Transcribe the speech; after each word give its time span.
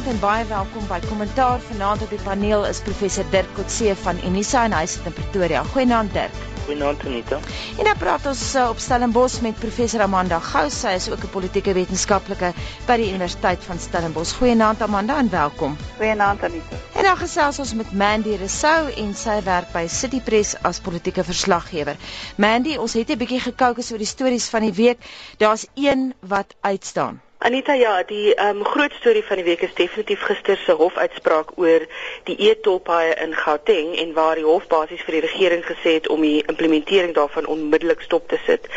Goeienaand 0.00 0.22
en 0.22 0.28
baie 0.28 0.44
welkom 0.48 0.84
by 0.88 0.96
Kommentaar. 1.04 1.58
Vanaand 1.60 2.02
op 2.02 2.12
die 2.14 2.18
paneel 2.24 2.62
is 2.64 2.78
professor 2.80 3.26
Dirk 3.34 3.50
Coetzee 3.52 3.92
van 4.00 4.16
Unisa 4.24 4.62
en 4.64 4.72
hy 4.72 4.86
sit 4.88 5.04
in 5.10 5.12
Pretoria. 5.12 5.60
Goeienaand 5.74 6.14
Dirk. 6.16 6.38
Goeienaand 6.64 7.04
Anita. 7.04 7.36
En 7.76 7.84
dan 7.84 8.00
praat 8.00 8.24
ons 8.30 8.44
uh, 8.56 8.62
op 8.72 8.80
Stellenbosch 8.80 9.42
met 9.44 9.60
professor 9.60 10.00
Amanda 10.06 10.38
Gous. 10.46 10.80
Sy 10.86 10.94
is 11.02 11.10
ook 11.12 11.28
'n 11.28 11.32
politieke 11.36 11.76
wetenskaplike 11.76 12.54
by 12.88 12.96
die 12.96 13.10
Universiteit 13.12 13.68
van 13.68 13.78
Stellenbosch. 13.78 14.32
Goeienaand 14.40 14.80
Amanda 14.88 15.20
en 15.20 15.30
welkom. 15.30 15.76
Goeienaand 16.00 16.48
Anita. 16.48 16.80
En 16.96 17.04
dan 17.04 17.20
gesels 17.20 17.58
ons 17.58 17.74
met 17.74 17.92
Mandy 17.92 18.40
Resou 18.40 18.88
en 18.96 19.14
sy 19.14 19.42
werk 19.44 19.72
by 19.76 19.84
City 19.86 20.24
Press 20.24 20.56
as 20.62 20.80
politieke 20.80 21.24
verslaggewer. 21.28 21.96
Mandy, 22.36 22.76
ons 22.80 22.96
het 22.96 23.10
'n 23.10 23.18
bietjie 23.20 23.44
gekookus 23.52 23.92
oor 23.92 23.98
die 23.98 24.14
stories 24.16 24.48
van 24.48 24.62
die 24.62 24.72
week. 24.72 24.98
Daar's 25.36 25.66
een 25.74 26.14
wat 26.20 26.54
uitstaan. 26.60 27.20
Anita 27.42 27.72
ja, 27.72 28.02
die 28.04 28.34
um, 28.36 28.64
groot 28.64 28.92
storie 28.92 29.22
van 29.24 29.38
die 29.40 29.44
week 29.46 29.62
is 29.64 29.72
definitief 29.74 30.20
gister 30.28 30.58
se 30.60 30.74
hofuitspraak 30.76 31.54
oor 31.56 31.86
die 32.28 32.34
e-tolpaaie 32.50 33.14
in 33.24 33.32
Gauteng 33.32 33.94
en 33.96 34.12
waar 34.12 34.36
die 34.36 34.44
hof 34.44 34.66
basies 34.68 35.00
vir 35.06 35.16
die 35.16 35.22
regering 35.24 35.62
gesê 35.64 35.94
het 35.94 36.08
om 36.12 36.20
die 36.20 36.42
implementering 36.52 37.14
daarvan 37.16 37.48
onmiddellik 37.48 38.04
stop 38.04 38.28
te 38.28 38.36
sit. 38.44 38.68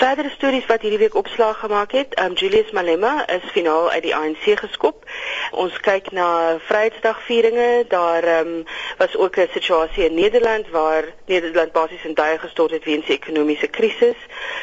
Verdere 0.00 0.32
stories 0.32 0.64
wat 0.70 0.86
hierdie 0.86 1.02
week 1.02 1.18
opslag 1.20 1.60
gemaak 1.60 1.92
het, 1.92 2.16
um, 2.22 2.32
Julius 2.32 2.70
Malema 2.72 3.26
is 3.28 3.44
finaal 3.52 3.90
uit 3.90 4.06
die 4.06 4.14
ANC 4.16 4.48
geskop. 4.62 5.04
Ons 5.52 5.76
kyk 5.84 6.08
na 6.16 6.56
Vryheidsdagvieringe. 6.64 7.84
Daar 7.92 8.24
um, 8.38 8.64
was 8.96 9.16
ook 9.16 9.36
'n 9.36 9.52
situasie 9.52 10.08
in 10.08 10.14
Nederland 10.14 10.70
waar 10.70 11.12
Nederland 11.26 11.72
basies 11.72 12.04
in 12.04 12.14
duie 12.14 12.38
gestort 12.38 12.70
het 12.70 12.84
weens 12.84 13.06
die 13.06 13.20
ekonomiese 13.20 13.66
krisis. 13.66 14.16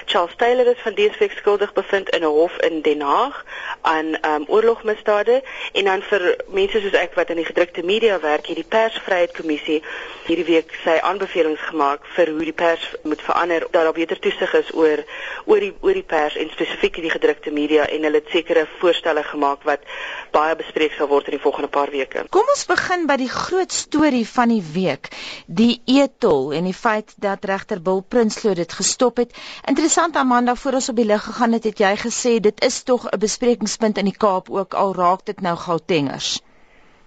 Charles 0.06 0.36
Taylor 0.36 0.66
is 0.66 0.82
van 0.82 0.94
DSV 0.94 1.30
skuldig 1.38 1.74
bevind 1.74 2.10
in 2.10 2.22
'n 2.22 2.34
hof 2.42 2.58
in 2.58 2.82
Den 2.82 3.02
Haag 3.02 3.35
aandag 3.36 3.66
aan 3.82 4.18
um, 4.32 4.46
oorlogmisdade 4.48 5.44
en 5.74 5.86
dan 5.86 6.02
vir 6.02 6.24
mense 6.48 6.80
soos 6.82 6.98
ek 6.98 7.14
wat 7.14 7.30
in 7.30 7.38
die 7.38 7.46
gedrukte 7.46 7.84
media 7.86 8.18
werk, 8.20 8.48
het 8.50 8.58
die 8.58 8.68
persvryheidkommissie 8.76 9.82
hierdie 10.26 10.46
week 10.48 10.74
sy 10.82 10.96
aanbevelings 11.06 11.62
gemaak 11.70 12.06
vir 12.16 12.32
hoe 12.34 12.48
die 12.48 12.56
pers 12.58 12.86
moet 13.06 13.22
verander 13.22 13.68
dat 13.68 13.86
daar 13.86 13.94
beter 13.94 14.20
toesig 14.20 14.56
is 14.58 14.72
oor 14.74 15.04
oor 15.46 15.62
die 15.62 15.74
oor 15.86 15.94
die 15.94 16.06
pers 16.16 16.38
en 16.42 16.50
spesifiek 16.54 16.98
die 17.04 17.14
gedrukte 17.14 17.54
media 17.54 17.86
en 17.86 18.08
hulle 18.08 18.24
het 18.24 18.32
sekere 18.34 18.66
voorstelle 18.80 19.22
gemaak 19.28 19.68
wat 19.70 19.86
baie 20.34 20.56
bespreek 20.58 20.98
sal 20.98 21.12
word 21.12 21.30
in 21.30 21.38
die 21.38 21.44
volgende 21.44 21.70
paar 21.72 21.92
weke. 21.94 22.26
Kom 22.34 22.50
ons 22.56 22.66
begin 22.68 23.06
by 23.08 23.20
die 23.22 23.30
groot 23.30 23.72
storie 23.72 24.26
van 24.28 24.50
die 24.52 24.64
week, 24.74 25.12
die 25.46 25.78
etol 25.86 26.50
en 26.58 26.66
die 26.66 26.76
feit 26.76 27.14
dat 27.22 27.46
regter 27.46 27.80
Bill 27.86 28.02
Prinsloo 28.02 28.58
dit 28.58 28.74
gestop 28.80 29.22
het. 29.22 29.38
Interessant 29.70 30.18
Amanda, 30.18 30.58
voor 30.58 30.82
ons 30.82 30.90
op 30.90 30.98
die 30.98 31.08
lig 31.08 31.24
gegaan 31.30 31.56
het, 31.56 31.70
het 31.70 31.86
jy 31.86 31.94
gesê 32.02 32.36
dit 32.42 32.66
is 32.66 32.82
tog 32.84 33.06
'n 33.12 33.20
besprekingspunt 33.26 33.98
in 34.02 34.10
die 34.10 34.18
Kaap 34.26 34.50
ook 34.50 34.74
al 34.74 34.96
raak 34.96 35.26
dit 35.26 35.42
nou 35.42 35.56
Gautengers. 35.58 36.38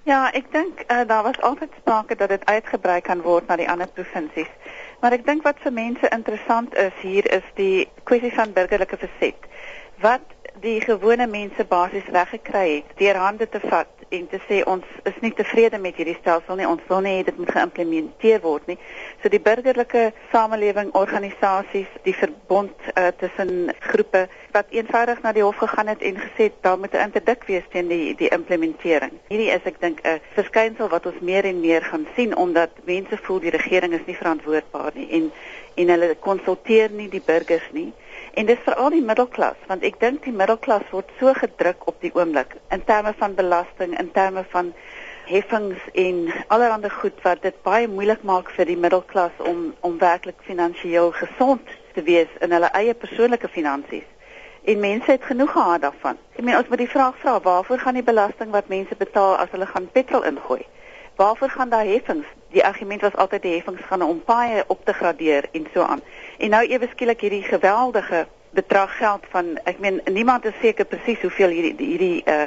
Ja, 0.09 0.31
ek 0.33 0.47
dink 0.55 0.85
uh, 0.87 1.03
daar 1.09 1.23
was 1.27 1.41
altyd 1.45 1.75
sprake 1.81 2.17
dat 2.17 2.31
dit 2.33 2.45
uitgebrei 2.49 3.01
kan 3.05 3.21
word 3.23 3.47
na 3.49 3.59
die 3.61 3.69
ander 3.69 3.91
provinsies. 3.93 4.49
Maar 5.03 5.19
ek 5.19 5.27
dink 5.27 5.45
wat 5.45 5.61
vir 5.65 5.75
mense 5.77 6.09
interessant 6.17 6.75
is 6.81 6.97
hier 7.03 7.29
is 7.39 7.45
die 7.59 7.89
kwessie 8.09 8.33
van 8.35 8.55
burgerlike 8.57 8.97
verset. 8.97 9.45
Wat 10.01 10.25
die 10.65 10.81
gewone 10.81 11.27
mense 11.29 11.65
basies 11.69 12.09
weggekry 12.15 12.81
het 12.81 12.97
deur 13.03 13.21
hande 13.21 13.47
te 13.53 13.61
vat 13.69 13.98
en 14.09 14.27
te 14.29 14.41
sê 14.49 14.63
ons 14.67 14.85
is 15.09 15.19
nie 15.21 15.33
tevrede 15.37 15.79
met 15.79 15.97
hierdie 15.97 16.17
stelsel 16.21 16.57
nie, 16.57 16.67
ons 16.69 16.83
wil 16.89 17.03
nie 17.05 17.23
dit 17.27 17.39
moet 17.39 17.51
geïmplementeer 17.55 18.41
word 18.45 18.67
nie. 18.71 18.79
So 19.23 19.33
die 19.33 19.43
burgerlike 19.43 20.13
samelewing 20.33 20.93
organisasies, 20.99 21.91
die 22.07 22.15
verbond 22.17 22.89
uh, 22.95 23.09
tussen 23.21 23.73
groepe 23.91 24.27
wat 24.57 24.73
eenvoudig 24.75 25.23
na 25.23 25.33
die 25.37 25.45
hof 25.45 25.61
gegaan 25.63 25.93
het 25.93 26.03
en 26.03 26.21
gesê 26.23 26.51
daar 26.65 26.79
moet 26.79 26.95
'n 26.95 27.09
interdik 27.09 27.45
wees 27.47 27.67
teen 27.73 27.89
die 27.89 28.15
die 28.15 28.33
implementering. 28.33 29.13
Hierdie 29.29 29.53
is 29.53 29.65
ek 29.65 29.81
dink 29.81 30.01
'n 30.05 30.21
verskynsel 30.35 30.89
wat 30.89 31.07
ons 31.07 31.21
meer 31.21 31.45
en 31.45 31.61
meer 31.61 31.83
gaan 31.83 32.07
sien 32.17 32.37
omdat 32.37 32.71
mense 32.85 33.17
voel 33.23 33.41
die 33.41 33.57
regering 33.57 33.93
is 33.93 34.07
nie 34.07 34.17
verantwoordbaar 34.17 34.93
nie 34.95 35.11
en 35.11 35.33
en 35.79 35.89
hulle 35.89 36.15
konsulteer 36.15 36.91
nie 36.91 37.09
die 37.09 37.23
burgers 37.25 37.69
nie. 37.73 37.93
En 38.39 38.47
dis 38.47 38.59
veral 38.63 38.93
die 38.95 39.03
middelklas, 39.03 39.57
want 39.67 39.83
ek 39.83 39.97
dink 39.99 40.21
die 40.23 40.33
middelklas 40.41 40.85
word 40.95 41.09
so 41.19 41.33
gedruk 41.35 41.81
op 41.91 41.97
die 42.05 42.13
oomblik 42.15 42.53
in 42.77 42.85
terme 42.87 43.11
van 43.19 43.33
belasting, 43.35 43.97
in 43.99 44.13
terme 44.15 44.45
van 44.53 44.69
heffings 45.27 45.89
en 46.03 46.21
allerlei 46.47 46.93
goed 47.01 47.19
wat 47.25 47.43
dit 47.43 47.59
baie 47.67 47.89
moeilik 47.91 48.23
maak 48.31 48.53
vir 48.55 48.71
die 48.71 48.79
middelklas 48.85 49.43
om 49.51 49.65
om 49.89 49.99
werklik 49.99 50.39
finansiëel 50.47 51.11
gesond 51.19 51.75
te 51.97 52.07
wees 52.07 52.39
in 52.47 52.55
hulle 52.55 52.71
eie 52.79 52.95
persoonlike 52.95 53.51
finansies. 53.57 54.07
En 54.71 54.87
mense 54.87 55.11
het 55.11 55.27
genoeg 55.33 55.53
gehad 55.57 55.83
daarvan. 55.89 56.23
Ek 56.39 56.47
meen 56.47 56.63
ons 56.63 56.71
moet 56.71 56.85
die 56.87 56.93
vraag 56.95 57.19
vra, 57.25 57.41
waarvoor 57.43 57.83
gaan 57.83 57.99
die 57.99 58.07
belasting 58.07 58.55
wat 58.55 58.71
mense 58.71 59.03
betaal 59.03 59.35
as 59.43 59.51
hulle 59.51 59.67
gaan 59.67 59.91
petrol 59.99 60.31
ingooi? 60.31 60.63
Waarvoor 61.19 61.51
gaan 61.51 61.75
daai 61.75 61.89
heffings? 61.91 62.31
Die 62.55 62.63
argument 62.65 63.03
was 63.03 63.19
altyd 63.19 63.43
die 63.43 63.59
heffings 63.59 63.83
gaan 63.91 64.07
om 64.07 64.23
paaie 64.23 64.63
op 64.71 64.85
te 64.87 64.95
gradeer 64.95 65.51
en 65.53 65.67
so 65.75 65.83
aan. 65.83 66.07
En 66.39 66.51
nou 66.55 66.63
ewe 66.67 66.87
skielik 66.91 67.21
hierdie 67.21 67.43
geweldige 67.43 68.27
bedrag 68.55 68.97
geld 68.97 69.25
van 69.31 69.57
ek 69.67 69.81
meen 69.83 70.01
niemand 70.07 70.45
is 70.47 70.55
seker 70.63 70.87
presies 70.87 71.21
hoeveel 71.21 71.51
hierdie 71.51 71.87
hierdie 71.87 72.23
uh, 72.31 72.45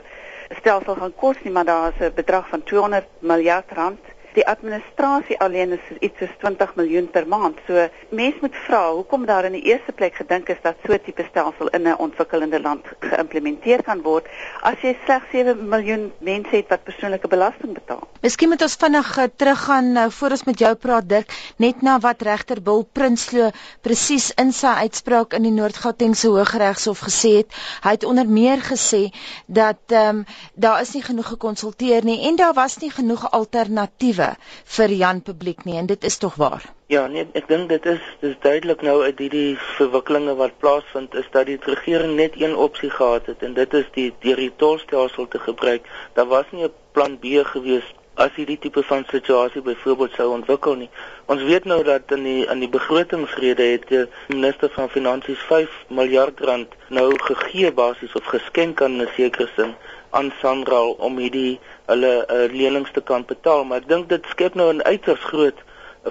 stelsel 0.60 0.96
gaan 0.96 1.16
kos 1.16 1.42
nie, 1.44 1.52
maar 1.52 1.68
daar 1.68 1.92
is 1.92 2.00
'n 2.08 2.14
bedrag 2.16 2.48
van 2.48 2.64
200 2.64 3.08
miljard 3.20 3.72
rand 3.72 4.00
die 4.36 4.46
administrasie 4.48 5.38
alleen 5.44 5.74
is 5.76 5.88
iets 6.00 6.22
soos 6.22 6.34
20 6.44 6.76
miljoen 6.80 7.08
per 7.12 7.28
maand. 7.28 7.60
So 7.68 7.88
mense 8.10 8.40
moet 8.42 8.56
vra 8.66 8.82
hoekom 8.92 9.26
daar 9.26 9.48
in 9.50 9.58
die 9.58 9.64
eerste 9.72 9.92
plek 9.92 10.16
gedink 10.20 10.50
is 10.54 10.62
dat 10.64 10.78
so 10.86 10.94
'n 10.94 11.04
tipe 11.06 11.26
stelsel 11.30 11.68
in 11.78 11.88
'n 11.88 11.98
ontwikkelende 11.98 12.62
land 12.62 12.86
geïmplementeer 13.00 13.84
kan 13.84 14.02
word 14.02 14.26
as 14.62 14.78
jy 14.82 14.96
slegs 15.06 15.32
7 15.32 15.68
miljoen 15.70 16.12
mense 16.20 16.56
het 16.56 16.70
wat 16.70 16.84
persoonlike 16.84 17.28
belasting 17.28 17.74
betaal. 17.74 18.08
Miskien 18.22 18.50
moet 18.50 18.62
ons 18.62 18.76
vinnig 18.76 19.18
uh, 19.18 19.24
teruggaan 19.36 19.92
nou 19.92 20.12
voor 20.12 20.30
ons 20.30 20.44
met 20.44 20.60
jou 20.60 20.76
praat 20.76 21.10
Dirk, 21.10 21.34
net 21.58 21.82
na 21.82 22.00
wat 22.00 22.22
regter 22.22 22.62
Bill 22.62 22.86
Prinsloo 22.92 23.52
presies 23.82 24.32
in 24.38 24.52
sy 24.52 24.68
uitspraak 24.68 25.34
in 25.34 25.44
die 25.44 25.52
Noord-Gautengse 25.52 26.28
Hooggeregshof 26.28 27.00
gesê 27.00 27.32
het. 27.42 27.50
Hy 27.84 27.90
het 27.90 28.04
onder 28.04 28.28
meer 28.28 28.62
gesê 28.62 29.12
dat 29.48 29.82
ehm 29.88 30.10
um, 30.10 30.26
daar 30.56 30.82
is 30.82 30.94
nie 30.94 31.04
genoeg 31.04 31.28
gekonsulteer 31.28 32.04
nie 32.04 32.28
en 32.28 32.36
daar 32.36 32.54
was 32.54 32.78
nie 32.78 32.92
genoeg 32.92 33.32
alternatiewe 33.32 34.21
alternatiewe 34.22 34.50
vir 34.72 34.94
Jan 34.96 35.22
publiek 35.22 35.66
nie 35.66 35.78
en 35.80 35.88
dit 35.90 36.04
is 36.04 36.18
tog 36.18 36.36
waar. 36.36 36.64
Ja, 36.88 37.08
nee, 37.08 37.28
ek 37.34 37.48
dink 37.48 37.70
dit 37.70 37.86
is 37.86 38.02
dis 38.22 38.36
duidelik 38.44 38.82
nou 38.82 39.02
uit 39.04 39.20
hierdie 39.20 39.58
verwikkelinge 39.78 40.36
wat 40.40 40.58
plaasvind 40.60 41.16
is 41.16 41.28
dat 41.32 41.48
die 41.50 41.58
regering 41.66 42.16
net 42.16 42.38
een 42.40 42.56
opsie 42.56 42.90
gehad 42.90 43.26
het 43.32 43.44
en 43.44 43.54
dit 43.54 43.74
is 43.74 43.88
die 43.96 44.12
deur 44.26 44.36
die 44.36 44.52
tolstelsel 44.58 45.28
te 45.28 45.40
gebruik. 45.40 45.88
Daar 46.14 46.28
was 46.28 46.46
nie 46.52 46.64
'n 46.66 46.74
plan 46.92 47.18
B 47.20 47.42
gewees 47.54 47.88
as 48.16 48.34
hierdie 48.36 48.60
tipe 48.60 48.84
van 48.84 49.06
situasie 49.08 49.62
byvoorbeeld 49.62 50.14
sou 50.16 50.32
ontwikkel 50.32 50.76
nie. 50.76 50.90
Ons 51.26 51.44
weet 51.44 51.66
nou 51.66 51.84
dat 51.84 52.12
in 52.12 52.24
die 52.24 52.46
in 52.46 52.60
die 52.60 52.70
begrotingsrede 52.70 53.64
het 53.64 53.88
die 53.88 54.06
minister 54.28 54.70
van 54.70 54.90
finansies 54.90 55.40
5 55.48 55.70
miljard 55.88 56.40
rand 56.40 56.76
nou 56.90 57.08
gegee 57.24 57.72
basies 57.72 58.14
of 58.14 58.26
geskenk 58.26 58.82
aan 58.82 59.02
'n 59.02 59.10
sekere 59.16 59.50
sin 59.56 59.76
aan 60.12 60.32
Sanral 60.42 60.92
om 60.92 61.18
hierdie 61.18 61.60
hulle 61.92 62.14
uh, 62.24 62.48
lenings 62.52 62.92
te 62.96 63.04
kan 63.12 63.26
betaal, 63.28 63.64
maar 63.68 63.84
ek 63.84 63.92
dink 63.92 64.10
dit 64.10 64.26
skep 64.34 64.56
nou 64.56 64.72
'n 64.74 64.84
uiters 64.88 65.24
groot 65.32 65.60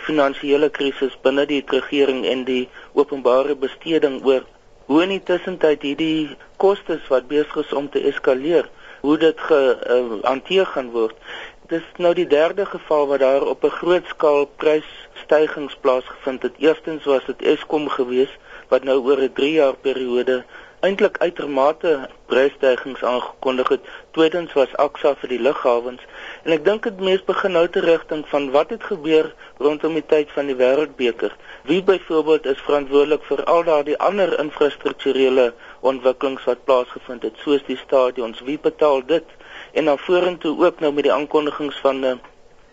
finansiële 0.06 0.70
krisis 0.70 1.18
binne 1.24 1.46
die 1.50 1.62
regering 1.66 2.24
en 2.26 2.44
die 2.44 2.68
openbare 2.94 3.56
besteding 3.58 4.20
oor 4.24 4.44
hoe 4.90 5.02
in 5.02 5.12
die 5.14 5.22
tussentyd 5.22 5.82
hierdie 5.86 6.36
kostes 6.62 7.02
wat 7.10 7.28
besig 7.30 7.60
is 7.62 7.72
om 7.78 7.86
te 7.90 8.02
eskaleer, 8.10 8.66
hoe 9.06 9.16
dit 9.22 9.42
gehanteer 9.46 10.66
uh, 10.66 10.72
gaan 10.72 10.90
word. 10.94 11.14
Dit 11.70 11.78
is 11.78 12.00
nou 12.02 12.10
die 12.18 12.26
derde 12.26 12.66
geval 12.66 13.06
waar 13.06 13.22
daar 13.22 13.46
op 13.46 13.64
'n 13.64 13.76
groot 13.80 14.06
skaal 14.10 14.48
prysstygings 14.62 15.76
plaasgevind 15.80 16.42
het. 16.42 16.58
Eerstens 16.58 17.04
was 17.04 17.24
dit 17.26 17.42
Eskom 17.42 17.88
geweest 17.88 18.36
wat 18.68 18.84
nou 18.84 18.98
oor 18.98 19.22
'n 19.22 19.32
3 19.32 19.52
jaar 19.52 19.76
periode 19.76 20.44
eintlik 20.86 21.18
uitermate 21.20 22.08
prysstygings 22.26 23.02
aangekondig 23.04 23.68
het. 23.68 23.88
Tweedens 24.16 24.52
was 24.52 24.76
Aksa 24.76 25.12
vir 25.20 25.32
die 25.34 25.40
lughawens 25.40 26.04
en 26.44 26.54
ek 26.56 26.64
dink 26.64 26.86
dit 26.88 27.02
mense 27.04 27.26
begin 27.28 27.52
nou 27.56 27.66
te 27.68 27.82
rigting 27.84 28.22
van 28.30 28.48
wat 28.54 28.72
het 28.74 28.86
gebeur 28.88 29.28
rondom 29.60 29.98
die 29.98 30.06
tyd 30.12 30.32
van 30.36 30.48
die 30.48 30.56
Wêreldbeker. 30.56 31.34
Wie 31.68 31.82
byvoorbeeld 31.84 32.48
is 32.54 32.64
verantwoordelik 32.64 33.26
vir 33.28 33.44
al 33.44 33.66
daardie 33.68 33.98
ander 34.08 34.32
infrastrukturele 34.40 35.50
ontwikkelings 35.92 36.48
wat 36.48 36.64
plaasgevind 36.64 37.28
het, 37.28 37.36
soos 37.44 37.64
die 37.68 37.78
stadions, 37.84 38.40
wie 38.48 38.58
betaal 38.58 39.04
dit? 39.06 39.36
En 39.72 39.92
dan 39.92 39.98
vorentoe 39.98 40.56
ook 40.64 40.80
nou 40.80 40.92
met 40.92 41.08
die 41.08 41.12
aankondigings 41.12 41.76
van 41.84 42.04
uh, 42.04 42.16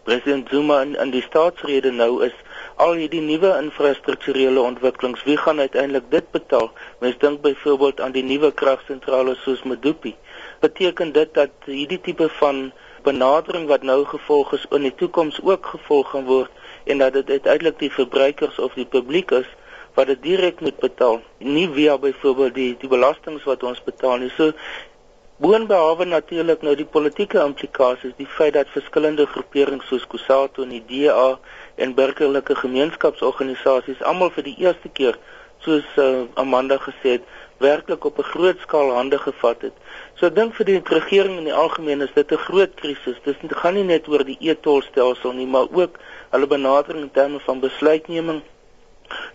president 0.08 0.48
Zuma 0.50 0.82
in, 0.86 0.96
in 1.04 1.12
die 1.12 1.22
staatsrede 1.26 1.92
nou 1.92 2.22
is 2.26 2.36
al 2.84 2.94
hierdie 2.96 3.22
nuwe 3.26 3.50
infrastrukturele 3.60 4.62
ontwikkelings, 4.62 5.24
wie 5.28 5.38
gaan 5.42 5.60
uiteindelik 5.60 6.08
dit 6.14 6.32
betaal? 6.32 6.70
Mens 7.04 7.18
dink 7.24 7.42
byvoorbeeld 7.44 8.00
aan 8.02 8.16
die 8.16 8.24
nuwe 8.24 8.54
kragsentrale 8.62 9.36
soos 9.44 9.64
Medupi. 9.68 10.14
Beteken 10.64 11.12
dit 11.12 11.34
dat 11.36 11.68
hierdie 11.68 12.00
tipe 12.06 12.30
van 12.40 12.70
benadering 13.04 13.68
wat 13.68 13.84
nou 13.84 14.04
gevolg 14.06 14.54
is 14.56 14.66
in 14.76 14.88
die 14.88 14.96
toekoms 14.96 15.42
ook 15.44 15.74
gevolg 15.76 16.12
gaan 16.16 16.28
word 16.30 16.52
en 16.88 17.04
dat 17.04 17.14
dit 17.20 17.30
uiteindelik 17.30 17.80
die 17.80 17.92
verbruikers 17.92 18.60
of 18.64 18.80
die 18.80 18.88
publiek 18.88 19.32
is 19.32 19.50
wat 19.98 20.12
dit 20.12 20.22
direk 20.22 20.60
moet 20.62 20.78
betaal, 20.78 21.22
nie 21.42 21.66
via 21.74 21.96
byvoorbeeld 21.98 22.54
die 22.54 22.74
die 22.78 22.90
belastings 22.90 23.46
wat 23.50 23.64
ons 23.66 23.80
betaal 23.82 24.20
nie. 24.22 24.30
So 24.36 24.52
Boonbehalwe 25.38 26.06
natuurlik 26.10 26.64
nou 26.66 26.72
die 26.74 26.86
politieke 26.90 27.38
implikasies, 27.46 28.16
die 28.18 28.26
feit 28.38 28.56
dat 28.56 28.72
verskillende 28.74 29.28
groeperings 29.30 29.86
soos 29.86 30.08
Kusatu 30.10 30.64
en 30.64 30.72
die 30.74 30.82
DA 30.90 31.28
en 31.86 31.94
burgerlike 32.00 32.56
gemeenskapsorganisasies 32.58 34.02
almal 34.12 34.32
vir 34.34 34.48
die 34.48 34.56
eerste 34.64 34.90
keer 35.00 35.20
soos 35.62 35.86
uh, 36.02 36.24
Amanda 36.42 36.80
gesê 36.82 37.20
het, 37.20 37.30
werklik 37.62 38.10
op 38.10 38.18
'n 38.18 38.30
groot 38.32 38.66
skaal 38.66 38.90
hande 38.96 39.20
gevat 39.28 39.62
het. 39.62 39.78
So 40.18 40.26
ek 40.26 40.36
dink 40.42 40.58
vir 40.58 40.66
die 40.66 40.82
regering 40.98 41.38
in 41.38 41.50
die 41.52 41.60
algemeen 41.66 42.02
is 42.02 42.18
dit 42.18 42.32
'n 42.34 42.46
groot 42.50 42.74
krisis. 42.82 43.22
Dit 43.24 43.38
gaan 43.62 43.74
nie 43.78 43.84
net 43.94 44.10
oor 44.10 44.26
die 44.26 44.42
e-tolstelsel 44.42 45.38
nie, 45.38 45.48
maar 45.48 45.68
ook 45.70 46.02
hulle 46.34 46.48
benadering 46.48 47.04
in 47.04 47.12
terme 47.12 47.40
van 47.40 47.60
besluitneming 47.60 48.42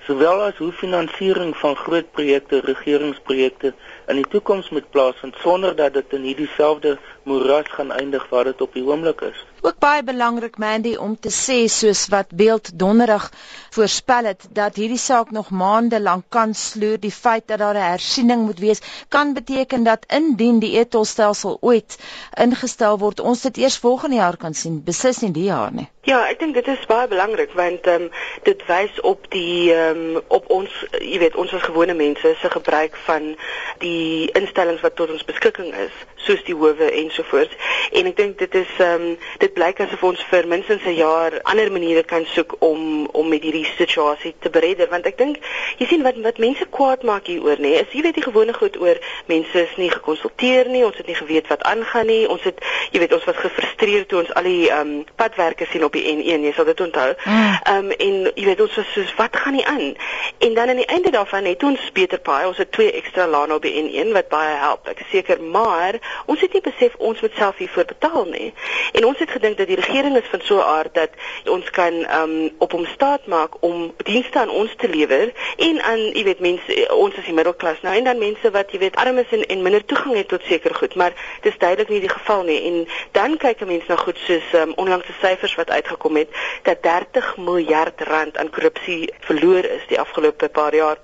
sowel 0.06 0.42
as 0.42 0.56
hoe 0.56 0.72
finansiering 0.72 1.56
van 1.56 1.76
groot 1.76 2.10
projekte, 2.10 2.60
regeringsprojekte 2.64 3.74
in 4.06 4.20
die 4.20 4.28
toekoms 4.28 4.70
moet 4.70 4.90
plaasvind 4.90 5.36
sonder 5.44 5.76
dat 5.76 5.94
dit 5.94 6.12
in 6.12 6.22
hierdie 6.22 6.50
selfde 6.56 6.98
moeras 7.22 7.68
gaan 7.68 7.92
eindig 7.92 8.28
waar 8.28 8.44
dit 8.44 8.60
op 8.60 8.74
die 8.74 8.84
oomblik 8.84 9.20
is. 9.20 9.46
Ook 9.64 9.78
baie 9.78 10.02
belangrik 10.02 10.56
Mandy 10.58 10.96
om 10.98 11.12
te 11.24 11.30
sê 11.30 11.56
soos 11.70 12.00
wat 12.10 12.32
Beeld 12.34 12.70
Donderdag 12.78 13.28
voorspel 13.76 14.24
het 14.24 14.46
dat 14.50 14.74
hierdie 14.74 14.98
saak 14.98 15.30
nog 15.30 15.50
maande 15.50 16.00
lank 16.00 16.24
kan 16.28 16.54
sloer. 16.54 16.98
Die 16.98 17.14
feit 17.14 17.46
dat 17.46 17.58
daar 17.62 17.78
'n 17.78 17.90
hersiening 17.90 18.42
moet 18.42 18.58
wees 18.58 18.80
kan 19.08 19.32
beteken 19.32 19.82
dat 19.82 20.04
indien 20.08 20.58
die 20.58 20.78
etolstelsel 20.78 21.58
ooit 21.60 21.98
ingestel 22.34 22.98
word, 22.98 23.20
ons 23.20 23.42
dit 23.42 23.56
eers 23.56 23.78
volgende 23.78 24.16
jaar 24.16 24.36
kan 24.36 24.54
sien, 24.54 24.82
beslis 24.84 25.20
nie 25.20 25.30
die 25.30 25.44
jaar 25.44 25.72
nie. 25.72 25.88
Ja, 26.02 26.24
ek 26.26 26.40
dink 26.40 26.54
dit 26.54 26.66
is 26.66 26.86
baie 26.90 27.06
belangrik 27.08 27.52
want 27.54 27.86
ehm 27.86 28.02
um, 28.02 28.10
dit 28.42 28.62
wys 28.66 29.00
op 29.00 29.30
die 29.30 29.70
ehm 29.74 30.16
um, 30.16 30.22
op 30.26 30.50
ons 30.50 30.70
jy 30.98 31.18
weet 31.22 31.36
ons 31.38 31.52
as 31.54 31.62
gewone 31.62 31.94
mense 31.94 32.34
se 32.40 32.50
gebruik 32.50 32.96
van 33.06 33.36
die 33.78 34.26
instellings 34.32 34.82
wat 34.82 34.96
tot 34.98 35.10
ons 35.10 35.24
beskikking 35.24 35.70
is, 35.74 35.94
soos 36.16 36.42
die 36.44 36.56
howe 36.58 36.90
ensovoorts. 36.90 37.54
En 37.92 38.10
ek 38.10 38.16
dink 38.16 38.38
dit 38.38 38.54
is 38.54 38.72
ehm 38.78 39.06
um, 39.12 39.16
dit 39.38 39.51
blyk 39.54 39.80
asof 39.80 40.02
ons 40.02 40.24
vir 40.30 40.46
minstens 40.46 40.84
'n 40.84 40.96
jaar 40.96 41.40
ander 41.42 41.72
maniere 41.72 42.02
kan 42.02 42.24
soek 42.34 42.56
om 42.58 43.06
om 43.12 43.28
met 43.28 43.42
hierdie 43.42 43.68
situasie 43.76 44.34
te 44.40 44.50
beredder 44.50 44.88
want 44.88 45.06
ek 45.06 45.18
dink 45.18 45.36
jy 45.78 45.86
sien 45.86 46.02
wat 46.02 46.16
wat 46.22 46.38
mense 46.38 46.64
kwaad 46.70 47.02
maak 47.02 47.26
hieroor 47.26 47.58
nê, 47.58 47.74
is 47.80 47.92
jy 47.92 48.02
weet 48.02 48.14
die 48.14 48.24
gewone 48.24 48.52
goed 48.54 48.76
oor 48.80 48.98
mense 49.26 49.58
is 49.62 49.74
nie 49.76 49.90
gekonsulteer 49.90 50.68
nie, 50.68 50.84
ons 50.84 50.96
het 50.96 51.06
nie 51.06 51.16
geweet 51.16 51.48
wat 51.50 51.62
aangaan 51.68 52.06
nie. 52.06 52.22
Ons 52.28 52.44
het 52.48 52.60
jy 52.92 53.00
weet 53.02 53.14
ons 53.16 53.24
was 53.28 53.40
gefrustreerd 53.40 54.08
toe 54.08 54.20
ons 54.22 54.32
al 54.38 54.48
die 54.48 54.68
ehm 54.70 54.80
um, 54.80 55.04
padwerke 55.16 55.66
sien 55.70 55.84
op 55.84 55.96
die 55.96 56.04
N1, 56.12 56.46
jy 56.48 56.52
sal 56.56 56.68
dit 56.68 56.80
onthou. 56.80 57.08
Mm. 57.24 57.56
Ehm 57.72 57.76
um, 57.76 57.90
en 58.06 58.18
jy 58.34 58.46
weet 58.50 58.64
ons 58.64 58.78
was 58.80 58.92
soos 58.96 59.14
wat 59.18 59.36
gaan 59.36 59.56
nie 59.58 59.66
aan? 59.66 59.94
En 60.38 60.54
dan 60.54 60.68
aan 60.68 60.82
die 60.82 60.88
einde 60.96 61.10
daarvan 61.14 61.48
het 61.48 61.62
ons 61.62 61.88
beter 61.92 62.20
paai, 62.20 62.46
ons 62.46 62.58
het 62.58 62.72
twee 62.72 62.92
ekstra 62.92 63.26
lane 63.26 63.54
op 63.54 63.62
die 63.62 63.74
N1 63.82 64.12
wat 64.16 64.28
baie 64.32 64.56
help. 64.62 64.88
Ek 64.92 65.04
seker, 65.10 65.40
maar 65.42 65.98
ons 66.26 66.40
het 66.40 66.52
nie 66.52 66.64
besef 66.64 66.96
ons 66.98 67.20
moet 67.20 67.36
self 67.38 67.60
hiervoor 67.62 67.88
betaal 67.94 68.26
nie. 68.30 68.52
En 68.92 69.06
ons 69.08 69.18
het 69.18 69.30
gedink 69.42 69.58
dat 69.58 69.66
die 69.66 69.80
regering 69.82 70.16
is 70.16 70.30
van 70.30 70.40
so 70.42 70.56
'n 70.56 70.70
aard 70.78 70.94
dat 70.94 71.10
ons 71.44 71.70
kan 71.70 71.94
um, 72.20 72.50
op 72.58 72.72
hom 72.72 72.86
staat 72.86 73.26
maak 73.26 73.52
om 73.60 73.94
dienste 73.96 74.38
aan 74.38 74.50
ons 74.50 74.72
te 74.76 74.88
lewer 74.88 75.32
en 75.56 75.82
aan 75.82 75.98
jy 76.14 76.24
weet 76.24 76.40
mense 76.40 76.94
ons 76.94 77.14
is 77.14 77.24
die 77.24 77.34
middelklas 77.34 77.82
nou 77.82 77.96
en 77.96 78.04
dan 78.04 78.18
mense 78.18 78.50
wat 78.50 78.70
jy 78.70 78.78
weet 78.78 78.96
arm 78.96 79.18
is 79.18 79.30
en, 79.30 79.46
en 79.46 79.62
minder 79.62 79.84
toegang 79.84 80.16
het 80.16 80.28
tot 80.28 80.42
seker 80.46 80.74
goed, 80.74 80.94
maar 80.94 81.12
dis 81.42 81.58
duidelik 81.58 81.88
nie 81.88 82.00
die 82.00 82.08
geval 82.08 82.42
nie. 82.42 82.60
En 82.70 82.88
dan 83.12 83.36
kyk 83.36 83.60
'n 83.60 83.66
mens 83.66 83.86
na 83.86 83.96
goed 83.96 84.18
soos 84.18 84.52
um, 84.54 84.72
onlangse 84.76 85.14
syfers 85.20 85.54
wat 85.54 85.70
uitgekom 85.70 86.16
het 86.16 86.28
dat 86.62 86.82
30 86.82 87.36
miljard 87.36 88.00
rand 88.00 88.36
aan 88.36 88.50
korrupsie 88.50 89.12
verloor 89.20 89.64
is 89.64 89.86
die 89.88 90.00
afgelope 90.00 90.48
paar 90.48 90.74
jaar. 90.74 90.98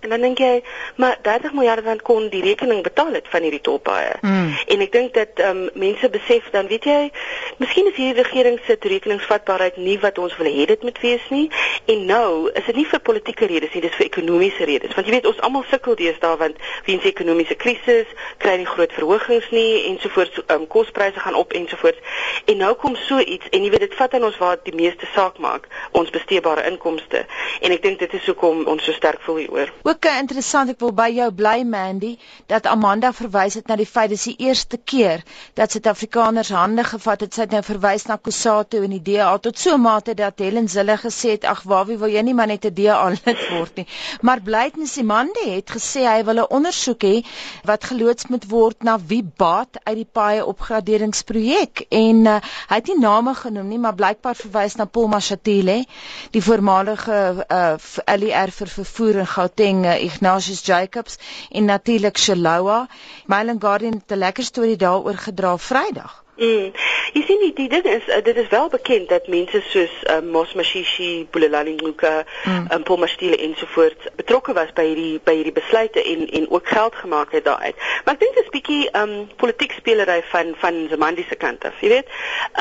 En 0.00 0.08
dan 0.08 0.20
dink 0.20 0.38
jy, 0.38 0.62
maar 0.96 1.18
30 1.22 1.52
miljard 1.52 1.84
rand 1.84 2.02
kon 2.06 2.28
die 2.30 2.42
rekening 2.42 2.82
betaal 2.82 3.12
het 3.18 3.26
van 3.28 3.42
hierdie 3.42 3.60
tolpaaie. 3.60 4.12
Mm. 4.20 4.52
En 4.66 4.82
ek 4.84 4.92
dink 4.94 5.14
dat 5.14 5.40
ehm 5.42 5.64
um, 5.64 5.70
mense 5.74 6.10
besef 6.14 6.46
dan 6.54 6.68
weet 6.70 6.84
jy, 6.86 7.10
miskien 7.58 7.88
is 7.90 7.96
hierdie 7.98 8.22
regering 8.22 8.60
se 8.66 8.78
toerekeningsvatbaarheid 8.78 9.80
nie 9.82 9.96
wat 9.98 10.18
ons 10.22 10.36
wil 10.38 10.46
hê 10.46 10.68
dit 10.70 10.82
moet 10.86 11.00
wees 11.02 11.24
nie. 11.34 11.48
En 11.90 12.04
nou 12.06 12.50
is 12.52 12.68
dit 12.70 12.78
nie 12.78 12.86
vir 12.86 13.00
politieke 13.00 13.48
redes 13.50 13.74
nie, 13.74 13.82
dis 13.82 13.96
vir 13.98 14.06
ekonomiese 14.06 14.68
redes. 14.70 14.94
Want 14.94 15.10
jy 15.10 15.16
weet 15.16 15.26
ons 15.32 15.40
almal 15.48 15.66
sukkel 15.70 15.98
deesdae 15.98 16.38
want 16.44 16.62
weens 16.86 17.10
ekonomiese 17.10 17.58
krisis 17.58 18.14
kry 18.38 18.54
jy 18.60 18.68
groot 18.70 18.94
verhogings 18.94 19.50
nie 19.50 19.88
ensovoorts, 19.90 20.44
ehm 20.46 20.62
um, 20.62 20.68
kospryse 20.70 21.26
gaan 21.26 21.34
op 21.42 21.58
ensovoorts. 21.58 22.22
En 22.46 22.62
nou 22.62 22.70
kom 22.78 22.94
so 23.08 23.18
iets 23.18 23.50
en 23.50 23.66
jy 23.66 23.74
weet 23.74 23.88
dit 23.88 23.98
vat 23.98 24.14
aan 24.14 24.30
ons 24.30 24.38
waar 24.38 24.62
die 24.62 24.78
meeste 24.78 25.10
saak 25.14 25.42
maak, 25.42 25.66
ons 25.98 26.14
besteedbare 26.14 26.70
inkomste. 26.70 27.26
En 27.66 27.74
ek 27.74 27.82
dink 27.82 27.98
dit 27.98 28.14
is 28.14 28.30
hoekom 28.30 28.62
ons 28.70 28.84
so 28.84 28.94
sterk 28.94 29.26
voel 29.26 29.42
hieroor. 29.42 29.74
Ook 29.88 30.04
interessant, 30.04 30.68
ek 30.68 30.82
wil 30.84 30.90
by 30.92 31.06
jou 31.16 31.26
bly 31.32 31.62
Mandy, 31.64 32.10
dat 32.50 32.66
Amanda 32.68 33.08
verwys 33.16 33.54
het 33.56 33.70
na 33.70 33.76
die 33.80 33.86
feit 33.88 34.10
dis 34.12 34.26
die 34.28 34.34
eerste 34.44 34.76
keer 34.76 35.22
dat 35.56 35.72
Suid-Afrikaners 35.72 36.50
hande 36.52 36.82
gevat 36.84 37.22
het. 37.24 37.32
Sy 37.32 37.46
het 37.46 37.54
nou 37.56 37.62
verwys 37.64 38.04
na 38.04 38.18
Kusatu 38.20 38.82
en 38.84 38.92
die 38.92 39.00
DA 39.06 39.30
tot 39.40 39.56
so 39.56 39.78
'n 39.78 39.80
mate 39.80 40.14
dat 40.14 40.42
Helen 40.44 40.68
Zille 40.68 40.96
gesê 41.00 41.30
het, 41.36 41.44
"Ag, 41.44 41.62
waar 41.62 41.86
wie 41.86 41.96
wil 41.96 42.12
jy 42.12 42.20
nie 42.20 42.34
maar 42.34 42.46
net 42.46 42.66
'n 42.66 42.74
DA 42.74 43.08
lid 43.08 43.40
word 43.50 43.76
nie." 43.76 43.86
Maar 44.20 44.40
Blyden 44.40 44.86
Simande 44.86 45.44
het 45.46 45.70
gesê 45.70 46.04
hy 46.04 46.24
wil 46.24 46.36
'n 46.36 46.50
ondersoek 46.50 47.02
hê 47.02 47.24
wat 47.64 47.84
geloods 47.84 48.26
moet 48.26 48.44
word 48.50 48.82
na 48.82 48.98
wie 49.06 49.24
baat 49.36 49.80
uit 49.84 49.96
die 49.96 50.08
paie 50.12 50.44
opgraderingsprojek 50.44 51.86
en 51.88 52.26
uh, 52.26 52.40
hy 52.68 52.74
het 52.74 52.86
nie 52.86 52.98
name 52.98 53.34
genoem 53.34 53.68
nie, 53.68 53.78
maar 53.78 53.94
blykbaar 53.94 54.36
verwys 54.36 54.76
na 54.76 54.84
Paul 54.84 55.08
Mashatile, 55.08 55.86
die 56.30 56.42
voormalige 56.42 57.46
uh, 57.48 57.76
LER 58.16 58.50
vir 58.50 58.66
vervoer 58.68 59.16
in 59.16 59.26
Gauteng 59.26 59.77
en 59.78 59.84
uh, 59.84 60.04
Ignatius 60.04 60.64
Jacobs 60.66 61.18
en 61.50 61.64
natuurlik 61.64 62.18
Shalowa. 62.18 62.86
Mailing 63.26 63.60
Guardian 63.60 63.92
het 63.92 64.12
'n 64.12 64.18
lekker 64.18 64.44
storie 64.44 64.76
daaroor 64.76 65.14
gedra 65.16 65.58
Vrydag. 65.58 66.24
Mm. 66.38 66.70
Jy 67.16 67.22
sien 67.26 67.40
die, 67.42 67.50
die 67.56 67.66
ding 67.72 67.86
is 67.90 68.04
uh, 68.06 68.20
dit 68.22 68.36
is 68.38 68.46
wel 68.52 68.68
bekend 68.70 69.08
dat 69.10 69.26
mense 69.26 69.58
soos 69.72 69.94
uh, 70.06 70.20
Mos 70.22 70.52
Mashishi, 70.54 71.26
Bulelani 71.34 71.72
Nguka, 71.74 72.22
mm. 72.44 72.68
um, 72.70 72.82
Paul 72.86 73.00
Mastile 73.02 73.36
ensovoorts 73.42 74.06
betrokke 74.20 74.54
was 74.54 74.70
by 74.76 74.84
hierdie 74.86 75.18
by 75.26 75.34
hierdie 75.40 75.54
besluite 75.56 75.98
en 75.98 76.28
en 76.38 76.46
ook 76.54 76.68
geld 76.70 76.94
gemaak 76.94 77.34
het 77.34 77.44
daaruit. 77.48 77.74
Maar 78.04 78.14
ek 78.14 78.22
dink 78.22 78.38
dit 78.38 78.44
is 78.46 78.52
bietjie 78.54 78.84
um 79.00 79.14
politiek 79.40 79.74
spelery 79.80 80.20
van 80.30 80.52
van 80.62 80.78
Zamandi 80.92 81.24
se 81.26 81.40
kant 81.42 81.66
af. 81.66 81.80
Jy 81.82 81.90
weet, 81.96 82.14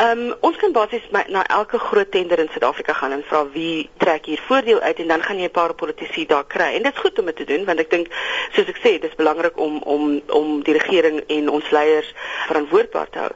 um 0.08 0.24
ons 0.50 0.58
kan 0.58 0.74
basies 0.74 1.06
na 1.14 1.46
elke 1.60 1.78
groot 1.78 2.10
tender 2.12 2.42
in 2.42 2.50
Suid-Afrika 2.56 2.98
gaan 2.98 3.14
en 3.14 3.24
vra 3.30 3.44
wie 3.54 3.90
trek 4.02 4.26
hier 4.32 4.42
voordeel 4.48 4.82
uit 4.82 5.04
en 5.06 5.14
dan 5.14 5.22
gaan 5.28 5.38
jy 5.38 5.52
'n 5.52 5.58
paar 5.60 5.76
politici 5.78 6.26
daar 6.26 6.48
kry. 6.50 6.74
En 6.74 6.84
dit 6.84 6.94
is 6.94 7.06
goed 7.06 7.20
om 7.20 7.30
dit 7.30 7.36
te 7.36 7.46
doen 7.46 7.66
want 7.66 7.80
ek 7.80 7.94
dink 7.94 8.10
soos 8.58 8.74
ek 8.74 8.82
sê, 8.82 8.98
dis 8.98 9.16
belangrik 9.22 9.60
om 9.60 9.78
om 9.86 10.22
om 10.28 10.64
die 10.64 10.74
regering 10.74 11.22
en 11.28 11.50
ons 11.50 11.70
leiers 11.70 12.14
verantwoordbaar 12.48 13.10
te 13.10 13.20
hou. 13.20 13.34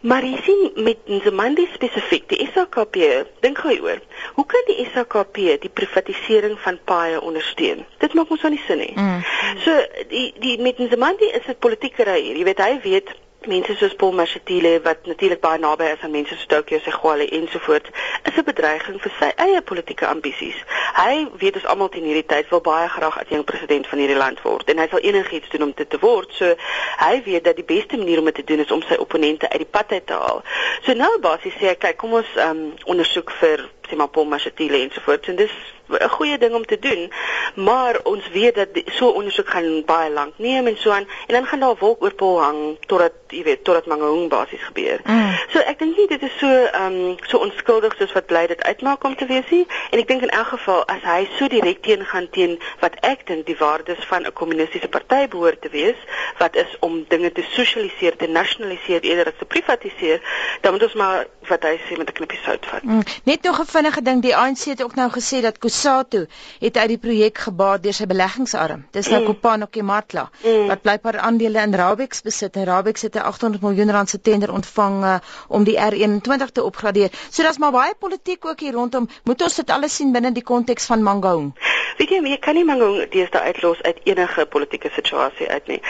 Maar 0.00 0.24
jy 0.24 0.38
sien 0.44 0.70
met 0.84 0.98
Nzimande 1.08 1.66
spesifiek, 1.72 2.28
die 2.28 2.48
SAKP, 2.52 2.96
dink 3.40 3.58
gou 3.58 3.72
hieroor. 3.72 4.00
Hoe 4.34 4.46
kan 4.46 4.66
die 4.68 4.88
SAKP 4.92 5.40
die 5.62 5.72
privatisering 5.72 6.58
van 6.60 6.78
paaie 6.84 7.20
ondersteun? 7.20 7.84
Dit 7.98 8.14
maak 8.14 8.30
ons 8.30 8.44
aan 8.44 8.54
die 8.54 8.62
sin 8.66 8.78
nie. 8.78 8.92
Mm. 8.94 9.22
So 9.64 9.76
die 10.12 10.26
die 10.42 10.58
met 10.62 10.78
Nzimande 10.78 11.30
is 11.32 11.46
dit 11.46 11.58
politieke 11.58 12.04
ry 12.04 12.20
hier. 12.20 12.36
Jy 12.36 12.44
weet 12.50 12.62
hy 12.62 12.72
weet 12.84 13.14
mense 13.44 13.76
soos 13.76 13.94
Paul 13.94 14.12
Mashatile 14.12 14.80
wat 14.82 15.06
natuurlik 15.06 15.40
baie 15.40 15.58
naby 15.58 15.84
is 15.84 16.00
aan 16.02 16.10
mense 16.10 16.34
soos 16.34 16.46
Tokyo 16.46 16.78
Segwale 16.78 17.28
ensovoorts 17.28 17.90
is 18.24 18.36
'n 18.36 18.44
bedreiging 18.44 19.00
vir 19.00 19.12
sy 19.18 19.30
eie 19.36 19.60
politieke 19.62 20.06
ambisies. 20.06 20.56
Hy 20.94 21.28
weet 21.38 21.54
ons 21.54 21.66
almal 21.66 21.88
teen 21.88 22.04
hierdie 22.04 22.26
tyd 22.26 22.48
wil 22.48 22.60
baie 22.60 22.88
graag 22.88 23.18
as 23.18 23.28
jong 23.28 23.44
president 23.44 23.86
van 23.86 23.98
hierdie 23.98 24.16
land 24.16 24.42
word 24.42 24.70
en 24.70 24.78
hy 24.78 24.88
sal 24.88 24.98
enigiets 24.98 25.48
doen 25.48 25.62
om 25.62 25.72
dit 25.76 25.90
te 25.90 25.98
word. 25.98 26.32
So 26.32 26.54
hy 26.98 27.22
weet 27.24 27.44
dat 27.44 27.56
die 27.56 27.64
beste 27.64 27.96
manier 27.96 28.18
om 28.18 28.24
dit 28.24 28.34
te 28.34 28.44
doen 28.44 28.58
is 28.58 28.70
om 28.70 28.82
sy 28.82 28.94
opponente 28.94 29.48
uit 29.48 29.58
die 29.58 29.70
pad 29.70 29.92
uit 29.92 30.06
te 30.06 30.12
haal. 30.12 30.42
So 30.82 30.92
nou 30.92 31.18
basies 31.20 31.54
sê 31.54 31.68
hy 31.68 31.74
kyk 31.74 31.96
kom 31.96 32.12
ons 32.12 32.36
um, 32.36 32.74
ondersoek 32.84 33.30
vir 33.40 33.68
sê 33.88 33.96
maar 33.96 34.08
Paul 34.08 34.26
Mashatile 34.26 34.82
ensovoorts 34.82 35.28
en 35.28 35.36
dis 35.36 35.52
'n 35.88 36.08
goeie 36.08 36.38
ding 36.38 36.54
om 36.54 36.64
te 36.66 36.78
doen, 36.78 37.12
maar 37.54 38.00
ons 38.02 38.28
weet 38.28 38.54
dat 38.54 38.68
so 38.84 39.08
ondersoek 39.08 39.48
gaan 39.48 39.84
baie 39.84 40.10
lank 40.10 40.32
neem 40.36 40.66
en 40.66 40.76
so 40.76 40.90
aan 40.90 41.06
en 41.26 41.34
dan 41.34 41.46
gaan 41.46 41.60
daar 41.60 41.76
wolk 41.78 42.02
oor 42.02 42.14
Paul 42.14 42.42
hang 42.42 42.78
totdat 42.86 43.12
jy 43.28 43.42
weet 43.42 43.64
totdat 43.64 43.86
Mangaung 43.86 44.28
basies 44.28 44.62
gebeur. 44.62 45.00
Mm. 45.04 45.30
So 45.52 45.58
ek 45.58 45.78
dink 45.78 45.96
nie 45.96 46.06
dit 46.06 46.22
is 46.22 46.38
so 46.38 46.46
ehm 46.48 46.94
um, 46.94 47.16
so 47.26 47.38
onskuldig 47.38 47.94
soos 47.98 48.12
wat 48.12 48.26
bly 48.26 48.46
dit 48.46 48.62
uitmaak 48.62 49.04
om 49.04 49.16
te 49.16 49.26
wees 49.26 49.50
nie 49.50 49.66
en 49.90 49.98
ek 49.98 50.08
dink 50.08 50.22
in 50.22 50.34
elk 50.34 50.46
geval 50.46 50.84
as 50.90 51.02
hy 51.02 51.28
so 51.38 51.48
direk 51.48 51.82
teen 51.82 52.04
gaan 52.04 52.28
teen 52.30 52.58
wat 52.80 52.98
ek 53.00 53.26
dink 53.26 53.46
die 53.46 53.58
waardes 53.58 54.04
van 54.10 54.26
'n 54.26 54.32
kommunistiese 54.32 54.88
party 54.88 55.28
behoort 55.28 55.62
te 55.62 55.70
wees 55.70 55.98
wat 56.38 56.56
is 56.56 56.76
om 56.80 57.04
dinge 57.08 57.32
te 57.32 57.44
sosialiseer, 57.50 58.16
te 58.16 58.26
nasionaliseer 58.28 59.00
eerder 59.00 59.32
as 59.32 59.38
te 59.38 59.44
privatiseer, 59.44 60.20
dan 60.60 60.72
moet 60.72 60.82
ons 60.82 60.94
maar 60.94 61.26
wat 61.48 61.62
hy 61.62 61.76
sê 61.86 61.96
met 61.96 62.08
'n 62.10 62.18
knippie 62.18 62.40
sout 62.44 62.66
vat. 62.66 62.82
Mm. 62.82 63.02
Net 63.24 63.42
nog 63.42 63.60
'n 63.60 63.70
vinnige 63.76 64.02
ding, 64.02 64.22
die 64.24 64.34
ANC 64.36 64.64
het 64.70 64.82
ook 64.82 64.94
nou 64.96 65.08
gesê 65.12 65.42
dat 65.44 65.58
Kusatu 65.60 66.22
het 66.62 66.76
uit 66.76 66.88
die 66.94 67.00
projek 67.00 67.38
gebaat 67.44 67.82
deur 67.84 67.96
sy 67.96 68.06
beleggingsarm. 68.08 68.86
Dis 68.96 69.10
nou 69.12 69.20
mm. 69.20 69.26
Kopano 69.28 69.68
Kematla 69.70 70.24
mm. 70.30 70.70
wat 70.70 70.82
blykbaar 70.86 71.18
aandele 71.28 71.60
in 71.60 71.76
Rabex 71.76 72.22
besit. 72.24 72.56
Rabex 72.56 73.04
het 73.08 73.16
'n 73.16 73.26
800 73.28 73.62
miljoen 73.62 73.92
rand 73.92 74.08
se 74.08 74.20
tender 74.20 74.52
ontvang 74.52 75.04
uh, 75.04 75.16
om 75.48 75.64
die 75.64 75.76
R21 75.76 76.52
te 76.52 76.62
opgradeer. 76.62 77.10
So 77.30 77.42
daar's 77.42 77.58
maar 77.58 77.72
baie 77.72 77.94
politiek 77.98 78.46
ook 78.46 78.60
hier 78.60 78.72
rondom. 78.72 79.08
Moet 79.24 79.42
ons 79.42 79.54
dit 79.54 79.70
alles 79.70 79.96
sien 79.96 80.12
binne 80.12 80.32
die 80.32 80.42
konteks 80.42 80.86
van 80.86 81.02
Mangaung? 81.02 81.52
Weet 81.98 82.10
jy, 82.10 82.22
jy 82.24 82.38
kan 82.38 82.54
nie 82.54 82.64
Mangaung 82.64 83.10
deesdae 83.10 83.52
uitlos 83.52 83.82
uit 83.82 84.00
enige 84.04 84.46
politieke 84.46 84.90
situasie 84.94 85.48
uit 85.48 85.66
nie. 85.66 85.82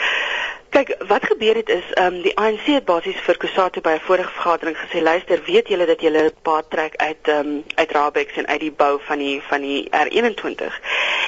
Kyk, 0.69 0.95
wat 1.07 1.25
gebeur 1.25 1.55
het 1.55 1.69
is, 1.69 1.83
ehm 1.93 2.13
um, 2.13 2.21
die 2.21 2.37
ANC 2.37 2.65
het 2.65 2.85
basies 2.85 3.19
vir 3.25 3.37
Kusatu 3.37 3.81
by 3.81 3.93
'n 3.95 4.05
vorige 4.07 4.31
vergadering 4.31 4.77
gesê, 4.77 5.01
luister, 5.01 5.43
weet 5.43 5.67
julle 5.67 5.85
dat 5.85 6.01
julle 6.01 6.33
paad 6.41 6.69
trek 6.69 6.95
uit 6.95 7.27
ehm 7.27 7.39
um, 7.39 7.63
uit 7.75 7.91
Rabex 7.91 8.35
en 8.35 8.47
uit 8.47 8.59
die 8.59 8.71
bou 8.71 8.99
van 9.01 9.17
die 9.17 9.41
van 9.47 9.61
die 9.61 9.87
R21 9.91 10.73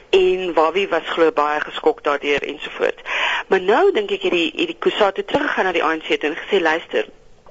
en 0.10 0.54
Wawie 0.54 0.88
was 0.90 1.08
glo 1.10 1.32
baie 1.32 1.60
geskok 1.60 2.04
daardeur 2.04 2.44
ensovoorts. 2.44 3.02
Maar 3.48 3.62
nou 3.62 3.92
dink 3.92 4.12
ek 4.12 4.22
hierdie 4.22 4.52
hierdie 4.56 4.78
Kusatu 4.80 5.24
teruggegaan 5.24 5.66
na 5.66 5.72
die 5.72 5.84
ANC 5.84 6.10
en 6.10 6.36
gesê, 6.36 6.62
luister, 6.62 7.08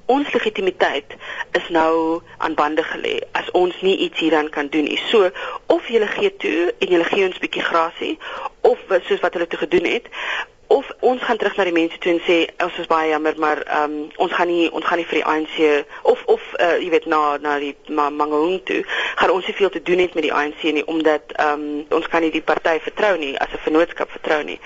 ons 0.07 0.33
legitimiteit 0.33 1.17
is 1.53 1.69
nou 1.69 2.21
aan 2.39 2.55
bande 2.55 2.83
gelê 2.83 3.19
as 3.33 3.51
ons 3.51 3.81
nie 3.81 3.97
iets 3.97 4.19
hieraan 4.19 4.49
kan 4.49 4.69
doen 4.69 4.85
nie. 4.85 5.01
So 5.09 5.31
of 5.67 5.89
jy 5.89 6.07
gee 6.07 6.37
toe 6.37 6.75
en 6.79 6.89
jy 6.89 7.03
gee 7.05 7.27
ons 7.27 7.39
bietjie 7.39 7.65
grasie 7.65 8.19
of 8.61 8.79
soos 8.89 9.21
wat 9.21 9.37
hulle 9.37 9.47
toe 9.47 9.59
gedoen 9.59 9.85
het, 9.85 10.09
of 10.69 10.91
ons 11.01 11.23
gaan 11.23 11.37
terug 11.37 11.57
na 11.57 11.65
die 11.65 11.73
mense 11.73 11.99
toe 11.99 12.13
en 12.13 12.21
sê 12.27 12.39
ons 12.65 12.79
is 12.79 12.89
baie 12.91 13.09
jammer 13.09 13.35
maar 13.41 13.63
um, 13.83 13.97
ons 14.17 14.33
gaan 14.33 14.51
nie 14.51 14.69
ons 14.71 14.85
gaan 14.85 15.01
nie 15.01 15.07
vir 15.09 15.21
die 15.21 15.29
ANC 15.33 15.57
of 16.03 16.23
of 16.27 16.45
uh, 16.61 16.77
jy 16.77 16.91
weet 16.93 17.07
na 17.09 17.39
na 17.41 17.57
die 17.63 17.75
ma, 17.89 18.11
Mangaung 18.11 18.61
toe 18.69 18.83
gaan 19.17 19.33
ons 19.33 19.49
nie 19.49 19.57
veel 19.57 19.73
te 19.73 19.83
doen 19.83 20.03
het 20.05 20.15
met 20.15 20.27
die 20.29 20.35
ANC 20.35 20.67
nie 20.77 20.85
omdat 20.85 21.33
um, 21.41 21.87
ons 21.89 22.09
kan 22.13 22.25
nie 22.25 22.33
die 22.35 22.45
party 22.45 22.77
vertrou 22.85 23.17
nie 23.17 23.33
as 23.41 23.53
'n 23.53 23.65
vennootskap 23.65 24.11
vertrou 24.13 24.43
nie. 24.45 24.61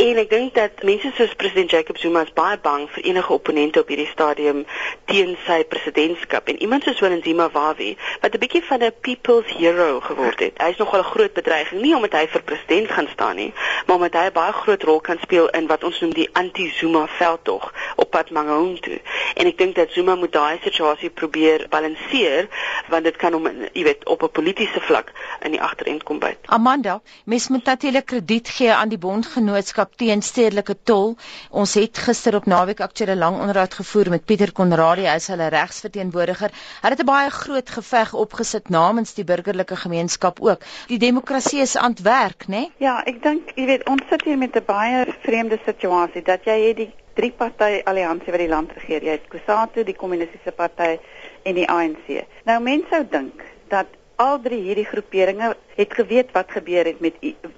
En 0.00 0.16
ek 0.16 0.30
dink 0.30 0.54
dat 0.54 0.82
mense 0.82 1.10
soos 1.16 1.34
president 1.36 1.70
Jacob 1.70 1.98
Zuma 1.98 2.22
is 2.24 2.32
baie 2.32 2.58
bang 2.62 2.86
vir 2.94 3.04
enige 3.04 3.32
opponente 3.32 3.80
op 3.80 3.88
hierdie 3.88 4.08
stadium 4.12 4.62
teen 5.10 5.36
sy 5.46 5.58
presidentskap 5.64 6.48
en 6.48 6.60
iemand 6.64 6.84
soos 6.84 7.00
Willem 7.00 7.20
Zuma 7.24 7.50
Wawi 7.52 7.96
wat 8.20 8.34
'n 8.34 8.40
bietjie 8.44 8.64
van 8.64 8.84
'n 8.84 8.92
people's 9.00 9.50
hero 9.56 10.00
geword 10.00 10.40
het. 10.40 10.56
Hy's 10.56 10.76
nogal 10.76 11.00
'n 11.00 11.12
groot 11.12 11.32
bedreiging 11.32 11.80
nie 11.82 11.94
omdat 11.94 12.12
hy 12.12 12.26
vir 12.28 12.42
president 12.42 12.90
gaan 12.90 13.08
staan 13.12 13.36
nie, 13.36 13.52
maar 13.86 13.96
omdat 13.96 14.12
hy 14.12 14.26
'n 14.26 14.32
baie 14.32 14.52
groot 14.52 14.82
rol 14.82 15.00
kan 15.00 15.18
speel 15.30 15.48
in 15.54 15.68
wat 15.70 15.84
ons 15.86 16.00
noem 16.02 16.10
die 16.16 16.26
anti-Zuma 16.34 17.04
veldtog 17.14 17.68
op 18.02 18.10
pad 18.10 18.32
Mangaung 18.34 18.80
toe. 18.82 18.98
En 19.38 19.46
ek 19.46 19.58
dink 19.60 19.76
dat 19.78 19.92
Zuma 19.94 20.16
moet 20.18 20.32
daai 20.34 20.58
situasie 20.64 21.10
probeer 21.14 21.68
balanseer 21.70 22.48
want 22.90 23.06
dit 23.06 23.16
kan 23.20 23.36
hom 23.36 23.46
jy 23.46 23.84
weet 23.86 24.02
op 24.10 24.24
'n 24.26 24.32
politieke 24.34 24.80
vlak 24.82 25.12
in 25.46 25.54
die 25.54 25.60
agterend 25.62 26.02
kom 26.02 26.18
byt. 26.18 26.38
Amanda, 26.46 27.00
mens 27.24 27.48
moet 27.48 27.64
natuurlik 27.64 28.06
krediet 28.06 28.48
gee 28.48 28.72
aan 28.74 28.88
die 28.88 28.98
bondgenootskap 28.98 29.94
teen 29.96 30.22
stedelike 30.22 30.74
tol. 30.82 31.16
Ons 31.50 31.74
het 31.74 31.98
gister 31.98 32.34
op 32.34 32.46
naweek 32.46 32.80
aktuele 32.80 33.16
lang 33.16 33.38
onderhoud 33.38 33.74
gevoer 33.74 34.10
met 34.10 34.24
Pieter 34.24 34.52
Konradi, 34.52 35.06
hy 35.06 35.14
is 35.14 35.28
hulle 35.28 35.48
regsverteenwoordiger. 35.48 36.50
Hy 36.82 36.88
het 36.88 37.00
'n 37.00 37.06
baie 37.06 37.30
groot 37.30 37.70
geveg 37.70 38.14
opgesit 38.14 38.68
namens 38.68 39.14
die 39.14 39.24
burgerlike 39.24 39.76
gemeenskap 39.76 40.40
ook. 40.40 40.60
Die 40.86 40.98
demokrasie 40.98 41.60
is 41.60 41.76
aan 41.76 41.94
werk, 42.02 42.46
né? 42.46 42.48
Nee? 42.48 42.72
Ja, 42.78 43.02
ek 43.06 43.22
dink 43.22 43.52
jy 43.54 43.66
weet 43.66 43.88
ons 43.88 44.02
sit 44.10 44.22
hier 44.22 44.38
met 44.38 44.56
'n 44.56 44.64
baie 44.66 45.06
vreemde 45.20 45.58
situasie 45.64 46.22
dat 46.22 46.44
jy 46.44 46.58
het 46.68 46.76
die 46.76 46.90
drie 47.14 47.32
party 47.32 47.80
alliansie 47.84 48.32
wat 48.32 48.40
die 48.40 48.48
land 48.48 48.72
regeer. 48.72 49.04
Jy 49.04 49.16
het 49.18 49.28
Kusatu, 49.28 49.84
die 49.84 49.96
kommunistiese 49.96 50.52
party 50.52 50.98
en 51.42 51.54
die 51.54 51.68
ANC. 51.68 52.22
Nou 52.48 52.60
mense 52.62 52.88
sou 52.90 53.04
dink 53.10 53.42
dat 53.68 53.86
al 54.20 54.40
drie 54.44 54.60
hierdie 54.60 54.84
groeperinge 54.84 55.54
het 55.78 55.94
geweet 55.96 56.32
wat 56.36 56.50
gebeur 56.52 56.84
het 56.84 57.00
met 57.00 57.14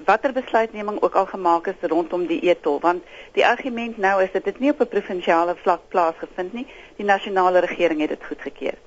watter 0.07 0.33
besluitneming 0.33 1.01
ook 1.03 1.15
al 1.15 1.27
gemaak 1.27 1.67
is 1.67 1.89
rondom 1.91 2.27
die 2.31 2.39
etol 2.51 2.79
want 2.81 3.03
die 3.39 3.47
argument 3.47 3.99
nou 3.99 4.23
is 4.23 4.31
dat 4.33 4.45
dit 4.45 4.61
nie 4.61 4.71
op 4.71 4.81
'n 4.81 4.93
provinsiale 4.95 5.57
vlak 5.63 5.81
plaasgevind 5.89 6.53
nie 6.53 6.67
die 6.97 7.07
nasionale 7.07 7.59
regering 7.67 8.01
het 8.01 8.15
dit 8.15 8.27
goedgekeur 8.29 8.79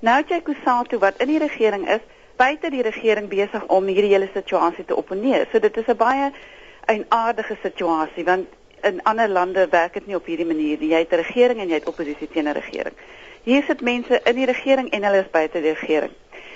nou 0.00 0.16
het 0.16 0.28
jy 0.28 0.40
Kusatu 0.40 0.98
wat 0.98 1.22
in 1.22 1.28
die 1.28 1.38
regering 1.38 1.88
is 1.88 2.02
buite 2.36 2.70
die 2.70 2.82
regering 2.82 3.28
besig 3.28 3.66
om 3.66 3.86
hierdie 3.86 4.14
hele 4.14 4.30
situasie 4.34 4.84
te 4.84 4.96
opponeer 4.96 5.46
so 5.52 5.58
dit 5.58 5.76
is 5.76 5.86
'n 5.86 5.96
baie 5.96 6.32
'n 6.86 7.04
aardige 7.08 7.56
situasie 7.62 8.24
want 8.24 8.46
in 8.82 9.02
ander 9.02 9.28
lande 9.28 9.68
werk 9.70 9.92
dit 9.92 10.06
nie 10.06 10.16
op 10.16 10.26
hierdie 10.26 10.46
manier 10.46 10.78
nie. 10.78 10.88
Jy 10.88 10.98
het 10.98 11.12
'n 11.12 11.22
regering 11.22 11.60
en 11.60 11.68
jy 11.68 11.74
het 11.74 11.88
oppositie 11.88 12.28
teen 12.28 12.48
'n 12.48 12.52
regering. 12.52 12.94
Hier 13.42 13.62
sit 13.62 13.80
mense 13.80 14.20
in 14.24 14.34
die 14.34 14.46
regering 14.46 14.90
en 14.90 15.04
hulle 15.04 15.20
is 15.20 15.30
buite 15.30 15.60
die 15.60 15.72
regering. 15.72 16.12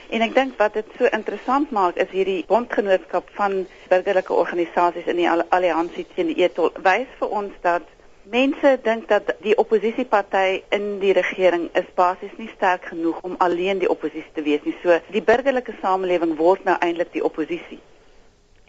En 0.08 0.20
ek 0.20 0.34
dink 0.34 0.58
wat 0.58 0.72
dit 0.72 0.86
so 0.98 1.04
interessant 1.04 1.70
maak 1.70 1.96
is 1.96 2.10
hierdie 2.10 2.44
bondgenootskap 2.46 3.30
van 3.32 3.66
burgerlike 3.88 4.32
organisasies 4.32 5.06
in 5.06 5.16
die 5.16 5.30
alliansie 5.30 6.06
teen 6.14 6.26
die 6.26 6.44
etol 6.44 6.70
wys 6.82 7.08
vir 7.18 7.28
ons 7.28 7.52
dat 7.60 7.82
mense 8.22 8.78
dink 8.82 9.08
dat 9.08 9.34
die 9.40 9.56
oppositieparty 9.56 10.62
in 10.76 10.98
die 11.00 11.12
regering 11.12 11.68
is 11.72 11.88
basies 11.94 12.36
nie 12.36 12.50
sterk 12.56 12.84
genoeg 12.92 13.18
om 13.22 13.34
alleen 13.38 13.78
die 13.78 13.90
oppositie 13.90 14.32
te 14.34 14.42
wees 14.42 14.62
nie. 14.64 14.76
So 14.82 15.00
die 15.12 15.22
burgerlike 15.22 15.74
samelewing 15.80 16.36
word 16.36 16.64
nou 16.64 16.76
eintlik 16.80 17.12
die 17.12 17.24
oppositie. 17.24 17.80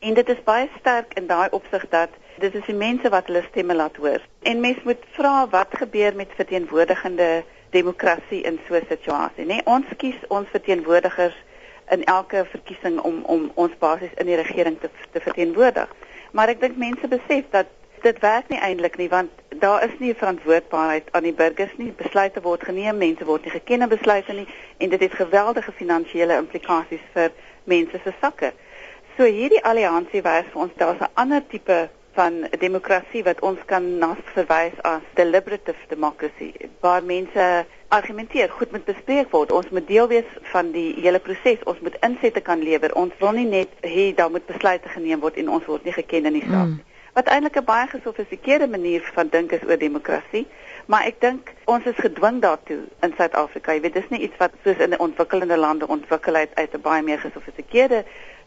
En 0.06 0.14
dit 0.14 0.30
is 0.30 0.42
baie 0.46 0.68
sterk 0.80 1.14
in 1.18 1.26
daai 1.28 1.48
opsig 1.50 1.86
dat 1.90 2.10
dit 2.38 2.54
is 2.56 2.66
die 2.68 2.76
mense 2.78 3.10
wat 3.10 3.26
hulle 3.26 3.42
stemme 3.48 3.76
laat 3.76 3.96
hoor. 3.98 4.22
En 4.42 4.60
mens 4.62 4.84
moet 4.84 5.06
vra 5.16 5.48
wat 5.50 5.72
gebeur 5.82 6.16
met 6.16 6.36
verteenwoordigende 6.38 7.44
demokrasie 7.70 8.42
in 8.42 8.60
so 8.68 8.76
'n 8.76 8.86
situasie, 8.90 9.46
nê? 9.46 9.48
Nee, 9.48 9.66
ons 9.66 9.86
kies 9.98 10.20
ons 10.28 10.50
verteenwoordigers 10.50 11.38
in 11.90 12.04
elke 12.04 12.46
verkiesing 12.52 13.00
om 13.00 13.24
om 13.24 13.52
ons 13.54 13.78
basies 13.80 14.14
in 14.16 14.26
die 14.26 14.36
regering 14.36 14.80
te 14.80 14.90
te 15.12 15.20
verteenwoordig. 15.20 15.90
Maar 16.32 16.48
ek 16.48 16.60
dink 16.60 16.78
mense 16.78 17.08
besef 17.08 17.50
dat 17.50 17.66
dit 18.02 18.20
werk 18.20 18.48
nie 18.50 18.60
eintlik 18.60 18.98
nie 18.98 19.10
want 19.10 19.32
daar 19.50 19.84
is 19.84 19.98
nie 20.00 20.14
verantwoordbaarheid 20.14 21.10
aan 21.12 21.24
die 21.24 21.34
burgers 21.34 21.74
nie. 21.78 21.92
Besluite 21.92 22.42
word 22.42 22.64
geneem, 22.64 22.98
mense 22.98 23.26
word 23.26 23.44
nie 23.44 23.52
geken 23.58 23.82
in 23.82 23.90
besluite 23.90 24.34
nie 24.34 24.48
en 24.78 24.90
dit 24.90 25.00
het 25.00 25.14
geweldige 25.14 25.72
finansiële 25.72 26.38
implikasies 26.38 27.06
vir 27.14 27.32
mense 27.64 28.00
se 28.04 28.14
sakke. 28.22 28.54
So 29.16 29.24
hierdie 29.24 29.62
alliansie 29.64 30.20
wys 30.26 30.48
vir 30.52 30.62
ons 30.62 30.74
daar's 30.76 31.00
'n 31.00 31.14
ander 31.22 31.44
tipe 31.48 31.90
van 32.18 32.34
demokrasie 32.60 33.24
wat 33.24 33.40
ons 33.50 33.60
kan 33.66 33.86
na 34.00 34.10
verwys 34.34 34.76
as 34.84 35.02
deliberative 35.16 35.80
democracy 35.88 36.52
waar 36.82 37.04
mense 37.04 37.66
argumenteer 37.88 38.50
goed 38.50 38.72
moet 38.72 38.86
bespreek 38.86 39.32
word. 39.32 39.52
Ons 39.52 39.70
moet 39.70 39.88
deel 39.88 40.08
wees 40.08 40.30
van 40.52 40.72
die 40.72 40.96
hele 41.00 41.20
proses. 41.20 41.64
Ons 41.64 41.80
moet 41.80 41.96
insette 42.02 42.42
kan 42.42 42.60
lewer. 42.60 42.96
Ons 42.96 43.14
wil 43.20 43.32
nie 43.32 43.48
net 43.48 43.70
hê 43.82 44.14
daar 44.16 44.32
moet 44.32 44.46
besluite 44.46 44.90
geneem 44.90 45.20
word 45.20 45.38
en 45.38 45.50
ons 45.50 45.66
word 45.66 45.84
nie 45.84 45.96
geken 45.96 46.26
in 46.26 46.40
die 46.40 46.48
saak 46.50 46.68
mm. 46.68 46.80
wat 47.16 47.28
eintlik 47.32 47.56
'n 47.56 47.66
baie 47.66 47.88
gesofistikeerde 47.88 48.68
manier 48.68 49.12
van 49.16 49.28
dink 49.32 49.52
is 49.52 49.64
oor 49.64 49.78
demokrasie 49.78 50.48
maar 50.86 51.06
ek 51.06 51.22
dink 51.22 51.54
ons 51.66 51.86
is 51.86 51.98
gedwing 51.98 52.42
daartoe 52.42 52.84
in 53.02 53.14
Suid-Afrika 53.18 53.74
jy 53.74 53.82
weet 53.82 53.94
dis 53.94 54.10
nie 54.10 54.22
iets 54.28 54.38
wat 54.38 54.54
soos 54.64 54.78
in 54.78 55.00
ontwikkelende 55.00 55.58
lande 55.58 55.88
ontwikkel 55.88 56.34
het 56.34 56.56
uit 56.56 56.74
'n 56.74 56.82
baie 56.82 57.04
meer 57.04 57.20
gesofistikeerde 57.20 58.06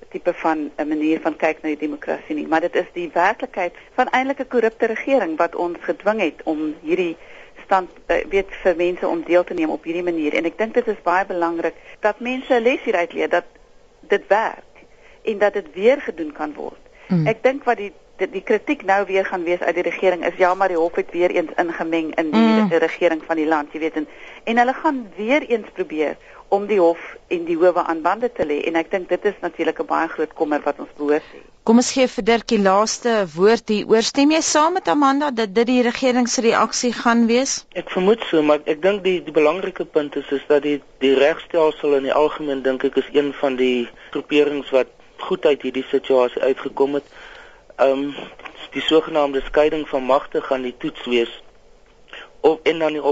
tipe 0.08 0.32
van 0.34 0.70
'n 0.76 0.88
manier 0.88 1.20
van 1.20 1.36
kyk 1.36 1.62
na 1.62 1.68
die 1.68 1.84
demokrasie 1.86 2.34
nie, 2.34 2.46
maar 2.46 2.60
dit 2.60 2.74
is 2.74 2.86
die 2.92 3.10
werklikheid 3.12 3.74
van 3.94 4.08
eintlik 4.08 4.40
'n 4.40 4.48
korrupte 4.48 4.86
regering 4.86 5.36
wat 5.36 5.54
ons 5.54 5.78
gedwing 5.80 6.20
het 6.20 6.42
om 6.44 6.74
hierdie 6.82 7.16
stand 7.64 7.90
uh, 8.06 8.16
weet 8.28 8.50
vir 8.62 8.76
mense 8.76 9.08
om 9.08 9.22
deel 9.22 9.44
te 9.44 9.54
neem 9.54 9.70
op 9.70 9.84
hierdie 9.84 10.02
manier 10.02 10.34
en 10.34 10.44
ek 10.44 10.58
dink 10.58 10.74
dit 10.74 10.86
is 10.88 11.02
baie 11.02 11.26
belangrik 11.26 11.74
dat 12.00 12.20
mense 12.20 12.54
'n 12.54 12.62
les 12.62 12.82
hieruit 12.82 13.12
leer 13.12 13.28
dat 13.28 13.44
dit 14.00 14.26
werk 14.26 14.74
en 15.22 15.38
dat 15.38 15.52
dit 15.52 15.66
weer 15.74 16.00
gedoen 16.00 16.32
kan 16.32 16.54
word. 16.54 16.80
Mm. 17.08 17.26
Ek 17.26 17.42
dink 17.42 17.64
wat 17.64 17.76
die 17.76 17.92
die, 18.18 18.30
die 18.30 18.42
kritiek 18.42 18.84
nou 18.88 19.04
weer 19.06 19.26
gaan 19.26 19.44
wees 19.46 19.60
uit 19.60 19.74
die 19.74 19.86
regering 19.86 20.24
is 20.26 20.38
ja 20.38 20.54
maar 20.54 20.72
die 20.72 20.80
hof 20.80 20.94
het 21.00 21.10
weer 21.16 21.30
eens 21.30 21.52
ingemeng 21.56 22.14
in 22.20 22.32
die, 22.32 22.40
mm. 22.40 22.68
die 22.72 22.82
regering 22.82 23.22
van 23.26 23.36
die 23.36 23.46
land, 23.46 23.72
jy 23.72 23.84
weet 23.86 24.00
en 24.02 24.08
en 24.44 24.62
hulle 24.62 24.74
gaan 24.74 25.04
weer 25.16 25.46
eens 25.48 25.68
probeer 25.74 26.16
om 26.48 26.66
die 26.66 26.80
hof 26.80 27.00
en 27.28 27.44
die 27.44 27.56
howe 27.60 27.84
aan 27.84 28.02
bande 28.02 28.30
te 28.32 28.46
lê 28.48 28.62
en 28.68 28.78
ek 28.80 28.90
dink 28.90 29.08
dit 29.12 29.24
is 29.30 29.38
natuurlik 29.44 29.80
'n 29.80 29.86
baie 29.86 30.08
groot 30.08 30.34
kommer 30.34 30.60
wat 30.64 30.78
ons 30.78 30.92
behoort 30.96 31.24
te 31.30 31.36
hê. 31.36 31.44
Kom 31.68 31.76
ons 31.76 31.92
gee 31.92 32.08
vir 32.08 32.24
Dirk 32.24 32.46
die 32.48 32.60
laaste 32.64 33.26
woord 33.34 33.68
hier. 33.68 33.88
Oorstem 33.92 34.30
jy 34.32 34.40
saam 34.40 34.72
met 34.78 34.88
Amanda 34.88 35.30
dat 35.30 35.54
dit 35.54 35.66
die 35.66 35.82
regering 35.84 36.28
se 36.28 36.40
reaksie 36.40 36.92
gaan 36.92 37.26
wees? 37.26 37.66
Ek 37.76 37.90
vermoed 37.90 38.24
so, 38.30 38.42
maar 38.42 38.62
ek 38.64 38.80
dink 38.82 39.04
die 39.04 39.18
die 39.24 39.34
belangrike 39.36 39.84
punt 39.84 40.16
is 40.16 40.30
is 40.32 40.46
dat 40.48 40.62
die 40.62 40.78
die 41.04 41.14
regstelsel 41.14 41.98
in 41.98 42.08
die 42.08 42.14
algemeen 42.14 42.62
dink 42.62 42.84
ek 42.88 42.96
is 42.96 43.10
een 43.12 43.34
van 43.40 43.56
die 43.60 43.88
groeperings 44.10 44.70
wat 44.70 44.88
goed 45.28 45.44
uit 45.44 45.62
hierdie 45.62 45.84
situasie 45.90 46.40
uitgekom 46.40 46.94
het. 46.94 47.04
Ehm 47.78 47.90
um, 47.90 48.14
die 48.70 48.82
sogenaamde 48.82 49.40
skeiding 49.40 49.88
van 49.88 50.02
magte 50.02 50.40
gaan 50.42 50.62
die 50.62 50.74
toets 50.78 51.04
wees 51.04 51.42
of 52.40 52.58
en 52.62 52.78
dan 52.78 52.92
die 52.92 53.02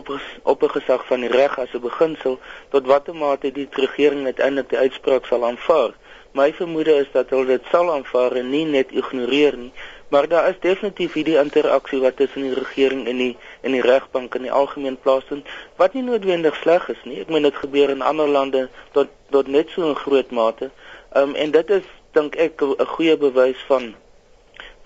oppergesag 0.43 1.07
van 1.07 1.21
die 1.21 1.31
reg 1.31 1.59
as 1.59 1.75
'n 1.75 1.81
beginsel 1.81 2.39
tot 2.69 2.87
watter 2.87 3.15
mate 3.15 3.53
die 3.53 3.69
regering 3.71 4.25
uiteindelik 4.25 4.69
die 4.69 4.79
uitspraak 4.79 5.27
sal 5.27 5.45
aanvaar. 5.47 5.93
My 6.33 6.53
vermoede 6.53 6.95
is 6.95 7.11
dat 7.13 7.31
hulle 7.31 7.47
dit 7.47 7.63
sal 7.71 7.93
aanvaar 7.93 8.33
en 8.33 8.51
nie 8.51 8.65
net 8.65 8.91
ignoreer 8.91 9.57
nie, 9.57 9.73
maar 10.09 10.29
daar 10.29 10.49
is 10.49 10.59
definitief 10.61 11.13
hierdie 11.13 11.39
interaksie 11.39 12.01
wat 12.01 12.17
tussen 12.17 12.43
die 12.43 12.55
regering 12.55 13.07
en 13.07 13.17
die 13.17 13.37
en 13.61 13.73
die 13.73 13.87
regbank 13.87 14.35
in 14.35 14.43
die 14.43 14.57
algemeen 14.63 14.99
plaasvind 14.99 15.47
wat 15.77 15.95
nie 15.95 16.03
noodwendig 16.03 16.57
sleg 16.63 16.89
is 16.89 17.05
nie. 17.05 17.21
Ek 17.21 17.29
meen 17.29 17.43
dit 17.43 17.63
gebeur 17.65 17.91
in 17.91 18.03
ander 18.03 18.29
lande 18.29 18.69
tot 18.93 19.09
tot 19.31 19.47
net 19.47 19.71
so 19.71 19.91
'n 19.91 19.95
groot 19.95 20.31
mate. 20.31 20.71
Ehm 21.13 21.29
um, 21.29 21.35
en 21.35 21.51
dit 21.51 21.71
is 21.71 21.87
dink 22.13 22.35
ek 22.37 22.63
'n 22.63 22.87
goeie 22.87 23.17
bewys 23.17 23.63
van 23.67 23.95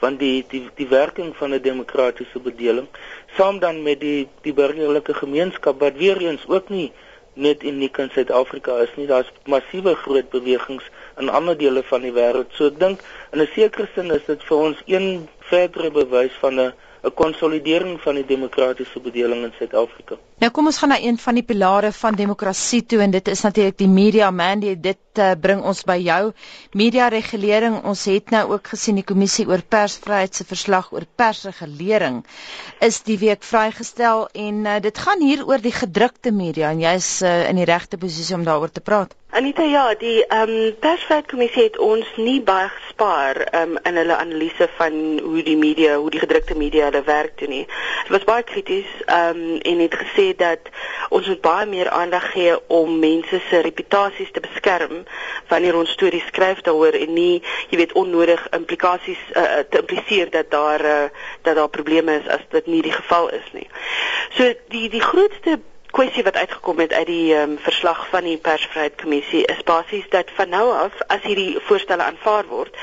van 0.00 0.16
die 0.16 0.44
die 0.48 0.62
die 0.80 0.88
werking 0.88 1.30
van 1.36 1.54
'n 1.54 1.62
demokratiese 1.62 2.40
bedeling 2.48 2.88
saam 3.36 3.58
dan 3.58 3.82
met 3.82 4.00
die 4.00 4.28
die 4.42 4.52
burgerlike 4.52 5.14
gemeenskap 5.14 5.80
wat 5.80 5.96
weer 6.02 6.20
eens 6.20 6.44
ook 6.48 6.68
nie 6.68 6.92
net 7.34 7.62
uniek 7.62 7.98
in 7.98 8.10
Suid-Afrika 8.10 8.78
is 8.84 8.94
nie 8.96 9.06
daar's 9.06 9.32
massiewe 9.46 9.94
groot 9.94 10.30
bewegings 10.30 10.84
in 11.18 11.28
ander 11.28 11.56
dele 11.58 11.82
van 11.82 12.00
die 12.06 12.12
wêreld 12.12 12.52
so 12.58 12.66
ek 12.66 12.78
dink 12.80 13.04
in 13.32 13.40
'n 13.40 13.50
sekere 13.54 13.88
sin 13.94 14.10
is 14.10 14.24
dit 14.26 14.42
vir 14.48 14.56
ons 14.56 14.82
een 14.86 15.28
verdere 15.52 15.90
bewys 15.90 16.32
van 16.40 16.60
'n 16.60 16.72
'n 17.02 17.12
konsolidering 17.16 18.00
van 18.04 18.14
die 18.18 18.24
demokratiese 18.28 19.00
bedeling 19.00 19.44
in 19.44 19.52
Suid-Afrika. 19.58 20.16
Nou 20.42 20.50
kom 20.52 20.66
ons 20.70 20.78
gaan 20.80 20.88
na 20.92 20.98
een 21.00 21.18
van 21.18 21.34
die 21.38 21.42
pilare 21.50 21.92
van 21.92 22.14
demokrasie 22.18 22.80
toe 22.86 23.00
en 23.04 23.10
dit 23.14 23.28
is 23.28 23.40
natuurlik 23.46 23.78
die 23.78 23.88
media 23.88 24.30
Mandy. 24.30 24.74
Dit 24.80 24.98
uh, 25.18 25.30
bring 25.40 25.62
ons 25.62 25.80
by 25.84 25.96
jou 26.04 26.32
media 26.72 27.08
regulering. 27.08 27.78
Ons 27.84 28.04
het 28.04 28.30
nou 28.30 28.42
ook 28.52 28.68
gesien 28.74 29.00
die 29.00 29.04
kommissie 29.12 29.46
oor 29.48 29.62
persvryheid 29.68 30.34
se 30.34 30.44
verslag 30.44 30.92
oor 30.92 31.06
persregulering 31.16 32.20
is 32.80 33.00
die 33.08 33.18
week 33.18 33.42
vrygestel 33.44 34.26
en 34.32 34.64
uh, 34.66 34.76
dit 34.80 34.98
gaan 34.98 35.20
hier 35.24 35.46
oor 35.48 35.60
die 35.64 35.72
gedrukte 35.76 36.32
media 36.32 36.70
en 36.70 36.84
jy's 36.84 37.10
uh, 37.22 37.48
in 37.48 37.56
die 37.56 37.68
regte 37.68 37.96
posisie 37.96 38.36
om 38.36 38.44
daaroor 38.44 38.70
te 38.72 38.80
praat. 38.84 39.16
Anita 39.32 39.62
ja, 39.62 39.94
die 39.94 40.24
ehm 40.26 40.50
um, 40.50 40.72
persvryheidskommissie 40.82 41.62
het 41.62 41.76
ons 41.78 42.06
nie 42.18 42.40
baie 42.42 42.66
gespaar 42.68 43.38
um, 43.54 43.76
in 43.86 44.00
hulle 44.00 44.16
analise 44.16 44.66
van 44.74 44.96
hoe 45.22 45.44
die 45.46 45.54
media, 45.56 45.92
hoe 46.02 46.10
die 46.10 46.18
gedrukte 46.18 46.56
media 46.58 46.88
hulle 46.88 47.04
werk 47.06 47.36
doen 47.38 47.54
nie. 47.54 47.66
Dit 48.08 48.10
was 48.16 48.26
baie 48.26 48.42
krities 48.42 48.90
ehm 49.06 49.38
um, 49.38 49.60
en 49.70 49.84
het 49.84 49.94
gesê 50.02 50.26
dat 50.34 50.72
ons 51.14 51.30
moet 51.30 51.40
baie 51.46 51.70
meer 51.70 51.92
aandag 51.94 52.26
gee 52.32 52.58
om 52.80 52.98
mense 52.98 53.40
se 53.46 53.62
reputasies 53.62 54.34
te 54.34 54.42
beskerm 54.42 55.04
wanneer 55.54 55.78
ons 55.78 55.94
stories 55.94 56.26
skryf 56.34 56.66
daaroor 56.66 56.98
en 56.98 57.14
nie, 57.14 57.38
jy 57.70 57.78
weet, 57.84 57.94
onnodig 57.94 58.42
implikasies 58.50 59.22
uh, 59.30 59.62
te 59.70 59.84
impliseer 59.84 60.34
dat 60.34 60.50
daar 60.50 60.82
uh, 60.82 61.02
dat 61.46 61.54
daar 61.54 61.70
probleme 61.70 62.18
is 62.18 62.26
as 62.26 62.42
dit 62.50 62.66
nie 62.66 62.82
die 62.82 62.98
geval 62.98 63.30
is 63.30 63.46
nie. 63.54 63.68
So 64.34 64.50
die 64.74 64.88
die 64.90 65.06
grootste 65.06 65.60
kwessie 65.90 66.22
wat 66.22 66.36
uitgekom 66.36 66.78
het 66.78 66.92
uit 66.92 67.06
die 67.06 67.34
um, 67.34 67.58
verslag 67.58 68.08
van 68.08 68.24
die 68.24 68.36
persvryheidskommissie 68.38 69.44
is 69.44 69.62
basies 69.66 70.08
dat 70.10 70.30
van 70.36 70.48
nou 70.48 70.66
af 70.72 70.92
as 71.06 71.22
hierdie 71.22 71.58
voorstelle 71.66 72.02
aanvaar 72.02 72.46
word 72.50 72.76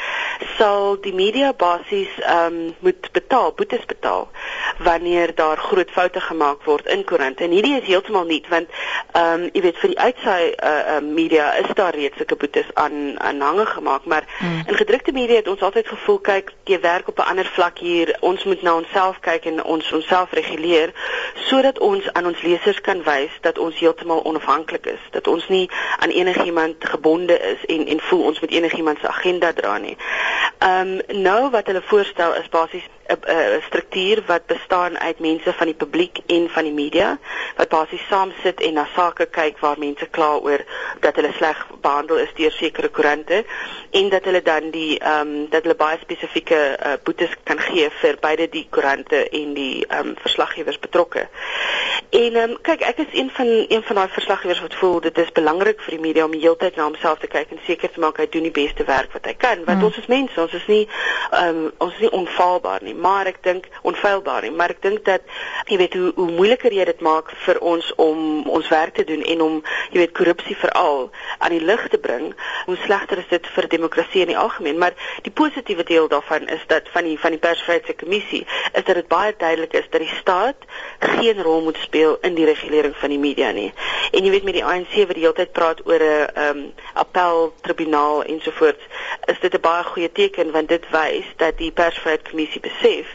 sal 0.57 0.97
die 1.01 1.13
media 1.13 1.53
basies 1.53 2.11
um, 2.29 2.75
moet 2.79 3.11
betaal 3.11 3.53
boetes 3.55 3.85
betaal 3.85 4.27
wanneer 4.83 5.35
daar 5.35 5.57
groot 5.57 5.91
foute 5.91 6.21
gemaak 6.21 6.63
word 6.63 6.85
in 6.85 7.03
koerante 7.03 7.43
en 7.43 7.55
hierdie 7.55 7.77
is 7.79 7.87
heeltemal 7.87 8.27
nie 8.29 8.43
want 8.49 8.69
um, 9.13 9.47
jy 9.53 9.63
weet 9.65 9.81
vir 9.81 9.93
die 9.93 9.99
uitsaai 9.99 10.43
uh, 10.51 10.71
uh, 10.71 10.99
media 11.01 11.47
is 11.61 11.71
daar 11.79 11.95
reeds 11.95 12.17
sulke 12.17 12.35
boetes 12.35 12.69
aan 12.73 13.19
aanhange 13.19 13.65
gemaak 13.65 14.05
maar 14.05 14.27
hmm. 14.37 14.63
in 14.67 14.79
gedrukte 14.81 15.11
media 15.11 15.41
het 15.41 15.47
ons 15.47 15.61
altyd 15.61 15.87
gevoel 15.87 16.19
kyk 16.31 16.53
jy 16.69 16.79
werk 16.83 17.07
op 17.07 17.19
'n 17.19 17.29
ander 17.33 17.49
vlak 17.55 17.79
hier 17.79 18.15
ons 18.19 18.43
moet 18.43 18.61
na 18.61 18.75
onsself 18.75 19.19
kyk 19.19 19.45
en 19.45 19.63
ons 19.63 19.91
onsself 19.91 20.31
reguleer 20.31 20.93
sodat 21.49 21.79
ons 21.79 22.13
aan 22.13 22.25
ons 22.25 22.41
lesers 22.41 22.81
kan 22.81 22.96
kan 22.97 23.13
wys 23.13 23.31
dat 23.41 23.57
ons 23.57 23.79
heeltemal 23.79 24.23
onafhanklik 24.23 24.85
is, 24.85 24.99
dat 25.11 25.27
ons 25.27 25.47
nie 25.47 25.69
aan 25.99 26.09
enigiemand 26.09 26.75
gebonde 26.79 27.39
is 27.39 27.65
en 27.65 27.87
en 27.87 27.99
voel 27.99 28.23
ons 28.23 28.39
moet 28.39 28.51
enigiemand 28.51 28.99
se 28.99 29.07
agenda 29.07 29.53
dra 29.53 29.77
nie. 29.77 29.97
Ehm 30.57 30.99
um, 31.07 31.21
nou 31.21 31.49
wat 31.49 31.67
hulle 31.67 31.81
voorstel 31.81 32.35
is 32.35 32.49
basies 32.49 32.83
'n 33.07 33.17
uh, 33.29 33.35
uh, 33.35 33.63
struktuur 33.63 34.23
wat 34.25 34.45
bestaan 34.45 34.99
uit 34.99 35.19
mense 35.19 35.53
van 35.53 35.65
die 35.65 35.75
publiek 35.75 36.17
en 36.25 36.49
van 36.49 36.63
die 36.63 36.73
media 36.73 37.19
wat 37.55 37.69
basies 37.69 38.07
saam 38.09 38.33
sit 38.43 38.61
en 38.61 38.73
na 38.73 38.87
sake 38.95 39.25
kyk 39.25 39.59
waar 39.59 39.79
mense 39.79 40.05
kla 40.05 40.35
oor 40.35 40.63
dat 40.99 41.15
hulle 41.15 41.31
sleg 41.37 41.67
behandel 41.81 42.17
is 42.17 42.33
deur 42.35 42.51
sekere 42.51 42.89
koerante 42.89 43.45
en 43.91 44.09
dat 44.09 44.23
hulle 44.23 44.41
dan 44.41 44.69
die 44.71 44.99
ehm 44.99 45.19
um, 45.19 45.49
dat 45.49 45.63
hulle 45.63 45.75
baie 45.75 45.97
spesifieke 46.01 46.77
uh, 46.85 46.93
boetes 47.03 47.31
kan 47.43 47.59
gee 47.59 47.89
vir 48.01 48.17
beide 48.19 48.49
die 48.49 48.67
koerante 48.69 49.29
en 49.29 49.53
die 49.53 49.85
ehm 49.87 50.07
um, 50.07 50.15
verslaggewers 50.21 50.79
betrokke. 50.79 51.27
En 52.09 52.35
ehm 52.35 52.49
um, 52.49 52.57
kyk, 52.61 52.81
ek 52.81 52.97
is 52.97 53.11
een 53.11 53.29
van 53.33 53.45
een 53.67 53.83
van 53.83 53.95
daai 53.95 54.09
verslaggewers 54.09 54.61
wat 54.61 54.75
voel 54.75 54.99
dit 54.99 55.17
is 55.17 55.31
belangrik 55.31 55.81
vir 55.81 55.95
die 55.95 55.99
media 55.99 56.25
om 56.25 56.33
heeltyd 56.33 56.75
na 56.75 56.83
homself 56.83 57.19
te 57.19 57.27
kyk 57.27 57.51
en 57.51 57.59
seker 57.65 57.91
te 57.91 57.99
maak 57.99 58.17
hy 58.21 58.27
doen 58.31 58.45
die 58.47 58.53
beste 58.53 58.83
werk 58.87 59.13
wat 59.13 59.25
hy 59.25 59.33
kan. 59.33 59.63
Want 59.65 59.77
hmm. 59.77 59.87
ons 59.89 59.97
is 59.97 60.07
mense, 60.11 60.41
ons 60.41 60.53
is 60.53 60.67
nie 60.71 60.83
ehm 61.31 61.47
um, 61.47 61.71
ons 61.83 61.93
is 61.93 62.05
nie 62.05 62.11
onfaalbaar 62.19 62.83
nie. 62.83 62.95
Maar 62.95 63.31
ek 63.33 63.41
dink 63.43 63.67
onfeilbaar 63.81 64.47
nie, 64.47 64.51
maar 64.51 64.73
ek 64.75 64.81
dink 64.81 65.03
dat 65.05 65.25
jy 65.67 65.79
weet 65.83 65.97
hoe 65.99 66.11
hoe 66.15 66.29
moeiliker 66.31 66.73
jy 66.73 66.85
dit 66.89 67.03
maak 67.05 67.33
vir 67.45 67.59
ons 67.73 67.91
om 67.95 68.47
ons 68.59 68.69
werk 68.71 68.95
te 68.99 69.07
doen 69.07 69.23
en 69.33 69.41
om 69.41 69.57
jy 69.91 70.01
weet 70.03 70.15
korrupsie 70.17 70.57
veral 70.57 71.09
aan 71.37 71.55
die 71.55 71.63
lig 71.63 71.87
te 71.91 71.99
bring, 72.01 72.31
hoe 72.65 72.77
slegter 72.85 73.21
is 73.23 73.29
dit 73.29 73.51
vir 73.55 73.69
demokrasie 73.71 74.23
in 74.23 74.33
die 74.33 74.39
algemeen, 74.39 74.77
maar 74.77 74.95
die 75.25 75.31
positiewe 75.31 75.83
deel 75.87 76.07
daarvan 76.11 76.47
is 76.47 76.63
dat 76.67 76.89
van 76.93 77.07
die 77.07 77.17
van 77.19 77.35
die 77.35 77.41
persvryheidskommissie 77.43 78.43
is 78.71 78.83
dat 78.83 78.95
dit 78.95 79.07
baie 79.11 79.33
duidelik 79.37 79.73
is 79.73 79.89
dat 79.89 80.01
die 80.01 80.13
staat 80.19 80.67
geen 80.99 81.41
rol 81.43 81.61
moet 81.67 81.77
speel 81.87 82.17
in 82.27 82.35
die 82.37 82.45
regulering 82.45 82.95
van 83.01 83.13
die 83.13 83.21
media 83.21 83.51
nie. 83.55 83.71
En 84.11 84.23
jy 84.23 84.31
weet 84.33 84.47
met 84.47 84.59
die 84.59 84.65
ANC 84.65 84.93
wat 85.07 85.15
die 85.17 85.25
hele 85.25 85.37
tyd 85.37 85.51
praat 85.57 85.83
oor 85.87 86.03
'n 86.03 86.45
um, 86.45 86.61
appel 86.93 87.53
tribunaal 87.61 88.23
ensovoorts, 88.23 88.83
is 89.25 89.39
dit 89.39 89.53
'n 89.53 89.61
baie 89.61 89.83
goeie 89.83 90.11
teken 90.11 90.51
want 90.51 90.69
dit 90.69 90.85
wys 90.91 91.25
dat 91.37 91.57
die 91.57 91.71
persvryheidskommissie 91.71 92.61
besef 92.61 93.07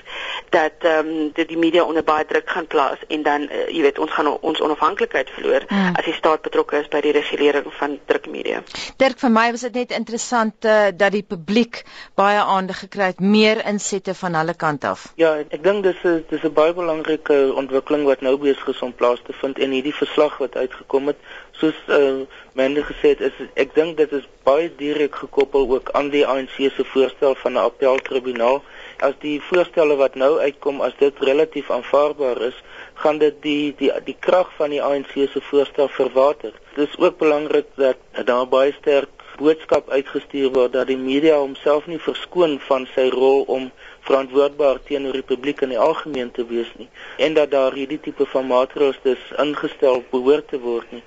dat 0.51 0.73
ehm 0.81 1.09
um, 1.09 1.31
dit 1.33 1.49
die 1.49 1.59
media 1.59 1.83
onder 1.85 2.05
baie 2.05 2.25
druk 2.25 2.51
gaan 2.51 2.67
plaas 2.67 2.99
en 3.09 3.23
dan 3.23 3.41
uh, 3.43 3.69
jy 3.69 3.83
weet 3.83 3.99
ons 3.99 4.11
gaan 4.13 4.29
ons 4.41 4.61
onafhanklikheid 4.61 5.31
verloor 5.31 5.65
mm. 5.69 5.95
as 5.97 6.05
die 6.05 6.15
staat 6.15 6.43
betrokke 6.43 6.77
is 6.83 6.89
by 6.93 7.01
die 7.01 7.15
regulering 7.17 7.73
van 7.79 7.99
drukmedia. 8.07 8.63
Dirk 8.97 9.19
vir 9.19 9.31
my 9.31 9.51
was 9.51 9.65
dit 9.67 9.75
net 9.75 9.95
interessant 9.97 10.65
uh, 10.65 10.91
dat 10.97 11.13
die 11.13 11.23
publiek 11.23 11.83
baie 12.15 12.41
aandag 12.41 12.85
gekry 12.85 13.13
het 13.13 13.21
meer 13.21 13.63
insette 13.67 14.15
van 14.15 14.35
hulle 14.35 14.55
kant 14.55 14.85
af. 14.85 15.07
Ja, 15.17 15.35
ek 15.49 15.63
dink 15.65 15.85
dis 15.89 16.05
'n 16.05 16.25
dis 16.29 16.45
'n 16.45 16.53
baie 16.53 16.75
belangrike 16.75 17.53
ontwikkeling 17.55 18.05
wat 18.05 18.21
nou 18.21 18.37
besig 18.37 18.62
is 18.69 18.83
om 18.83 18.95
plaas 18.95 19.21
te 19.27 19.33
vind 19.33 19.59
en 19.59 19.71
hierdie 19.71 19.95
verslag 19.95 20.39
wat 20.39 20.57
uitgekom 20.57 21.07
het 21.07 21.19
soos 21.61 21.79
uh, 21.89 22.23
Mende 22.53 22.83
gesê 22.85 23.15
het 23.15 23.21
is 23.21 23.37
ek 23.55 23.75
dink 23.75 23.97
dit 23.97 24.13
is 24.13 24.29
baie 24.45 24.71
direk 24.77 25.15
gekoppel 25.15 25.69
ook 25.71 25.91
aan 25.97 26.11
die 26.11 26.27
ANC 26.27 26.59
se 26.59 26.85
voorstel 26.95 27.35
van 27.35 27.53
'n 27.53 27.65
appeltribunaal 27.65 28.63
as 29.03 29.15
die 29.23 29.39
voorstelle 29.51 29.97
wat 29.99 30.15
nou 30.15 30.37
uitkom 30.39 30.81
as 30.87 30.95
dit 31.01 31.19
relatief 31.27 31.71
aanvaarbaar 31.75 32.41
is, 32.49 32.59
gaan 33.03 33.19
dit 33.19 33.41
die 33.43 33.75
die 33.79 33.91
die 34.07 34.17
krag 34.27 34.53
van 34.59 34.71
die 34.75 34.83
ANC 34.83 35.15
se 35.33 35.43
voorstel 35.51 35.89
verwater. 35.89 36.55
Dit 36.77 36.89
is 36.89 36.99
ook 36.99 37.19
belangrik 37.19 37.67
dat 37.77 37.99
daar 38.27 38.47
baie 38.49 38.73
sterk 38.79 39.22
boodskap 39.43 39.89
uitgestuur 39.91 40.53
word 40.55 40.75
dat 40.77 40.87
die 40.87 40.99
media 40.99 41.37
homself 41.41 41.87
nie 41.91 41.99
verskoon 42.03 42.59
van 42.69 42.85
sy 42.95 43.09
rol 43.15 43.43
om 43.57 43.71
verantwoordbaar 44.07 44.79
teenoor 44.87 45.17
die 45.19 45.27
publiek 45.31 45.65
in 45.67 45.73
die 45.75 45.81
algemeen 45.87 46.31
te 46.37 46.45
wees 46.47 46.71
nie 46.79 46.87
en 47.27 47.35
dat 47.39 47.51
daar 47.55 47.75
hierdie 47.79 47.99
tipe 48.05 48.27
van 48.35 48.47
maatreëls 48.51 49.01
dus 49.07 49.25
ingestel 49.45 50.05
behoort 50.13 50.49
te 50.53 50.61
word 50.63 50.95
nie. 50.95 51.03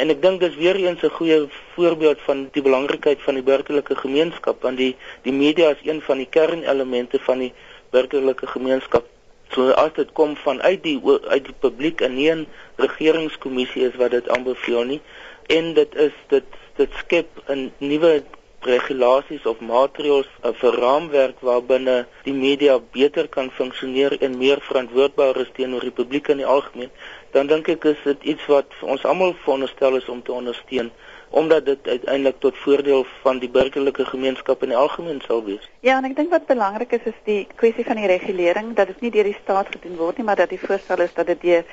En 0.00 0.10
ek 0.10 0.22
dink 0.24 0.40
dis 0.42 0.56
weer 0.62 0.80
eens 0.80 1.04
'n 1.04 1.16
goeie 1.18 1.38
voorbeeld 1.74 2.24
van 2.28 2.48
die 2.56 2.62
belangrikheid 2.62 3.20
van 3.26 3.34
die 3.34 3.46
burgerlike 3.50 3.96
gemeenskap 3.96 4.62
want 4.62 4.76
die 4.76 4.96
die 5.22 5.36
media 5.44 5.70
is 5.76 5.84
een 5.84 6.00
van 6.08 6.18
die 6.18 6.30
kernelemente 6.38 7.18
van 7.28 7.38
die 7.38 7.52
burgerlike 7.90 8.46
gemeenskap. 8.46 9.04
So 9.52 9.70
as 9.70 9.92
dit 9.94 10.12
kom 10.12 10.36
vanuit 10.36 10.82
die 10.82 11.00
uit 11.28 11.44
die 11.44 11.58
publiek 11.60 12.00
en 12.00 12.14
nie 12.14 12.30
'n 12.30 12.46
regeringskommissie 12.76 13.86
is 13.88 13.96
wat 13.96 14.10
dit 14.10 14.28
aanbeveel 14.28 14.84
nie 14.84 15.00
en 15.46 15.74
dit 15.74 15.94
is 15.94 16.12
dit 16.28 16.44
dit 16.76 16.90
skep 17.02 17.28
'n 17.48 17.72
nuwe 17.78 18.12
regulasies 18.64 19.44
of 19.46 19.60
maatreëls 19.60 20.28
'n 20.42 20.54
verraamwerk 20.62 21.40
waarbinne 21.48 21.96
die 22.24 22.36
media 22.46 22.78
beter 22.96 23.28
kan 23.28 23.50
funksioneer 23.58 24.16
en 24.20 24.38
meer 24.38 24.60
verantwoordbaar 24.68 25.36
is 25.44 25.52
teenoor 25.58 25.80
die 25.80 25.98
publiek 26.00 26.28
in 26.28 26.40
die 26.42 26.52
algemeen 26.56 26.90
dan 27.32 27.46
dink 27.46 27.68
ek 27.68 27.84
is 27.92 28.00
dit 28.04 28.22
iets 28.32 28.46
wat 28.46 28.78
ons 28.94 29.04
almal 29.04 29.34
veronderstel 29.44 29.96
is 29.96 30.08
om 30.08 30.22
te 30.22 30.32
ondersteun 30.32 30.90
omdat 31.34 31.64
dit 31.66 31.86
uiteindelik 31.86 32.40
tot 32.40 32.58
voordeel 32.62 33.06
van 33.22 33.38
die 33.42 33.50
burgerlike 33.50 34.04
gemeenskap 34.04 34.62
in 34.62 34.70
die 34.70 34.78
algemeen 34.78 35.20
sal 35.26 35.42
wees. 35.44 35.64
Ja, 35.82 35.96
en 35.98 36.06
ek 36.06 36.14
dink 36.16 36.30
wat 36.30 36.46
belangrik 36.46 36.94
is 36.94 37.08
is 37.10 37.18
die 37.26 37.40
kwessie 37.58 37.84
van 37.84 37.98
die 37.98 38.06
regulering 38.06 38.70
dat 38.78 38.92
dit 38.92 39.00
nie 39.02 39.10
deur 39.16 39.26
die 39.26 39.36
staat 39.42 39.72
gedoen 39.74 39.96
word 39.98 40.20
nie, 40.20 40.26
maar 40.28 40.38
dat 40.38 40.52
die 40.54 40.60
voorstel 40.62 41.02
is 41.02 41.14
dat 41.18 41.26
dit 41.32 41.42
deur 41.42 41.64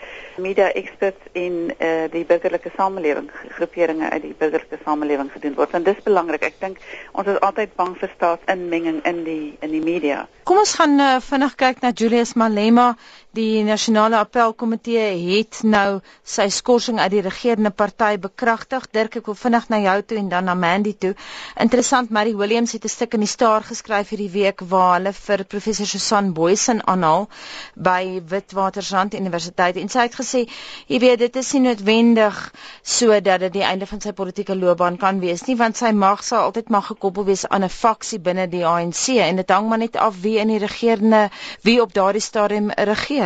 media 0.41 0.71
experts 0.81 1.29
en 1.37 1.59
eh 1.77 1.91
uh, 1.91 2.09
die 2.11 2.25
burgerlike 2.25 2.73
samelewing 2.77 3.29
groeperinge 3.57 4.09
uit 4.09 4.21
die 4.21 4.35
burgerlike 4.37 4.81
samelewing 4.85 5.31
gedoen 5.31 5.55
word. 5.59 5.77
En 5.77 5.83
dis 5.83 6.03
belangrik. 6.03 6.43
Ek 6.49 6.59
dink 6.59 6.81
ons 7.11 7.27
is 7.27 7.39
altyd 7.39 7.75
bang 7.75 7.95
vir 8.01 8.11
staatsinmenging 8.15 9.03
in 9.05 9.23
die 9.23 9.57
in 9.61 9.71
die 9.77 9.83
media. 9.85 10.25
Kom 10.49 10.57
ons 10.57 10.73
gaan 10.75 10.97
uh, 10.99 11.19
vinnig 11.21 11.55
kyk 11.55 11.85
na 11.85 11.93
Julius 11.93 12.33
Malema. 12.33 12.95
Die 13.31 13.63
nasionale 13.63 14.17
appelkomitee 14.19 15.03
het 15.37 15.61
nou 15.63 16.01
sy 16.27 16.49
skorsing 16.51 16.97
uit 16.99 17.13
die 17.13 17.21
regerende 17.23 17.69
party 17.71 18.17
bekragtig. 18.19 18.89
Dirk, 18.91 19.13
ek 19.21 19.29
wil 19.29 19.37
vinnig 19.39 19.69
na 19.71 19.77
jou 19.79 19.93
toe 20.09 20.17
en 20.19 20.27
dan 20.33 20.49
na 20.49 20.55
Mandy 20.59 20.91
toe. 20.99 21.13
Interessant, 21.55 22.11
Mary 22.11 22.33
Williams 22.35 22.73
het 22.75 22.83
'n 22.83 22.91
stuk 22.91 23.13
in 23.13 23.23
die 23.23 23.29
Star 23.31 23.63
geskryf 23.63 24.09
hierdie 24.09 24.27
week 24.33 24.59
waar 24.67 24.97
hulle 24.97 25.13
vir 25.13 25.45
professor 25.45 25.87
Susan 25.87 26.33
Boysen 26.33 26.83
aanhaal 26.85 27.29
by 27.75 28.21
Witwatersrand 28.27 29.13
Universiteit 29.13 29.77
en 29.77 29.87
sy 29.87 30.01
het 30.09 30.15
gesê, 30.15 30.43
jy 30.87 30.99
weet, 30.99 31.19
dit 31.19 31.35
is 31.35 31.53
nie 31.53 31.61
noodwendig 31.61 32.53
sodat 32.83 33.39
dit 33.39 33.53
die 33.53 33.63
einde 33.63 33.87
van 33.87 34.01
sy 34.01 34.11
politieke 34.11 34.55
loopbaan 34.55 34.97
kan 34.97 35.19
wees 35.21 35.45
nie, 35.47 35.55
want 35.55 35.77
sy 35.77 35.91
mag 35.91 36.23
sal 36.23 36.43
altyd 36.49 36.69
mag 36.69 36.85
gekoppel 36.85 37.23
wees 37.23 37.47
aan 37.47 37.63
'n 37.63 37.69
faksie 37.69 38.19
binne 38.19 38.49
die 38.49 38.65
ANC 38.65 39.07
en 39.07 39.35
dit 39.35 39.49
hang 39.49 39.69
maar 39.69 39.77
net 39.77 39.95
af 39.95 40.21
wie 40.21 40.37
in 40.37 40.47
die 40.47 40.59
regerende 40.59 41.29
wie 41.63 41.81
op 41.81 41.93
daardie 41.93 42.21
stadium 42.21 42.71
regeer 42.75 43.20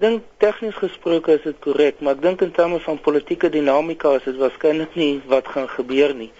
dink 0.00 0.22
tegnies 0.42 0.74
gesproke 0.74 1.32
is 1.36 1.42
dit 1.44 1.58
korrek, 1.62 2.00
maar 2.00 2.16
ek 2.16 2.22
dink 2.22 2.42
in 2.42 2.52
terme 2.56 2.80
van 2.82 2.98
politieke 2.98 3.50
dinamika 3.52 4.14
is 4.18 4.26
dit 4.26 4.38
waarskynlik 4.40 4.96
nie 4.98 5.20
wat 5.30 5.48
gaan 5.54 5.68
gebeur 5.70 6.14
nie. 6.18 6.30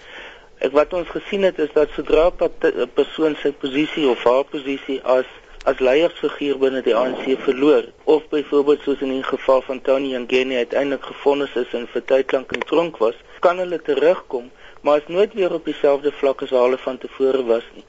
Ek 0.64 0.72
wat 0.74 0.94
ons 0.96 1.10
gesien 1.12 1.46
het 1.46 1.58
is 1.62 1.72
dat 1.74 1.92
sodra 1.94 2.30
'n 2.30 2.88
persoon 2.94 3.36
sy 3.42 3.52
posisie 3.52 4.08
of 4.08 4.24
haar 4.24 4.44
posisie 4.44 5.00
as 5.02 5.26
as 5.64 5.78
leiersfiguur 5.80 6.58
binne 6.58 6.82
die 6.84 6.94
ANC 6.94 7.24
verloor 7.40 7.84
of 8.04 8.28
byvoorbeeld 8.28 8.82
soos 8.84 9.00
in 9.00 9.14
die 9.14 9.22
geval 9.22 9.62
van 9.62 9.80
Tony 9.80 10.12
Ngene 10.16 10.56
uiteindelik 10.56 11.04
gefonnis 11.04 11.54
is 11.56 11.72
en 11.72 11.86
vir 11.92 12.04
tyd 12.04 12.32
lank 12.32 12.52
in 12.52 12.64
tronk 12.68 12.98
was, 12.98 13.16
kan 13.40 13.58
hulle 13.58 13.80
terugkom, 13.82 14.50
maar 14.84 14.96
is 15.00 15.06
nooit 15.06 15.34
weer 15.34 15.52
op 15.52 15.64
dieselfde 15.64 16.12
vlak 16.12 16.42
as 16.44 16.50
hulle 16.52 16.78
van 16.78 16.98
tevore 16.98 17.44
was 17.48 17.64
nie. 17.74 17.84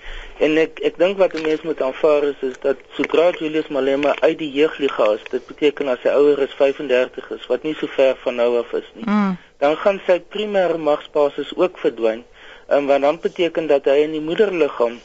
En 0.48 0.56
ek 0.62 0.80
ek 0.90 1.00
dink 1.02 1.18
wat 1.20 1.34
mense 1.36 1.68
moet 1.68 1.82
aanvaar 1.84 2.24
is 2.30 2.44
is 2.50 2.56
dat 2.64 2.84
sodra 2.98 3.26
Julius 3.40 3.68
Malema 3.68 4.14
uit 4.20 4.38
die 4.40 4.52
jeugliga 4.52 5.10
is, 5.18 5.26
dit 5.32 5.44
beteken 5.50 5.92
as 5.92 6.06
hy 6.08 6.14
ouer 6.16 6.40
is 6.48 6.56
35 6.60 7.28
is, 7.36 7.50
wat 7.52 7.68
nie 7.68 7.76
so 7.80 7.92
ver 7.98 8.16
van 8.24 8.40
nou 8.40 8.48
af 8.62 8.72
is 8.80 8.88
nie. 8.94 9.04
Mm. 9.04 9.36
Dan 9.64 9.76
gaan 9.84 10.00
sy 10.08 10.22
primêre 10.36 10.80
magsbasis 10.80 11.52
ook 11.60 11.84
verdwyn. 11.84 12.24
En 12.72 12.88
wat 12.88 13.04
dan 13.04 13.20
beteken 13.22 13.68
dat 13.68 13.92
hy 13.92 14.00
in 14.06 14.16
die 14.16 14.24
moederliggaam 14.24 14.96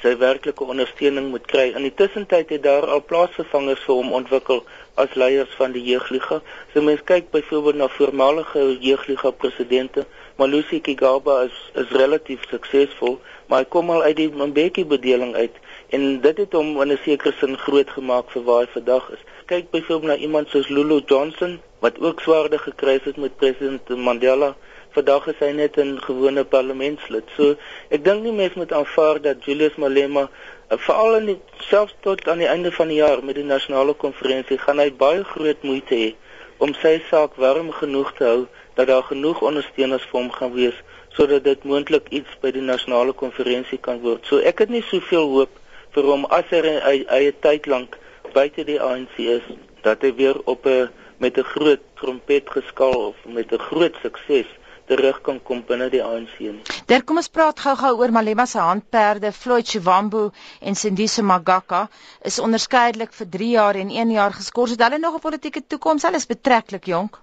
sy 0.00 0.14
werklike 0.16 0.64
ondersteuning 0.64 1.28
moet 1.34 1.44
kry. 1.50 1.66
In 1.76 1.84
die 1.84 1.94
tussentyd 1.94 2.54
het 2.54 2.62
daar 2.64 2.86
al 2.88 3.02
plaasvervangers 3.04 3.82
vir 3.84 3.98
hom 3.98 4.14
ontwikkel 4.16 4.62
as 5.00 5.12
leiers 5.18 5.52
van 5.58 5.74
die 5.76 5.82
jeugliga. 5.90 6.40
So 6.72 6.86
mense 6.86 7.04
kyk 7.10 7.28
byvoorbeeld 7.34 7.82
na 7.82 7.88
voormalige 7.98 8.64
jeugliga 8.80 9.34
presidente, 9.42 10.06
Malusi 10.40 10.80
Kigaba 10.80 11.34
is 11.48 11.56
is 11.82 11.90
relatief 12.02 12.44
suksesvol, 12.50 13.18
maar 13.48 13.62
hy 13.62 13.68
kom 13.74 13.90
al 13.92 14.06
uit 14.08 14.16
die 14.16 14.28
Mbeki 14.32 14.86
bedeling 14.92 15.34
uit 15.36 15.56
en 15.96 16.06
dit 16.26 16.38
het 16.42 16.52
hom 16.56 16.70
in 16.82 16.92
'n 16.92 17.00
sekere 17.04 17.32
sin 17.40 17.56
groot 17.64 17.90
gemaak 17.96 18.30
vir 18.34 18.44
waar 18.48 18.62
hy 18.64 18.70
vandag 18.76 19.10
is. 19.16 19.22
Kyk 19.52 19.70
byvoorbeeld 19.70 20.12
na 20.12 20.16
iemand 20.26 20.48
soos 20.48 20.68
Lulu 20.68 21.00
Johnson 21.06 21.60
wat 21.84 22.00
ook 22.00 22.20
swaarde 22.20 22.58
gekry 22.58 23.00
het 23.04 23.16
met 23.16 23.36
president 23.36 23.88
Mandela 23.88 24.56
vandag 24.94 25.26
is 25.32 25.38
hy 25.44 25.50
net 25.52 25.76
'n 25.78 25.98
gewone 26.06 26.44
parlementslid. 26.44 27.26
So 27.36 27.56
ek 27.90 28.04
dink 28.04 28.22
nie 28.22 28.32
mense 28.32 28.58
moet 28.58 28.72
aanvaar 28.72 29.20
dat 29.22 29.44
Julius 29.44 29.76
Malema 29.76 30.24
uh, 30.70 30.78
veral 30.86 31.16
in 31.16 31.26
die, 31.26 31.38
selfs 31.68 31.94
tot 32.00 32.28
aan 32.28 32.38
die 32.38 32.48
einde 32.48 32.72
van 32.72 32.88
die 32.88 32.96
jaar 33.02 33.24
met 33.24 33.34
die 33.34 33.44
nasionale 33.44 33.94
konferensie 33.94 34.58
gaan 34.58 34.78
hy 34.78 34.90
baie 34.90 35.24
groot 35.24 35.62
moeite 35.62 35.94
hê 35.94 36.14
om 36.58 36.74
sy 36.74 37.00
saak 37.10 37.36
warm 37.36 37.70
genoeg 37.72 38.12
te 38.18 38.24
hou 38.24 38.46
dat 38.74 38.86
daar 38.86 39.02
genoeg 39.02 39.40
ondersteuners 39.42 40.06
vir 40.10 40.20
hom 40.20 40.30
gaan 40.32 40.52
wees 40.52 40.78
sodat 41.16 41.44
dit 41.44 41.64
moontlik 41.64 42.08
iets 42.08 42.36
by 42.40 42.52
die 42.54 42.62
nasionale 42.62 43.12
konferensie 43.12 43.78
kan 43.78 43.98
word. 44.00 44.26
So 44.26 44.38
ek 44.38 44.62
het 44.64 44.70
nie 44.70 44.82
soveel 44.82 45.26
hoop 45.34 45.58
vir 45.94 46.06
hom 46.06 46.24
as 46.30 46.46
hy 46.54 47.02
eie 47.18 47.32
tyd 47.42 47.66
lank 47.66 47.98
buite 48.34 48.64
die 48.64 48.78
ANC 48.80 49.18
is 49.18 49.46
dat 49.82 50.02
hy 50.06 50.12
weer 50.14 50.38
op 50.44 50.66
'n 50.66 50.88
met 51.18 51.38
'n 51.38 51.50
groot 51.54 51.82
trompet 52.00 52.50
geskal 52.50 52.94
of 53.08 53.16
met 53.24 53.52
'n 53.52 53.58
groot 53.58 53.94
sukses 54.02 54.46
terug 54.90 55.20
kan 55.20 55.38
kom 55.42 55.62
binne 55.66 55.88
die 55.90 56.02
ANC 56.02 56.38
nie. 56.38 56.62
Daar 56.86 57.04
kom 57.06 57.16
ons 57.16 57.28
praat 57.28 57.60
gou-gou 57.60 57.92
oor 58.00 58.10
Malema 58.10 58.46
se 58.46 58.58
handperde 58.58 59.32
Floyd 59.32 59.68
Shivambu 59.68 60.30
en 60.60 60.74
Sindise 60.74 61.22
Magaka 61.22 61.88
is 62.30 62.38
onderskeidelik 62.38 63.12
vir 63.12 63.28
3 63.28 63.50
jaar 63.50 63.74
en 63.74 63.90
1 63.90 64.10
jaar 64.10 64.32
geskort. 64.32 64.70
Het 64.70 64.82
hulle 64.82 64.98
nog 64.98 65.14
'n 65.14 65.20
politieke 65.20 65.62
toekoms? 65.66 66.02
Hulle 66.02 66.16
is 66.16 66.26
betreklik 66.26 66.84
jonk. 66.84 67.20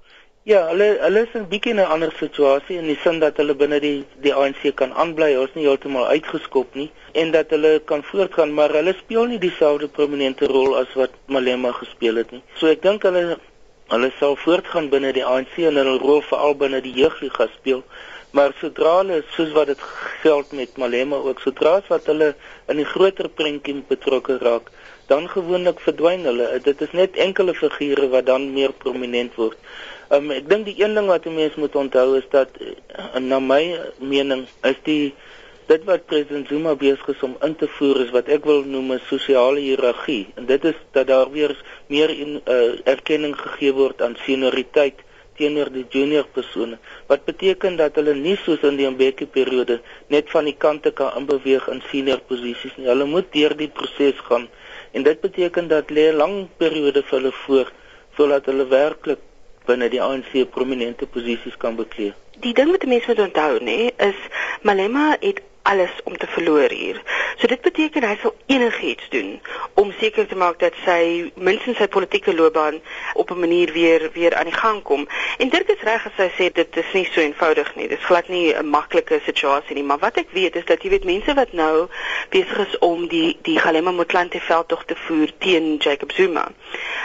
Ja, 0.48 0.60
hulle 0.70 0.86
hulle 1.04 1.22
is 1.26 1.34
'n 1.36 1.48
bietjie 1.52 1.72
in 1.74 1.80
'n 1.84 1.92
ander 1.94 2.12
situasie 2.18 2.78
in 2.82 2.86
die 2.88 3.00
sin 3.04 3.18
dat 3.20 3.36
hulle 3.42 3.54
binne 3.62 3.80
die 3.86 4.06
die 4.26 4.34
ANC 4.34 4.62
kan 4.82 4.94
aanbly. 4.94 5.28
Hulle 5.34 5.48
is 5.50 5.56
nie 5.56 5.66
heeltemal 5.68 6.08
uitgeskop 6.08 6.76
nie 6.82 6.90
en 7.22 7.32
dat 7.32 7.50
hulle 7.50 7.82
kan 7.92 8.04
voortgaan, 8.12 8.54
maar 8.54 8.72
hulle 8.80 8.94
speel 9.00 9.26
nie 9.26 9.40
dieselfde 9.48 9.88
prominente 9.98 10.48
rol 10.48 10.78
as 10.78 10.94
wat 10.94 11.12
Malema 11.26 11.72
gespeel 11.72 12.16
het 12.16 12.32
nie. 12.32 12.42
So 12.56 12.68
ek 12.68 12.82
dink 12.82 13.04
hulle 13.04 13.38
Hulle 13.88 14.12
sal 14.20 14.36
voortgaan 14.36 14.90
binne 14.92 15.14
die 15.16 15.24
ANC 15.26 15.54
en 15.64 15.78
hulle 15.80 15.94
rol 16.00 16.22
veral 16.30 16.56
binne 16.64 16.82
die 16.84 16.92
jeugliga 16.92 17.46
speel. 17.54 17.84
Maar 18.36 18.52
sodra 18.60 18.98
hulle 18.98 19.22
soos 19.36 19.54
wat 19.56 19.68
dit 19.72 19.84
geld 20.24 20.52
met 20.52 20.78
Malema 20.78 21.16
ook 21.16 21.40
sodra 21.40 21.78
wat 21.88 22.10
hulle 22.12 22.34
in 22.68 22.82
die 22.82 22.86
groter 22.86 23.30
prentjie 23.30 23.78
betrokke 23.88 24.38
raak, 24.42 24.68
dan 25.08 25.30
gewoonlik 25.32 25.80
verdwyn 25.80 26.28
hulle. 26.28 26.50
Dit 26.66 26.84
is 26.84 26.92
net 26.92 27.16
enkele 27.16 27.56
figure 27.56 28.10
wat 28.16 28.26
dan 28.26 28.52
meer 28.54 28.76
prominent 28.84 29.40
word. 29.40 29.56
Um, 30.10 30.30
ek 30.32 30.46
dink 30.48 30.64
die 30.70 30.78
een 30.80 30.94
ding 30.96 31.10
wat 31.12 31.26
mense 31.28 31.60
moet 31.60 31.74
onthou 31.76 32.16
is 32.16 32.28
dat 32.32 32.54
eh, 32.64 33.20
na 33.20 33.42
my 33.44 33.64
mening 34.00 34.46
is 34.70 34.78
die 34.86 35.14
dit 35.68 35.84
wat 35.84 36.06
president 36.08 36.48
Zuma 36.48 36.76
besig 36.80 37.10
is 37.12 37.26
om 37.28 37.34
in 37.44 37.56
te 37.60 37.68
voer 37.76 38.00
is 38.06 38.14
wat 38.16 38.30
ek 38.32 38.48
wil 38.48 38.64
noem 38.64 38.94
'n 38.96 39.04
sosiale 39.10 39.60
hiërargie 39.60 40.32
en 40.40 40.48
dit 40.48 40.70
is 40.72 40.80
dat 40.96 41.12
daar 41.12 41.28
weer 41.32 41.52
meer 41.92 42.10
in 42.10 42.40
uh, 42.40 42.80
erkenning 42.88 43.36
gegee 43.36 43.74
word 43.82 44.02
aan 44.02 44.16
senioriteit 44.24 45.04
teenoor 45.36 45.74
die 45.76 45.86
junior 45.90 46.26
persone 46.40 46.80
wat 47.12 47.28
beteken 47.28 47.76
dat 47.76 48.00
hulle 48.00 48.16
nie 48.16 48.38
soos 48.46 48.64
in 48.64 48.80
die 48.80 48.88
Mbeki 48.88 49.28
periode 49.28 49.82
net 50.08 50.32
van 50.32 50.48
die 50.48 50.56
kante 50.56 50.96
kan 50.96 51.12
inbeweeg 51.20 51.68
in 51.68 51.84
senior 51.92 52.24
posisies 52.32 52.78
nie. 52.78 52.88
Hulle 52.88 53.06
moet 53.06 53.28
deur 53.36 53.56
die 53.60 53.68
proses 53.68 54.20
gaan. 54.30 54.48
En 54.96 55.04
dit 55.04 55.22
beteken 55.22 55.68
dat 55.68 55.92
lê 55.92 56.12
'n 56.12 56.18
lang 56.24 56.48
periode 56.58 57.04
vir 57.04 57.20
hulle 57.20 57.32
voor 57.46 57.72
voordat 58.16 58.46
hulle 58.46 58.66
werklik 58.68 59.20
binne 59.68 59.90
die 59.94 60.02
ANC 60.02 60.32
prominente 60.54 61.06
posisies 61.06 61.58
kan 61.62 61.76
beklee. 61.76 62.14
Die 62.44 62.54
ding 62.54 62.72
wat 62.72 62.86
mense 62.86 63.12
moet 63.12 63.24
onthou 63.28 63.60
nê 63.64 63.92
is 64.10 64.20
Malema 64.62 65.16
het 65.20 65.42
alles 65.68 65.94
om 66.04 66.18
te 66.18 66.28
verloor 66.28 66.72
hier. 66.72 67.02
So 67.38 67.48
dit 67.52 67.62
beteken 67.62 68.06
hy 68.08 68.16
sal 68.22 68.34
enigiets 68.50 69.10
doen 69.14 69.34
om 69.78 69.92
seker 70.00 70.28
te 70.28 70.38
maak 70.40 70.60
dat 70.64 70.76
sy 70.86 71.28
minstens 71.36 71.78
sy 71.82 71.88
politieke 71.92 72.34
loopbaan 72.36 72.80
op 73.14 73.32
'n 73.32 73.40
manier 73.40 73.74
weer 73.76 74.10
weer 74.14 74.36
aan 74.36 74.50
die 74.50 74.60
gang 74.64 74.82
kom. 74.84 75.08
En 75.38 75.50
Dirk 75.50 75.70
is 75.70 75.84
reg 75.84 76.06
as 76.08 76.18
hy 76.18 76.30
sê 76.38 76.52
dit 76.54 76.78
is 76.78 76.94
nie 76.94 77.08
so 77.12 77.22
eenvoudig 77.22 77.76
nie. 77.76 77.88
Dit 77.88 78.00
is 78.00 78.06
glad 78.06 78.28
nie 78.28 78.54
'n 78.54 78.70
maklike 78.70 79.20
situasie 79.26 79.76
nie, 79.76 79.84
maar 79.84 80.00
wat 80.00 80.18
ek 80.18 80.32
weet 80.32 80.56
is 80.56 80.66
dat 80.66 80.84
jy 80.84 80.90
weet 80.90 81.04
mense 81.04 81.34
wat 81.34 81.54
nou 81.54 81.88
besig 82.30 82.58
is 82.68 82.78
om 82.80 83.08
die 83.08 83.38
die 83.42 83.60
Galema 83.60 83.92
Motlanthe 83.92 84.40
veldtog 84.40 84.86
te 84.86 84.96
voer 84.96 85.32
teen 85.38 85.78
Jacob 85.78 86.12
Zuma. 86.12 86.52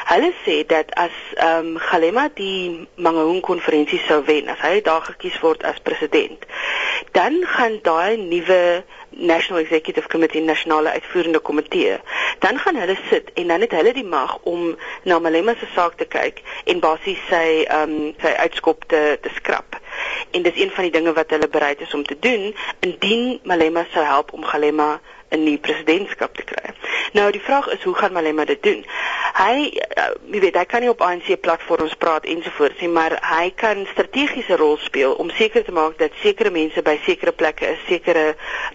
Hulle 0.05 0.33
sê 0.47 0.67
dat 0.67 0.95
as 0.95 1.17
ehm 1.35 1.67
um, 1.67 1.79
Galema 1.79 2.29
die 2.35 2.89
Mangaung 2.95 3.41
konferensie 3.41 4.01
sou 4.07 4.23
wen, 4.25 4.49
as 4.49 4.61
hy 4.61 4.81
daar 4.81 5.03
gekies 5.03 5.39
word 5.41 5.63
as 5.65 5.79
president, 5.83 6.47
dan 7.13 7.45
gaan 7.55 7.79
daai 7.83 8.17
nuwe 8.17 8.52
National 9.11 9.63
Executive 9.63 10.09
Committee 10.09 10.43
nasionale 10.43 10.91
uitvoerende 10.91 11.39
komitee 11.39 11.99
dan 12.39 12.59
gaan 12.59 12.77
hulle 12.77 12.97
sit 13.11 13.33
en 13.35 13.47
dan 13.47 13.61
het 13.61 13.71
hulle 13.71 13.93
die 13.93 14.05
mag 14.05 14.39
om 14.43 14.77
na 15.05 15.19
Malema 15.19 15.55
se 15.59 15.67
saak 15.75 15.95
te 16.01 16.05
kyk 16.05 16.43
en 16.65 16.81
basies 16.81 17.21
sy 17.29 17.47
ehm 17.63 17.91
um, 17.91 18.15
sy 18.23 18.35
uitskop 18.45 18.85
te 18.89 19.19
te 19.23 19.31
skrap 19.37 19.81
en 20.31 20.43
dis 20.43 20.61
een 20.61 20.71
van 20.71 20.89
die 20.89 20.93
dinge 20.99 21.13
wat 21.13 21.31
hulle 21.31 21.49
bereid 21.49 21.81
is 21.81 21.95
om 21.95 22.05
te 22.05 22.19
doen 22.19 22.55
indien 22.81 23.41
Malema 23.43 23.87
sou 23.93 24.05
help 24.05 24.33
om 24.33 24.45
Galema 24.45 25.01
'n 25.33 25.45
nuwe 25.45 25.59
presidentskap 25.59 26.35
te 26.37 26.45
kry. 26.45 26.75
Nou 27.13 27.31
die 27.33 27.41
vraag 27.41 27.69
is 27.73 27.83
hoe 27.83 27.95
gaan 27.95 28.13
Malema 28.13 28.45
dit 28.45 28.63
doen? 28.63 28.85
Hy 29.33 29.73
uh, 29.73 30.09
weet 30.41 30.57
hy 30.57 30.65
kan 30.69 30.85
nie 30.85 30.91
op 30.93 31.01
ANC 31.01 31.31
platforms 31.41 31.95
praat 32.01 32.27
ensovoorts 32.29 32.81
nie, 32.81 32.91
maar 32.93 33.15
hy 33.25 33.51
kan 33.57 33.87
strategiese 33.91 34.57
rol 34.61 34.77
speel 34.85 35.15
om 35.23 35.31
seker 35.39 35.65
te 35.65 35.73
maak 35.73 35.97
dat 35.99 36.13
sekere 36.21 36.51
mense 36.53 36.83
by 36.85 36.99
sekere 37.07 37.33
plekke 37.33 37.71
is, 37.73 37.81
sekere 37.89 38.35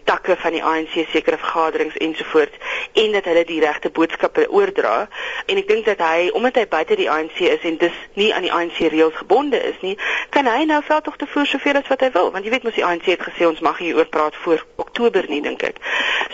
takke 0.10 0.36
van 0.42 0.56
die 0.58 0.64
ANC, 0.64 0.96
sekere 1.14 1.38
vergaderings 1.38 1.98
ensovoorts 2.02 2.58
en 2.98 3.14
dat 3.14 3.30
hulle 3.30 3.44
die 3.46 3.60
regte 3.62 3.92
boodskappe 3.94 4.48
oordra. 4.50 5.08
En 5.46 5.62
ek 5.62 5.70
dink 5.70 5.86
dat 5.86 6.02
hy 6.02 6.30
omdat 6.38 6.58
hy 6.58 6.66
buite 6.72 6.98
die 6.98 7.10
ANC 7.12 7.44
is 7.46 7.66
en 7.68 7.78
dis 7.82 8.02
nie 8.18 8.32
aan 8.34 8.48
die 8.48 8.54
ANC 8.54 8.82
reëls 8.90 9.18
gebonde 9.22 9.62
is 9.62 9.78
nie, 9.86 9.94
kan 10.34 10.50
hy 10.50 10.66
nou 10.70 10.82
veldtogte 10.86 11.30
voer 11.30 11.46
soveel 11.50 11.82
as 11.82 11.92
wat 11.94 12.02
hy 12.02 12.12
wil, 12.18 12.32
want 12.34 12.46
jy 12.46 12.56
weet 12.56 12.66
mos 12.66 12.78
die 12.78 12.86
ANC 12.86 13.12
het 13.14 13.26
gesê 13.30 13.46
ons 13.46 13.62
mag 13.66 13.78
hier 13.82 13.98
oor 14.00 14.10
praat 14.10 14.36
voor 14.44 14.66
Oktober 14.82 15.30
nie 15.30 15.42
dink 15.46 15.64
ek. 15.70 15.82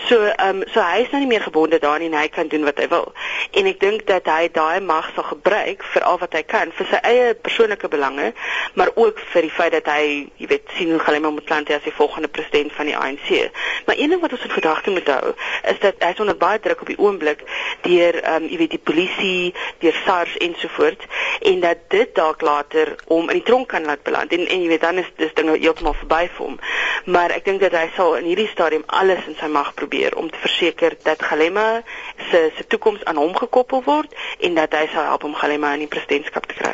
So 0.08 0.20
ehm 0.20 0.62
um, 0.62 0.64
so 0.72 0.80
hy 0.84 1.04
is 1.04 1.12
nou 1.12 1.20
nie 1.22 1.30
meer 1.30 1.44
gebonde 1.44 1.78
daarin 1.80 2.16
hy 2.16 2.26
kan 2.32 2.48
doen 2.48 2.64
wat 2.64 2.80
hy 2.80 2.88
wil. 2.92 3.12
En 3.56 3.68
ek 3.70 3.80
dink 3.80 4.06
hy 4.22 4.48
daai 4.54 4.80
mag 4.80 5.10
sal 5.14 5.24
gebruik 5.24 5.82
vir 5.92 6.02
al 6.06 6.18
wat 6.18 6.32
hy 6.32 6.42
kan 6.46 6.70
vir 6.72 6.86
sy 6.90 7.00
eie 7.02 7.34
persoonlike 7.34 7.88
belange, 7.88 8.32
maar 8.74 8.90
ook 8.94 9.18
vir 9.32 9.42
die 9.42 9.50
feit 9.50 9.72
dat 9.74 9.90
hy, 9.90 10.30
jy 10.38 10.46
weet, 10.46 10.70
sien 10.78 10.90
hoe 10.94 11.00
gaan 11.02 11.18
hy 11.18 11.20
met 11.24 11.34
Motlanthe 11.38 11.74
as 11.74 11.82
die 11.82 11.94
volgende 11.94 12.28
president 12.28 12.72
van 12.72 12.86
die 12.86 12.96
ANC. 12.96 13.50
Maar 13.86 13.98
een 13.98 14.14
ding 14.14 14.20
wat 14.22 14.32
ons 14.32 14.46
in 14.46 14.54
gedagte 14.54 14.90
moet 14.90 15.08
hou, 15.10 15.34
is 15.70 15.78
dat 15.82 15.98
hy 15.98 16.12
onder 16.20 16.36
baie 16.38 16.60
druk 16.60 16.80
op 16.80 16.92
die 16.92 16.98
oomblik 16.98 17.42
deur 17.82 18.20
um, 18.34 18.48
jy 18.48 18.58
weet 18.62 18.76
die 18.76 18.84
polisie, 18.90 19.54
deur 19.82 19.96
SARS 20.04 20.36
ensovoorts 20.44 21.04
en 21.44 21.60
dat 21.60 21.88
dit 21.88 22.14
dalk 22.14 22.40
later 22.40 22.94
om 23.06 23.28
in 23.28 23.40
die 23.40 23.46
tronk 23.46 23.68
kan 23.68 23.84
laat 23.84 24.02
beland. 24.02 24.32
En 24.32 24.46
en 24.46 24.62
jy 24.62 24.68
weet 24.68 24.80
dan 24.80 24.98
is 25.02 25.10
dis 25.16 25.34
dinge 25.34 25.58
heeltemal 25.58 25.96
verby 25.98 26.24
vir 26.36 26.46
hom. 26.46 26.58
Maar 27.04 27.34
ek 27.36 27.44
dink 27.44 27.60
dat 27.60 27.74
hy 27.76 27.88
sal 27.96 28.16
in 28.16 28.28
hierdie 28.28 28.48
stadium 28.48 28.84
alles 28.86 29.26
in 29.28 29.36
sy 29.40 29.48
mag 29.52 29.74
probeer 29.74 30.16
om 30.16 30.30
te 30.30 30.40
verseker 30.40 30.96
dat 31.04 31.22
Galema 31.22 31.82
se 32.30 32.50
se 32.56 32.66
toekoms 32.66 33.04
aan 33.04 33.20
hom 33.20 33.36
gekoppel 33.36 33.82
word 33.84 34.03
word 34.04 34.42
en 34.46 34.54
dat 34.58 34.74
hy 34.76 34.84
sal 34.92 35.06
help 35.08 35.24
om 35.24 35.34
Galema 35.38 35.72
in 35.76 35.84
die 35.84 35.90
presidentskap 35.90 36.46
te 36.50 36.56
kry. 36.58 36.72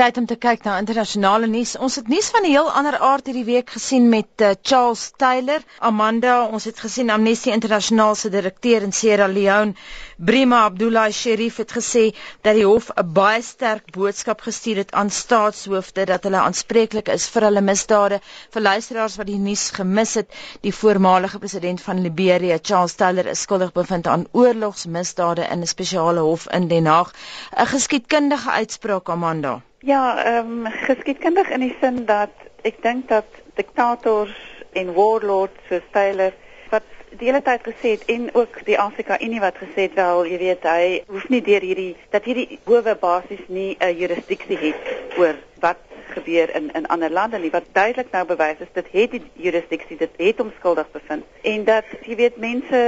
Tyd 0.00 0.18
om 0.20 0.26
te 0.26 0.36
kyk 0.40 0.64
na 0.66 0.78
internasionale 0.82 1.46
nuus. 1.50 1.74
Ons 1.78 1.96
het 2.00 2.08
nuus 2.08 2.30
van 2.34 2.42
'n 2.46 2.50
heel 2.54 2.70
ander 2.80 2.98
aard 2.98 3.26
hierdie 3.26 3.44
week 3.44 3.70
gesien 3.70 4.08
met 4.08 4.40
uh, 4.42 4.50
Charles 4.62 5.04
Taylor. 5.16 5.60
Amanda, 5.78 6.46
ons 6.46 6.64
het 6.64 6.78
gesien 6.80 7.10
Amnesty 7.10 7.50
Internasionaal 7.50 8.14
se 8.14 8.28
direkteur 8.30 8.82
in 8.82 8.92
Sierra 8.92 9.26
Leone, 9.28 9.74
Brima 10.22 10.58
Abdullah 10.64 11.10
Sherif 11.10 11.56
het 11.58 11.72
gesê 11.74 12.02
dat 12.46 12.54
die 12.54 12.66
hof 12.66 12.90
'n 12.94 13.08
baie 13.14 13.42
sterk 13.42 13.88
boodskap 13.96 14.44
gestuur 14.46 14.76
het 14.76 14.92
aan 14.92 15.08
staatshoofde 15.10 16.04
dat 16.10 16.22
hulle 16.22 16.38
aanspreeklik 16.38 17.08
is 17.14 17.24
vir 17.28 17.42
hulle 17.46 17.62
misdade. 17.68 18.20
Vir 18.54 18.62
luisteraars 18.62 19.16
wat 19.18 19.26
die 19.26 19.38
nuus 19.46 19.64
gemis 19.78 20.14
het, 20.14 20.28
die 20.60 20.74
voormalige 20.74 21.38
president 21.38 21.82
van 21.82 22.02
Liberia, 22.02 22.58
Charles 22.62 22.94
Taylor, 22.94 23.26
is 23.26 23.42
skuldig 23.42 23.72
bevind 23.72 24.06
aan 24.06 24.26
oorlogsmisdade 24.32 25.48
in 25.50 25.60
'n 25.60 25.66
spesiale 25.66 26.20
hof 26.20 26.46
in 26.60 26.68
Den 26.68 26.86
Haag. 26.86 27.10
'n 27.56 27.66
Geskiedkundige 27.66 28.50
uitspraak, 28.50 29.08
Amanda. 29.08 29.60
Ja, 29.78 30.24
ehm 30.24 30.66
um, 30.66 30.72
geskiedkundig 30.86 31.50
in 31.50 31.60
die 31.60 31.76
sin 31.80 32.04
dat 32.06 32.30
ek 32.62 32.82
dink 32.82 33.08
dat 33.08 33.26
diktators 33.54 34.38
en 34.72 34.94
warlords 34.94 35.58
soos 35.68 35.86
Taylor 35.90 36.32
die 37.18 37.28
hele 37.28 37.42
tyd 37.42 37.62
gesê 37.66 37.94
het 37.96 38.04
en 38.12 38.28
ook 38.34 38.64
die 38.66 38.78
Afrika 38.78 39.20
Unie 39.20 39.40
wat 39.40 39.56
gesê 39.60 39.88
het 39.88 39.94
wel, 39.94 40.26
jy 40.26 40.38
weet, 40.38 40.66
hy 40.66 40.84
hoef 41.08 41.28
nie 41.28 41.42
deur 41.44 41.64
hierdie 41.64 41.94
dat 42.10 42.24
hierdie 42.24 42.58
howe 42.64 42.94
basies 43.00 43.42
nie 43.48 43.76
'n 43.80 43.96
jurisdiksie 43.96 44.58
het 44.58 45.18
oor 45.18 45.36
wat 45.60 45.80
gebeur 46.12 46.54
in 46.56 46.70
in 46.72 46.86
ander 46.86 47.10
lande 47.10 47.38
nie. 47.38 47.50
Wat 47.50 47.64
duidelik 47.72 48.10
nou 48.12 48.24
bewys 48.26 48.60
is 48.60 48.72
dit 48.72 48.86
het 48.92 49.10
die 49.10 49.22
jurisdiksie 49.46 49.96
dit 49.96 50.10
het 50.16 50.38
hom 50.38 50.52
skuldig 50.58 50.90
bevind 50.92 51.24
en 51.42 51.64
dat 51.64 51.84
jy 52.02 52.16
weet 52.16 52.36
mense 52.36 52.82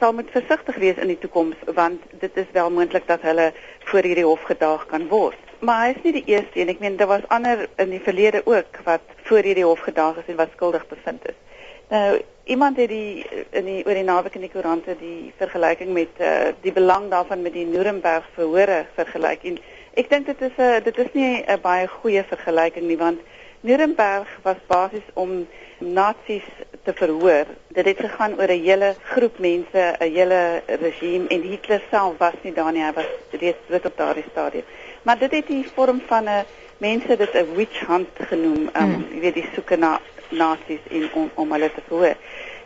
sal 0.00 0.12
moet 0.12 0.30
versigtig 0.30 0.76
wees 0.76 0.96
in 0.96 1.12
die 1.12 1.18
toekoms 1.18 1.56
want 1.66 2.02
dit 2.20 2.36
is 2.36 2.50
wel 2.52 2.70
moontlik 2.70 3.06
dat 3.06 3.22
hulle 3.22 3.52
voor 3.90 4.02
hierdie 4.02 4.28
hof 4.28 4.42
gedaag 4.42 4.86
kan 4.86 5.08
word. 5.08 5.38
Maar 5.60 5.86
hy 5.86 5.90
is 5.94 6.02
nie 6.02 6.12
die 6.12 6.26
eerste 6.34 6.60
en 6.60 6.68
ek 6.68 6.80
meen 6.80 6.96
daar 6.96 7.12
was 7.14 7.28
ander 7.28 7.68
in 7.76 7.90
die 7.90 8.02
verlede 8.02 8.42
ook 8.44 8.82
wat 8.84 9.16
voor 9.28 9.42
hierdie 9.42 9.64
hof 9.64 9.80
gedaag 9.80 10.16
is 10.16 10.28
en 10.28 10.36
wat 10.36 10.52
skuldig 10.52 10.86
bevind 10.88 11.28
is. 11.28 11.40
Nou 11.88 12.22
iemand 12.44 12.76
het 12.76 12.88
die 12.88 13.26
in 13.50 13.64
die 13.64 13.86
oor 13.86 13.94
die 13.94 14.04
naweek 14.04 14.34
in 14.34 14.44
die 14.44 14.52
koerante 14.52 14.96
die 15.00 15.32
vergelyking 15.36 15.92
met 15.92 16.20
uh, 16.20 16.52
die 16.60 16.72
belang 16.72 17.08
daarvan 17.10 17.42
met 17.42 17.52
die 17.52 17.66
Nuremberg 17.66 18.26
verhore 18.34 18.84
vergelyk 18.94 19.46
en 19.48 19.58
ek 19.94 20.10
dink 20.10 20.26
dit 20.26 20.42
is 20.42 20.58
'n 20.58 20.82
dit 20.84 20.98
is 20.98 21.12
nie 21.12 21.44
'n 21.46 21.60
baie 21.60 21.86
goeie 21.86 22.24
vergelyking 22.24 22.86
nie 22.88 23.00
want 23.00 23.20
Nuremberg 23.64 24.28
was 24.42 24.56
basies 24.66 25.06
om 25.14 25.46
nasies 25.78 26.44
te 26.84 26.92
verhoor. 26.92 27.46
Dit 27.68 27.84
het 27.84 28.00
gegaan 28.00 28.34
oor 28.38 28.50
'n 28.52 28.62
hele 28.62 28.94
groep 29.02 29.38
mense, 29.38 29.96
'n 30.00 30.12
hele 30.12 30.62
regime 30.66 31.28
en 31.28 31.40
Hitler 31.42 31.82
self 31.90 32.18
was 32.18 32.34
nie 32.42 32.52
daar 32.52 32.72
nie, 32.72 32.84
hy 32.84 32.92
was 32.92 33.08
reeds 33.30 33.58
dood 33.68 33.86
op 33.86 33.96
daardie 33.96 34.24
stadium. 34.30 34.64
Maar 35.02 35.18
dit 35.18 35.32
het 35.32 35.46
die 35.46 35.66
vorm 35.74 36.02
van 36.06 36.24
'n 36.28 36.44
mense 36.76 37.16
dit 37.16 37.34
'n 37.34 37.54
witch 37.54 37.86
hunt 37.86 38.08
genoem, 38.28 38.68
um, 38.76 38.92
hmm. 38.92 39.06
jy 39.14 39.20
weet 39.20 39.34
die 39.34 39.48
soeke 39.54 39.76
na 39.76 40.00
nasies 40.28 40.80
en 40.90 41.08
om 41.12 41.30
om 41.34 41.52
hulle 41.52 41.70
te 41.74 41.82
verhoor. 41.86 42.16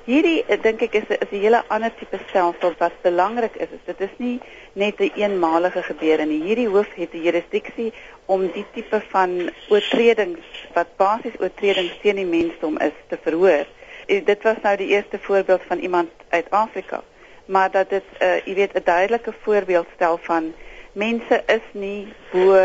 Hierdie 0.09 0.38
eh, 0.49 0.57
dink 0.64 0.81
ek 0.87 0.94
is 0.97 1.09
'n 1.12 1.18
is 1.21 1.33
'n 1.37 1.40
hele 1.44 1.59
ander 1.68 1.92
tipe 1.92 2.18
stelsel 2.29 2.73
wat 2.81 2.94
belangrik 3.03 3.57
is. 3.64 3.68
Dit 3.85 4.01
is 4.01 4.14
nie 4.16 4.40
net 4.73 5.01
'n 5.01 5.03
een 5.03 5.12
eenmalige 5.23 5.83
gebeure 5.83 6.25
nie. 6.25 6.40
Hierdie 6.42 6.68
hoof 6.68 6.94
het 6.94 7.12
'n 7.12 7.25
jurisdiksie 7.27 7.92
om 8.25 8.47
die 8.53 8.64
tipe 8.73 9.01
van 9.12 9.51
oortredings 9.68 10.47
wat 10.73 10.97
basies 10.97 11.37
oortredings 11.40 12.01
teen 12.01 12.16
die 12.16 12.25
mensdom 12.25 12.79
is 12.79 12.97
te 13.09 13.18
verhoor. 13.23 13.66
En 14.07 14.25
dit 14.25 14.42
was 14.42 14.57
nou 14.62 14.77
die 14.77 14.88
eerste 14.97 15.18
voorbeeld 15.18 15.62
van 15.66 15.79
iemand 15.79 16.11
uit 16.29 16.51
Afrika, 16.51 17.03
maar 17.44 17.71
dat 17.71 17.90
dit 17.90 18.05
'n 18.05 18.25
uh, 18.25 18.47
jy 18.47 18.55
weet 18.55 18.75
'n 18.75 18.85
duidelike 18.85 19.33
voorbeeld 19.42 19.87
stel 19.94 20.18
van 20.23 20.55
mense 20.92 21.42
is 21.47 21.66
nie 21.73 22.09
bo 22.33 22.57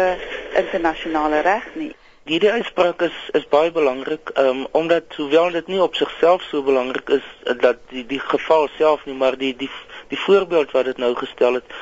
internasionale 0.56 1.40
reg 1.40 1.76
nie. 1.76 1.96
Hierdie 2.24 2.52
uitspraak 2.52 3.02
is 3.04 3.16
is 3.36 3.44
baie 3.52 3.72
belangrik, 3.76 4.30
um, 4.40 4.62
omdat 4.72 5.16
hoewel 5.18 5.52
dit 5.52 5.68
nie 5.68 5.82
op 5.84 5.96
sigself 6.00 6.46
so 6.48 6.64
belangrik 6.64 7.10
is 7.10 7.26
uh, 7.44 7.56
dat 7.60 7.82
die 7.90 8.06
die 8.08 8.20
geval 8.20 8.70
self 8.78 9.04
nie, 9.06 9.16
maar 9.24 9.36
die 9.38 9.52
die 9.60 9.70
die 10.08 10.20
voorbeeld 10.20 10.72
wat 10.72 10.86
dit 10.86 11.02
nou 11.04 11.12
gestel 11.20 11.60
het, 11.60 11.76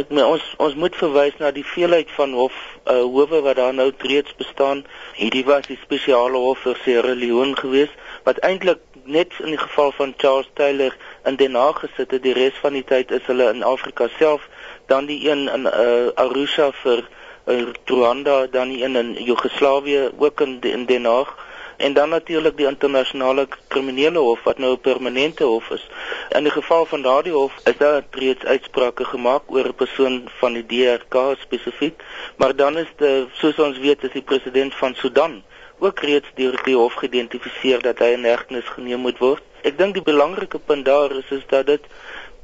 ek 0.00 0.10
my 0.10 0.26
ons 0.26 0.48
ons 0.66 0.74
moet 0.74 0.98
verwys 0.98 1.38
na 1.38 1.52
die 1.54 1.66
veelheid 1.76 2.10
van 2.16 2.34
hof 2.34 2.58
uh, 2.90 2.98
howe 3.04 3.40
wat 3.46 3.60
daar 3.62 3.74
nou 3.78 3.92
reeds 4.02 4.34
bestaan. 4.42 4.82
Hierdie 5.14 5.46
was 5.46 5.70
die 5.70 5.78
spesiale 5.84 6.42
hof 6.42 6.66
vir 6.66 6.82
Sierra 6.82 7.14
Leone 7.14 7.54
gewees 7.62 7.94
wat 8.26 8.42
eintlik 8.42 8.82
net 9.04 9.38
in 9.46 9.54
die 9.54 9.62
geval 9.62 9.92
van 9.94 10.18
Charles 10.18 10.50
Taylor 10.58 10.96
in 11.24 11.36
Den 11.38 11.54
Haag 11.54 11.84
gesit 11.84 12.10
het. 12.10 12.22
Die 12.26 12.34
res 12.34 12.58
van 12.66 12.74
die 12.74 12.82
tyd 12.82 13.14
is 13.14 13.30
hulle 13.30 13.52
in 13.54 13.62
Afrika 13.62 14.10
self, 14.18 14.48
dan 14.90 15.06
die 15.06 15.20
een 15.28 15.46
in 15.46 15.70
uh, 15.70 16.10
Arusha 16.18 16.72
vir 16.82 17.06
Rwanda 17.44 18.46
dan 18.46 18.70
in 18.70 18.96
in 18.96 19.12
Joegoslawië 19.12 20.10
ook 20.18 20.40
in 20.40 20.58
in 20.60 20.86
Den 20.86 21.04
Haag 21.04 21.36
en 21.76 21.92
dan 21.92 22.08
natuurlik 22.08 22.56
die 22.56 22.66
internasionale 22.66 23.48
kriminele 23.68 24.18
hof 24.18 24.42
wat 24.42 24.58
nou 24.58 24.72
'n 24.72 24.80
permanente 24.80 25.44
hof 25.44 25.70
is. 25.70 25.88
In 26.30 26.42
die 26.42 26.52
geval 26.52 26.84
van 26.86 27.02
daardie 27.02 27.32
hof 27.32 27.52
is 27.64 27.76
daar 27.76 28.04
reeds 28.10 28.44
uitsprake 28.44 29.04
gemaak 29.04 29.42
oor 29.46 29.66
'n 29.66 29.74
persoon 29.74 30.28
van 30.38 30.52
die 30.52 30.66
DRK 30.66 31.36
spesifiek, 31.38 32.02
maar 32.36 32.56
dan 32.56 32.78
is 32.78 32.88
die 32.96 33.26
soos 33.32 33.58
ons 33.58 33.78
weet 33.78 34.04
is 34.04 34.12
die 34.12 34.22
president 34.22 34.74
van 34.74 34.94
Sudan 34.94 35.42
ook 35.78 35.98
reeds 36.00 36.28
deur 36.34 36.60
die 36.64 36.76
hof 36.76 36.94
geïdentifiseer 36.94 37.82
dat 37.82 37.98
hy 37.98 38.12
in 38.16 38.24
hegtenis 38.24 38.68
geneem 38.76 39.00
moet 39.00 39.18
word. 39.18 39.42
Ek 39.62 39.78
dink 39.78 39.94
die 39.94 40.02
belangrike 40.02 40.58
punt 40.58 40.84
daar 40.84 41.10
is 41.10 41.30
is 41.30 41.46
dat 41.48 41.66
dit 41.66 41.86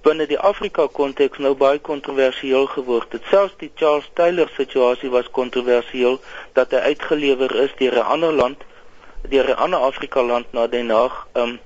binne 0.03 0.27
die 0.27 0.39
Afrika 0.39 0.87
konteks 0.87 1.39
nou 1.39 1.55
baie 1.55 1.79
kontroversieel 1.79 2.67
geword 2.75 3.13
het. 3.13 3.25
Selfs 3.31 3.57
die 3.61 3.71
Charles 3.75 4.09
Taylor 4.15 4.51
situasie 4.57 5.11
was 5.11 5.31
kontroversieel 5.31 6.21
dat 6.59 6.71
hy 6.77 6.93
uitgelewer 6.93 7.55
is 7.65 7.75
deur 7.79 7.97
'n 7.97 8.11
ander 8.17 8.33
land, 8.33 8.63
deur 9.29 9.49
'n 9.49 9.61
ander 9.67 9.81
Afrika 9.81 10.23
land 10.23 10.53
na 10.53 10.67
Den 10.67 10.91
Haag. 10.91 11.27
Um, 11.35 11.59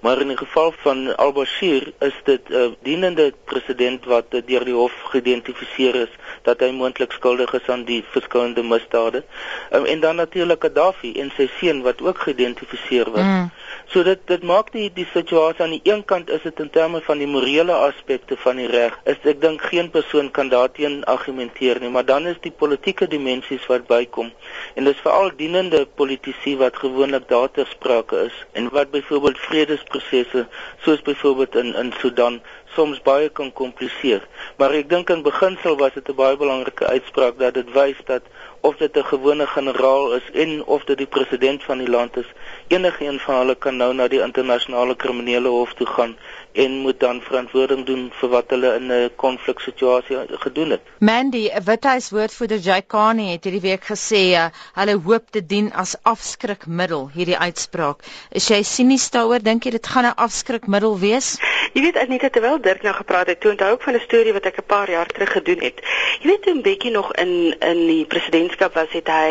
maar 0.00 0.20
in 0.20 0.28
die 0.28 0.36
geval 0.36 0.72
van 0.76 1.16
Al-Bashir 1.16 1.92
is 1.98 2.14
dit 2.24 2.48
'n 2.48 2.54
uh, 2.54 2.70
dienende 2.82 3.34
president 3.44 4.04
wat 4.04 4.26
uh, 4.30 4.40
deur 4.46 4.64
die 4.64 4.74
hof 4.74 4.92
geïdentifiseer 5.12 5.94
is 5.94 6.12
dat 6.42 6.60
hy 6.60 6.70
moontlik 6.70 7.12
skuldig 7.12 7.52
is 7.52 7.68
aan 7.68 7.84
die 7.84 8.04
verskillende 8.10 8.62
misdade. 8.62 9.24
Um, 9.72 9.84
en 9.84 10.00
dan 10.00 10.16
natuurlik 10.16 10.62
Gaddafi 10.62 11.12
en 11.20 11.32
sy 11.36 11.50
seun 11.58 11.82
wat 11.82 12.00
ook 12.02 12.18
geïdentifiseer 12.18 13.10
was. 13.10 13.22
Mm. 13.22 13.50
So 13.90 14.04
dit 14.06 14.20
dit 14.30 14.44
maak 14.46 14.68
die 14.70 14.84
die 14.94 15.06
situasie 15.10 15.64
aan 15.64 15.72
die 15.74 15.90
een 15.90 16.04
kant 16.10 16.28
is 16.30 16.44
dit 16.46 16.60
in 16.62 16.68
terme 16.70 17.00
van 17.02 17.18
die 17.18 17.26
morele 17.26 17.74
aspekte 17.74 18.36
van 18.38 18.60
die 18.60 18.68
reg. 18.70 18.94
Is 19.12 19.18
ek 19.32 19.40
dink 19.42 19.64
geen 19.66 19.88
persoon 19.90 20.28
kan 20.36 20.52
daarteen 20.52 21.00
argumenteer 21.10 21.80
nie, 21.82 21.90
maar 21.90 22.06
dan 22.06 22.28
is 22.30 22.38
die 22.44 22.52
politieke 22.54 23.08
dimensies 23.10 23.66
wat 23.66 23.88
bykom. 23.88 24.30
En 24.78 24.86
dis 24.86 25.02
veral 25.02 25.32
dienende 25.40 25.80
politici 26.02 26.54
wat 26.60 26.78
gewoonlik 26.78 27.26
daar 27.32 27.50
ter 27.50 27.66
sprake 27.66 28.28
is 28.28 28.36
en 28.54 28.70
wat 28.76 28.94
byvoorbeeld 28.94 29.42
vredesprosesse 29.48 30.46
soos 30.86 31.02
byvoorbeeld 31.10 31.58
in 31.64 31.74
in 31.82 31.90
Sudan 31.98 32.38
soms 32.76 33.02
baie 33.02 33.28
kan 33.28 33.50
kompliseer. 33.52 34.22
Maar 34.62 34.76
ek 34.78 34.86
dink 34.90 35.10
in 35.10 35.26
beginsel 35.26 35.74
was 35.82 35.98
dit 35.98 36.08
'n 36.08 36.14
baie 36.14 36.36
belangrike 36.36 36.86
uitspraak 36.86 37.38
dat 37.42 37.54
dit 37.54 37.74
wys 37.74 37.98
dat 38.06 38.22
of 38.60 38.76
dit 38.76 38.96
'n 38.96 39.10
gewone 39.12 39.46
generaal 39.46 40.12
is 40.12 40.30
en 40.32 40.64
of 40.64 40.84
dit 40.84 40.98
die 40.98 41.12
president 41.16 41.62
van 41.64 41.78
die 41.78 41.90
land 41.90 42.16
is, 42.16 42.30
enige 42.70 43.04
een 43.04 43.18
van 43.18 43.34
hulle 43.34 43.54
kan 43.54 43.76
nou 43.76 43.94
na 43.94 44.06
die 44.08 44.20
internasionale 44.22 44.94
kriminele 44.96 45.48
hof 45.48 45.72
toe 45.74 45.86
gaan 45.86 46.12
en 46.52 46.78
moet 46.84 47.00
dan 47.00 47.20
verantwoording 47.20 47.86
doen 47.86 48.10
vir 48.20 48.28
wat 48.28 48.50
hulle 48.50 48.74
in 48.74 48.92
'n 48.92 49.10
konfliksituasie 49.16 50.16
gedoen 50.28 50.70
het. 50.70 50.80
Mandy, 50.98 51.48
'n 51.48 51.64
Withuis 51.64 52.10
woordvoerder 52.10 52.58
Jay 52.58 52.82
Carney 52.86 53.32
het 53.32 53.44
hierdie 53.44 53.60
week 53.60 53.84
gesê 53.84 54.22
uh, 54.34 54.46
hulle 54.74 54.96
hoop 55.04 55.32
dit 55.32 55.48
dien 55.48 55.72
as 55.72 55.96
afskrikmiddel 56.02 57.10
hierdie 57.14 57.38
uitspraak. 57.38 58.02
Is 58.30 58.48
jy 58.48 58.62
sinies 58.62 59.10
daaroor? 59.10 59.42
Dink 59.42 59.64
jy 59.64 59.70
dit 59.70 59.86
gaan 59.86 60.06
'n 60.06 60.14
afskrikmiddel 60.16 60.98
wees? 60.98 61.38
Jy 61.72 61.82
weet 61.82 61.96
Anita 61.96 62.28
terwyl 62.28 62.60
Dirk 62.60 62.82
nou 62.82 62.94
gepraat 62.94 63.26
het, 63.26 63.40
toe 63.40 63.50
onthou 63.50 63.74
ek 63.74 63.82
van 63.82 63.94
'n 63.94 64.00
storie 64.00 64.32
wat 64.32 64.46
ek 64.46 64.58
'n 64.58 64.66
paar 64.66 64.90
jaar 64.90 65.06
terug 65.06 65.32
gedoen 65.32 65.60
het. 65.60 65.78
Jy 66.20 66.28
weet 66.30 66.42
toe 66.42 66.54
'n 66.54 66.62
bietjie 66.62 66.90
nog 66.90 67.12
in 67.12 67.54
in 67.60 67.86
die 67.86 68.04
presidentskap 68.04 68.74
was 68.74 68.90
het 68.90 69.08
hy, 69.08 69.30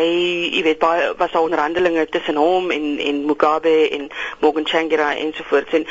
jy 0.56 0.62
weet 0.62 0.78
baie 0.78 1.14
was 1.16 1.32
daar 1.32 1.42
onderhandelinge 1.42 2.06
tussen 2.08 2.36
hom 2.36 2.70
en 2.70 2.98
en 2.98 3.24
Mugabe 3.24 3.90
en 3.90 4.08
Morgan 4.40 4.64
Tsvangirai 4.64 5.18
ensovoorts 5.18 5.72
en 5.72 5.86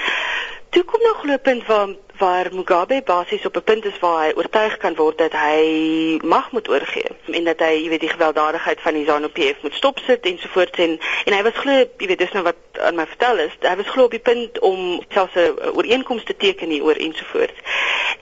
toe 0.70 0.84
kom 0.84 1.02
nog 1.02 1.24
'n 1.26 1.40
punt 1.42 1.66
waar 1.66 1.88
waar 2.18 2.48
Mugabe 2.54 3.02
basies 3.06 3.46
op 3.46 3.56
'n 3.56 3.64
punt 3.64 3.86
is 3.86 4.00
waar 4.00 4.26
hy 4.26 4.32
oortuig 4.36 4.78
kan 4.78 4.96
word 4.96 5.18
dat 5.18 5.32
hy 5.32 5.62
mag 6.24 6.52
moet 6.52 6.70
oorgee 6.70 7.08
en 7.32 7.44
dat 7.44 7.60
hy, 7.60 7.74
jy 7.84 7.90
weet, 7.90 8.00
die 8.00 8.10
gewelddadigheid 8.10 8.82
van 8.82 8.94
die 8.94 9.06
ZANU-PF 9.06 9.62
moet 9.62 9.74
stopsit 9.74 10.26
ensovoorts 10.26 10.80
en 10.80 11.00
en 11.26 11.34
hy 11.34 11.44
was 11.44 11.58
glo, 11.64 11.72
jy 11.98 12.08
weet, 12.08 12.18
dis 12.18 12.32
nou 12.32 12.44
wat 12.44 12.56
aan 12.82 12.96
my 12.96 13.06
vertel 13.08 13.38
is, 13.38 13.56
hy 13.62 13.76
was 13.76 13.90
glo 13.90 14.04
op 14.04 14.12
die 14.12 14.20
punt 14.20 14.60
om 14.60 15.02
selfs 15.10 15.36
'n 15.36 15.76
ooreenkoms 15.76 16.24
te 16.24 16.36
teken 16.36 16.70
hier 16.70 16.84
oor 16.84 16.96
ensovoorts. 16.96 17.60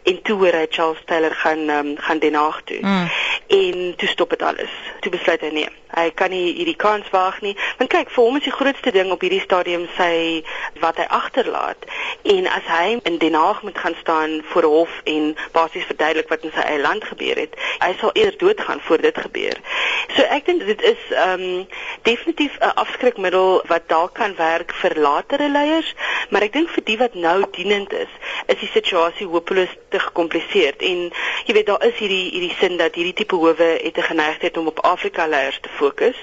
En 0.04 0.22
toe 0.22 0.38
hoor 0.38 0.54
hy 0.54 0.66
Charles 0.70 1.02
Taylor 1.06 1.36
gaan 1.36 1.70
um, 1.70 1.98
gaan 1.98 2.20
Den 2.20 2.34
Haag 2.34 2.62
toe. 2.64 2.80
Mm. 2.82 3.10
En 3.48 3.94
toe 3.96 4.08
stop 4.08 4.30
dit 4.30 4.42
alles. 4.42 4.72
toe 5.00 5.12
besluit 5.12 5.42
hy 5.42 5.50
nee. 5.56 5.70
Hy 5.96 6.10
kan 6.20 6.32
nie 6.34 6.52
hierdie 6.58 6.76
kans 6.76 7.08
waag 7.14 7.40
nie. 7.42 7.54
Want 7.80 7.90
kyk, 7.94 8.10
vir 8.12 8.24
hom 8.24 8.36
is 8.40 8.46
die 8.46 8.54
grootste 8.54 8.92
ding 8.92 9.12
op 9.14 9.22
hierdie 9.24 9.42
stadium 9.44 9.86
sy 9.96 10.44
wat 10.82 11.00
hy 11.00 11.06
agterlaat. 11.16 11.88
En 12.28 12.50
as 12.52 12.68
hy 12.68 12.98
in 13.08 13.18
Den 13.22 13.38
Haag 13.40 13.64
moet 13.64 13.78
gaan 13.78 13.96
staan 14.02 14.42
voor 14.52 14.68
'n 14.68 14.74
hof 14.78 15.02
en 15.04 15.36
basies 15.52 15.88
verduidelik 15.88 16.30
wat 16.30 16.44
in 16.44 16.52
sy 16.56 16.66
eie 16.66 16.82
land 16.82 17.04
gebeur 17.04 17.36
het, 17.36 17.56
hy 17.80 17.96
sal 18.00 18.12
eerder 18.14 18.38
doodgaan 18.38 18.82
voor 18.82 19.02
dit 19.02 19.18
gebeur. 19.18 19.58
So 20.16 20.22
ek 20.24 20.46
dink 20.46 20.66
dit 20.66 20.82
is 20.82 21.02
ehm 21.12 21.42
um, 21.42 21.68
definitief 22.02 22.58
'n 22.60 22.76
afskrikmiddel 22.76 23.64
wat 23.68 23.88
dalk 23.88 24.14
kan 24.14 24.36
werk 24.36 24.47
vir 24.82 24.96
latere 25.02 25.50
leiers, 25.50 25.94
maar 26.30 26.46
ek 26.46 26.54
dink 26.54 26.70
vir 26.70 26.84
die 26.88 26.98
wat 26.98 27.16
nou 27.16 27.38
dienend 27.56 27.94
is, 27.94 28.12
is 28.48 28.60
die 28.62 28.70
situasie 28.74 29.28
hopeloos 29.28 29.74
te 29.90 30.00
gekompliseerd. 30.00 30.82
En 30.82 31.08
jy 31.48 31.56
weet 31.58 31.70
daar 31.70 31.86
is 31.88 31.98
hierdie 32.00 32.32
hierdie 32.32 32.56
sin 32.60 32.78
dat 32.78 32.96
hierdie 32.96 33.16
tipe 33.22 33.36
howe 33.36 33.70
het 33.84 33.98
'n 33.98 34.10
geneigtheid 34.12 34.58
om 34.58 34.68
op 34.68 34.80
Afrika 34.80 35.28
leiers 35.28 35.60
te 35.62 35.70
fokus. 35.70 36.16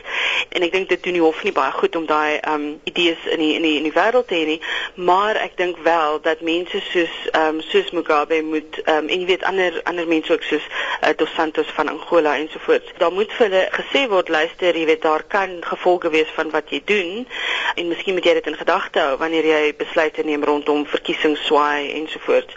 En 0.48 0.62
ek 0.62 0.72
dink 0.72 0.88
dit 0.88 1.02
doen 1.02 1.12
die 1.12 1.22
hof 1.22 1.42
nie 1.42 1.52
baie 1.52 1.72
goed 1.72 1.96
om 1.96 2.06
daai 2.06 2.40
um 2.48 2.80
idees 2.84 3.18
in 3.30 3.38
die 3.38 3.54
in 3.54 3.62
die 3.62 3.76
in 3.76 3.82
die 3.88 3.92
wêreld 3.92 4.26
te 4.28 4.34
hê 4.34 4.46
nie. 4.46 4.60
Maar 4.94 5.36
ek 5.36 5.56
dink 5.56 5.76
wel 5.82 6.20
dat 6.20 6.40
mense 6.40 6.80
soos 6.80 7.14
um 7.32 7.60
soos 7.60 7.90
Mugabe 7.90 8.42
moet 8.42 8.78
um 8.88 9.08
en 9.08 9.20
jy 9.20 9.26
weet 9.26 9.44
ander 9.44 9.80
ander 9.84 10.06
mense 10.06 10.32
ook 10.32 10.42
soos 10.42 10.66
uh, 11.02 11.12
Dos 11.16 11.34
Santos 11.34 11.66
van 11.74 11.88
Angola 11.88 12.36
ensovoorts 12.36 12.92
daar 12.98 13.12
moet 13.12 13.32
vir 13.32 13.48
hulle 13.48 13.68
gesê 13.70 14.08
word 14.08 14.28
luister 14.28 14.76
jy 14.76 14.86
weet 14.86 15.02
daar 15.02 15.22
kan 15.22 15.58
gevolge 15.60 16.10
wees 16.10 16.30
van 16.34 16.50
wat 16.50 16.70
jy 16.70 16.80
doen. 16.84 17.26
En 17.74 17.88
miskien 17.88 18.13
moet 18.14 18.24
jy 18.24 18.34
dit 18.38 18.46
in 18.46 18.56
gedagte 18.58 19.00
hou 19.00 19.16
wanneer 19.20 19.46
jy 19.48 19.74
besluite 19.78 20.22
neem 20.24 20.44
rondom 20.44 20.84
verkiesingsswaai 20.86 21.90
ensovoorts. 22.00 22.54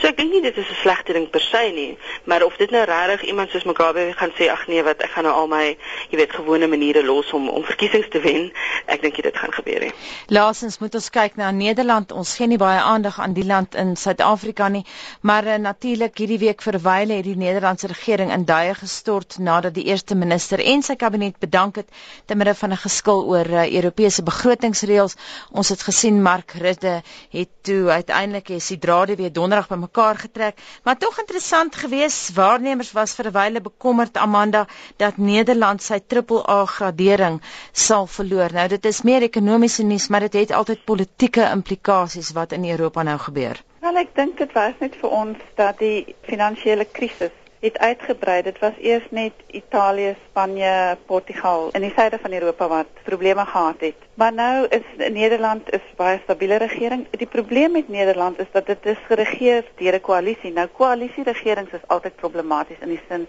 So 0.00 0.08
ek 0.08 0.16
dink 0.20 0.32
nie 0.32 0.42
dit 0.42 0.56
is 0.56 0.68
'n 0.70 0.78
slegte 0.82 1.12
ding 1.12 1.30
per 1.30 1.40
se 1.40 1.62
nie 1.74 1.98
maar 2.24 2.42
of 2.44 2.56
dit 2.56 2.70
nou 2.70 2.84
regtig 2.84 3.22
iemand 3.28 3.50
soos 3.50 3.64
Mugabe 3.64 4.12
gaan 4.16 4.32
sê 4.38 4.48
ag 4.50 4.66
nee 4.68 4.82
wat 4.82 5.02
ek 5.02 5.10
gaan 5.10 5.24
nou 5.24 5.34
al 5.34 5.48
my 5.48 5.76
jy 6.10 6.16
weet 6.16 6.32
gewone 6.32 6.66
maniere 6.66 7.02
los 7.04 7.32
om 7.32 7.48
om 7.48 7.64
verkiesings 7.64 8.08
te 8.10 8.20
wen 8.20 8.52
ek 8.86 9.02
dink 9.02 9.22
dit 9.22 9.36
gaan 9.36 9.52
gebeur 9.52 9.80
nie. 9.80 9.92
Laasens 10.26 10.78
moet 10.78 10.94
ons 10.94 11.10
kyk 11.10 11.36
na 11.36 11.50
Nederland. 11.50 12.12
Ons 12.12 12.36
gee 12.36 12.46
nie 12.46 12.58
baie 12.58 12.80
aandag 12.80 13.18
aan 13.20 13.32
die 13.32 13.44
land 13.44 13.74
in 13.74 13.96
Suid-Afrika 13.96 14.68
nie 14.68 14.84
maar 15.20 15.46
uh, 15.46 15.54
natuurlik 15.56 16.18
hierdie 16.18 16.38
week 16.38 16.62
verwyle 16.62 17.14
het 17.14 17.24
die 17.24 17.36
Nederlandse 17.36 17.86
regering 17.86 18.32
in 18.32 18.44
duie 18.44 18.74
gestort 18.74 19.38
nadat 19.38 19.74
die 19.74 19.84
eerste 19.84 20.14
minister 20.14 20.60
en 20.60 20.82
sy 20.82 20.96
kabinet 20.96 21.38
bedank 21.38 21.76
het 21.76 21.88
te 22.26 22.34
midde 22.34 22.54
van 22.54 22.72
'n 22.72 22.76
geskil 22.76 23.24
oor 23.26 23.46
uh, 23.46 23.72
Europese 23.72 24.22
begrotingsreëls 24.22 24.89
ons 24.98 25.68
het 25.68 25.82
gesien 25.82 26.22
Mark 26.22 26.52
Rutte 26.52 27.02
het 27.30 27.48
toe 27.62 27.90
uiteindelik 27.90 28.48
is 28.48 28.66
die 28.68 28.78
drade 28.78 29.16
weer 29.16 29.32
donderdag 29.32 29.68
bymekaar 29.68 30.16
getrek 30.16 30.58
maar 30.82 30.98
tog 30.98 31.18
interessant 31.18 31.76
geweest 31.76 32.34
waarnemers 32.34 32.92
was 32.92 33.14
vir 33.14 33.26
'n 33.26 33.32
wyle 33.32 33.60
bekommerd 33.60 34.16
Amanda 34.16 34.66
dat 34.96 35.16
Nederland 35.16 35.82
sy 35.82 36.00
AAA 36.08 36.64
gradering 36.64 37.40
sal 37.72 38.06
verloor. 38.06 38.52
Nou 38.52 38.68
dit 38.68 38.84
is 38.84 39.02
meer 39.02 39.22
ekonomiese 39.22 39.82
nuus, 39.82 40.08
maar 40.08 40.20
dit 40.20 40.32
het 40.32 40.52
altyd 40.52 40.84
politieke 40.84 41.50
implikasies 41.52 42.32
wat 42.32 42.52
in 42.52 42.64
Europa 42.70 43.02
nou 43.02 43.18
gebeur. 43.18 43.62
Wel 43.80 43.96
ek 43.96 44.14
dink 44.14 44.38
dit 44.38 44.52
was 44.52 44.74
net 44.80 44.96
vir 45.00 45.10
ons 45.10 45.38
dat 45.56 45.78
die 45.78 46.16
finansiële 46.28 46.84
krisis 46.84 47.36
het 47.60 47.78
uitgebrei. 47.78 48.42
Dit 48.42 48.58
was 48.58 48.72
eers 48.80 49.06
net 49.10 49.32
Italië, 49.46 50.16
Spanje, 50.28 50.96
Portugal 51.06 51.68
in 51.72 51.80
die 51.80 51.92
suide 51.96 52.18
van 52.22 52.32
Europa 52.32 52.68
wat 52.68 53.02
probleme 53.02 53.44
gehad 53.46 53.80
het. 53.80 53.94
Maar 54.14 54.32
nou 54.32 54.66
is 54.68 54.86
Nederland 54.96 55.72
is 55.72 55.84
baie 55.96 56.20
stabiele 56.22 56.56
regering. 56.56 57.06
Die 57.10 57.26
probleem 57.26 57.72
met 57.72 57.88
Nederland 57.88 58.38
is 58.38 58.50
dat 58.52 58.66
dit 58.66 58.86
is 58.86 58.98
geregeer 59.06 59.64
deur 59.76 59.94
'n 59.94 60.00
koalisie. 60.00 60.52
Nou 60.52 60.66
koalisieregerings 60.66 61.72
is 61.72 61.86
altyd 61.86 62.16
problematies 62.16 62.80
in 62.80 62.88
die 62.88 63.02
sin 63.08 63.28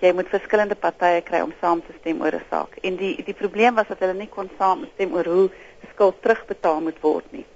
jy 0.00 0.12
moet 0.16 0.28
verskillende 0.32 0.74
partye 0.74 1.20
kry 1.20 1.40
om 1.44 1.52
saam 1.60 1.80
te 1.84 1.92
stem 2.00 2.20
oor 2.20 2.34
'n 2.34 2.48
saak. 2.50 2.76
En 2.82 2.96
die 2.96 3.22
die 3.24 3.34
probleem 3.34 3.74
was 3.74 3.88
dat 3.88 3.98
hulle 3.98 4.14
nie 4.14 4.28
kon 4.28 4.50
saamstem 4.58 5.14
oor 5.14 5.24
hoe 5.24 5.50
skuld 5.92 6.22
terugbetaal 6.22 6.80
moet 6.80 7.00
word 7.00 7.32
nie. 7.32 7.46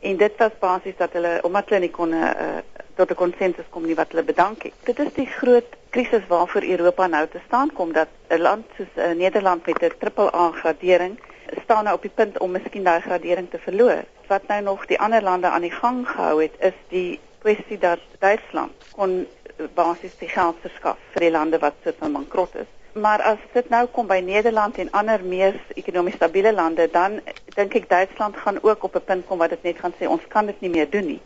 En 0.00 0.16
dit 0.16 0.32
was 0.36 0.58
basies 0.58 0.96
dat 0.96 1.12
hulle 1.12 1.38
omdat 1.42 1.68
hulle 1.68 1.80
nie 1.80 1.90
kon 1.90 2.12
uh, 2.12 2.58
tot 2.94 3.10
'n 3.10 3.14
konsensus 3.14 3.68
kom 3.70 3.86
nie 3.86 3.94
wat 3.94 4.10
hulle 4.10 4.22
bedank 4.22 4.62
het. 4.62 4.72
Dit 4.84 4.98
is 4.98 5.12
die 5.12 5.26
groot 5.26 5.68
krisis 5.90 6.26
waarvoor 6.28 6.62
Europa 6.62 7.06
nou 7.06 7.26
te 7.28 7.40
staan 7.46 7.72
kom 7.72 7.92
dat 7.92 8.08
'n 8.28 8.40
land 8.40 8.64
soos 8.76 8.92
uh, 8.96 9.10
Nederland 9.12 9.66
met 9.66 9.82
'n 9.82 9.92
AAA 9.98 10.50
gradering 10.50 11.18
staan 11.64 11.84
nou 11.84 11.96
op 11.96 12.02
die 12.02 12.10
punt 12.14 12.38
om 12.38 12.50
miskien 12.50 12.84
daai 12.84 13.00
gradering 13.00 13.50
te 13.50 13.58
verloor. 13.58 14.04
Wat 14.26 14.46
nou 14.46 14.62
nog 14.62 14.86
die 14.86 15.00
ander 15.00 15.22
lande 15.22 15.46
aan 15.46 15.60
die 15.60 15.70
gang 15.70 16.08
gehou 16.08 16.42
het 16.42 16.54
is 16.58 16.78
die 16.88 17.20
kwessie 17.38 17.78
dat 17.78 17.98
Duitsland 18.18 18.72
kon 18.92 19.26
basies 19.74 20.16
die 20.18 20.28
geld 20.28 20.56
verskaf 20.60 20.98
vir 21.12 21.20
die 21.26 21.30
lande 21.30 21.58
wat 21.58 21.74
sit 21.84 21.96
van 21.98 22.12
bankrot 22.12 22.54
is. 22.54 22.70
Maar 22.92 23.22
as 23.22 23.38
dit 23.52 23.68
nou 23.72 23.86
kom 23.86 24.06
by 24.06 24.20
Nederland 24.24 24.78
en 24.78 24.90
ander 24.90 25.24
meer 25.24 25.56
ekonomies 25.74 26.14
stabiele 26.14 26.52
lande, 26.52 26.88
dan 26.92 27.20
dink 27.56 27.74
ek 27.74 27.88
Duitsland 27.88 28.36
gaan 28.36 28.58
ook 28.62 28.84
op 28.84 28.96
'n 28.96 29.04
punt 29.04 29.26
kom 29.26 29.38
waar 29.38 29.48
dit 29.48 29.62
net 29.62 29.78
gaan 29.78 29.94
sê 30.00 30.06
ons 30.06 30.26
kan 30.28 30.46
dit 30.46 30.60
nie 30.60 30.70
meer 30.70 30.90
doen 30.90 31.06
nie. 31.06 31.20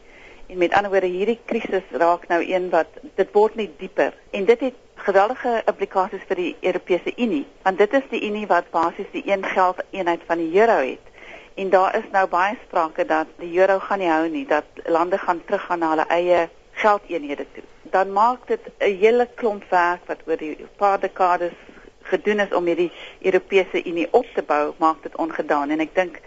En 0.47 0.59
met 0.59 0.73
ander 0.73 0.91
woorde 0.91 1.07
hierdie 1.11 1.41
krisis 1.45 1.87
raak 1.91 2.29
nou 2.29 2.41
een 2.47 2.71
wat 2.71 2.87
dit 3.15 3.33
word 3.33 3.55
net 3.55 3.79
dieper 3.79 4.15
en 4.31 4.45
dit 4.45 4.61
het 4.61 4.75
geweldige 5.07 5.63
implikasies 5.67 6.23
vir 6.29 6.39
die 6.41 6.53
Europese 6.61 7.13
Unie 7.17 7.47
want 7.63 7.79
dit 7.79 7.97
is 7.99 8.07
die 8.11 8.23
Unie 8.29 8.47
wat 8.47 8.71
basies 8.71 9.11
die 9.13 9.25
een 9.27 9.45
geld 9.45 9.83
eenheid 9.91 10.23
van 10.27 10.39
die 10.39 10.53
euro 10.61 10.77
het. 10.87 11.13
En 11.57 11.71
daar 11.71 11.97
is 11.97 12.05
nou 12.13 12.27
baie 12.29 12.59
sprake 12.67 13.05
dat 13.05 13.27
die 13.41 13.59
euro 13.59 13.79
gaan 13.79 13.99
nie 13.99 14.11
hou 14.11 14.29
nie, 14.29 14.45
dat 14.47 14.65
lande 14.85 15.19
gaan 15.19 15.41
teruggaan 15.45 15.79
na 15.79 15.89
hulle 15.95 16.07
eie 16.09 16.49
geldeenhede 16.73 17.47
toe. 17.55 17.65
Dan 17.83 18.13
maak 18.13 18.47
dit 18.47 18.61
'n 18.79 18.99
hele 19.01 19.29
klomp 19.35 19.65
werk 19.71 20.05
wat 20.07 20.21
oor 20.27 20.37
die 20.37 20.67
paar 20.77 21.01
dekades 21.01 21.57
gedoen 22.03 22.41
is 22.41 22.53
om 22.53 22.67
hierdie 22.67 22.93
Europese 23.21 23.85
Unie 23.85 24.09
op 24.11 24.27
te 24.35 24.43
bou, 24.43 24.75
maak 24.79 25.03
dit 25.03 25.17
ongedaan 25.17 25.71
en 25.71 25.81
ek 25.81 25.95
dink 25.95 26.21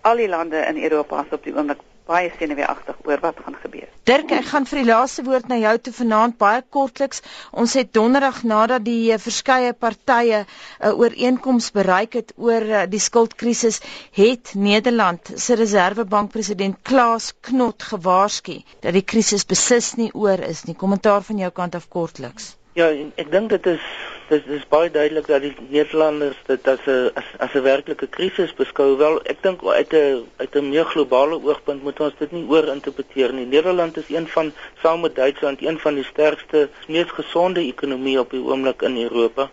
al 0.00 0.16
die 0.16 0.28
lande 0.28 0.56
in 0.56 0.82
Europa 0.82 1.24
is 1.24 1.32
op 1.32 1.44
die 1.44 1.56
oomblik 1.56 1.82
baie 2.06 2.30
senuweeagtig 2.38 2.98
oor 3.04 3.20
wat 3.22 3.38
gaan 3.44 3.56
gebeur. 3.62 3.88
Dirk, 4.06 4.30
ek 4.30 4.46
gaan 4.50 4.66
vir 4.70 4.78
die 4.78 4.86
laaste 4.86 5.24
woord 5.26 5.48
na 5.50 5.58
jou 5.58 5.72
toe 5.86 5.92
vanaand 5.96 6.36
baie 6.38 6.62
kortliks. 6.76 7.22
Ons 7.50 7.74
het 7.78 7.92
donderdag 7.96 8.42
nadat 8.46 8.84
die 8.86 9.10
uh, 9.10 9.18
verskeie 9.18 9.72
partye 9.74 10.44
'n 10.44 10.46
uh, 10.46 10.92
ooreenkoms 10.94 11.72
bereik 11.74 12.14
het 12.20 12.32
oor 12.36 12.62
uh, 12.62 12.84
die 12.86 13.02
skuldkrisis, 13.02 13.80
het 14.14 14.54
Nederland 14.54 15.32
se 15.34 15.54
Reservebank 15.54 16.30
president 16.30 16.78
Klaas 16.82 17.32
Knot 17.40 17.82
gewaarsku 17.82 18.62
dat 18.80 18.92
die 18.94 19.02
krisis 19.02 19.44
beslis 19.44 19.94
nie 19.96 20.12
oor 20.14 20.38
is 20.38 20.64
nie. 20.64 20.74
Kommentaar 20.74 21.22
van 21.22 21.38
jou 21.38 21.50
kant 21.50 21.74
af 21.74 21.88
kortliks. 21.88 22.54
Ja, 22.74 22.92
ek 23.16 23.30
dink 23.32 23.50
dit 23.50 23.66
is 23.66 23.82
dit 24.28 24.46
is 24.56 24.64
baie 24.68 24.90
duidelik 24.90 25.26
dat 25.30 25.42
die 25.44 25.52
Nederlanders 25.68 26.38
dit 26.46 26.68
as 26.68 26.86
'n 26.86 27.10
as, 27.14 27.28
as 27.38 27.54
'n 27.54 27.62
werklike 27.62 28.06
krisis 28.06 28.54
beskou. 28.54 28.96
Wel, 28.96 29.20
ek 29.32 29.42
dink 29.42 29.64
uit 29.64 29.92
'n 29.92 30.26
uit 30.36 30.54
'n 30.54 30.68
meer 30.68 30.84
globale 30.84 31.40
oogpunt 31.42 31.82
moet 31.82 32.00
ons 32.00 32.14
dit 32.18 32.32
nie 32.32 32.46
oorinterpreteer 32.48 33.32
nie. 33.32 33.46
Nederland 33.46 33.96
is 33.96 34.08
een 34.08 34.28
van 34.28 34.52
saam 34.82 35.00
met 35.00 35.14
Duitsland 35.14 35.62
een 35.62 35.78
van 35.78 35.94
die 35.94 36.04
sterkste, 36.04 36.68
mees 36.88 37.10
gesonde 37.10 37.60
ekonomieë 37.60 38.18
op 38.18 38.30
die 38.30 38.42
oomblik 38.42 38.82
in 38.82 38.96
Europa. 38.96 39.50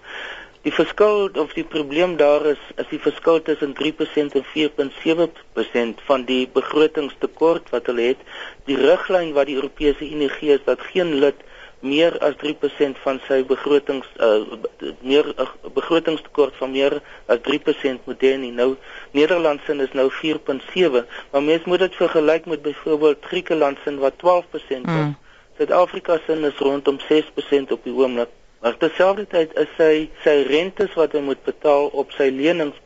Die 0.63 0.73
verskil 0.73 1.29
of 1.35 1.53
die 1.53 1.63
probleem 1.63 2.15
daar 2.17 2.45
is 2.45 2.61
is 2.75 2.87
die 2.89 2.99
verskil 2.99 3.41
tussen 3.41 3.73
3% 3.73 4.35
en 4.39 4.45
4.7% 4.55 6.03
van 6.05 6.23
die 6.23 6.47
begrotingstekort 6.53 7.69
wat 7.69 7.85
hulle 7.85 8.01
het. 8.01 8.21
Die 8.65 8.77
riglyn 8.77 9.33
wat 9.33 9.45
die 9.45 9.55
Europese 9.55 10.09
Unie 10.09 10.29
gee 10.29 10.53
is 10.53 10.63
dat 10.65 10.79
geen 10.81 11.13
lid 11.13 11.35
meer 11.83 12.15
as 12.23 12.35
3% 12.41 12.99
van 13.03 13.19
sy 13.27 13.41
begrotings 13.47 14.07
uh 14.19 14.59
meer 15.03 15.27
uh, 15.35 15.47
begrotingstekort 15.75 16.55
van 16.59 16.71
meer 16.71 16.95
as 17.27 17.41
3% 17.47 18.07
moet 18.07 18.23
hê 18.23 18.35
nie. 18.39 18.51
Nou 18.55 18.75
Nederland 19.11 19.61
se 19.65 19.75
is 19.83 19.91
nou 19.99 20.07
4.7, 20.21 21.03
maar 21.31 21.43
mens 21.43 21.67
moet 21.67 21.83
dit 21.85 21.95
vergelyk 21.95 22.45
met 22.45 22.61
byvoorbeeld 22.61 23.25
Griekeland 23.31 23.77
se 23.83 23.95
wat 23.99 24.15
12% 24.23 24.23
is. 24.69 24.79
Mm. 24.81 25.17
Suid-Afrika 25.57 26.19
se 26.25 26.39
is 26.47 26.57
rondom 26.57 26.97
6% 27.09 27.75
op 27.75 27.83
die 27.83 27.93
oomblik. 27.93 28.31
Maar 28.63 28.77
terselfdertyd 28.79 29.57
is 29.59 29.71
sy 29.75 29.93
sy 30.23 30.33
rentes 30.47 30.93
wat 30.95 31.11
hy 31.11 31.19
moet 31.19 31.41
betaal 31.43 31.89
op 31.99 32.13
sy 32.15 32.29
lenings 32.31 32.77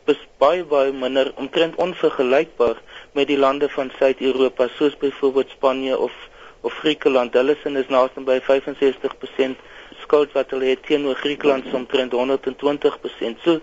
baie 0.42 0.64
baie 0.66 0.90
minder, 0.90 1.30
omtrent 1.38 1.78
onvergelykbaar 1.78 2.80
met 3.14 3.30
die 3.30 3.38
lande 3.38 3.68
van 3.70 3.92
Suid-Europa 3.98 4.66
soos 4.74 4.96
byvoorbeeld 4.98 5.54
Spanje 5.54 5.98
of 5.98 6.16
of 6.60 6.72
Griekeland. 6.82 7.34
Hulle 7.34 7.56
sin 7.62 7.76
is 7.76 7.88
naaste 7.92 8.24
by 8.26 8.38
65% 8.50 9.56
skuld 10.02 10.32
wat 10.32 10.50
hulle 10.54 10.70
het 10.72 10.82
teenoor 10.86 11.14
Griekeland 11.14 11.64
se 11.70 11.76
omtrent 11.76 12.12
120%. 12.12 13.42
So 13.44 13.58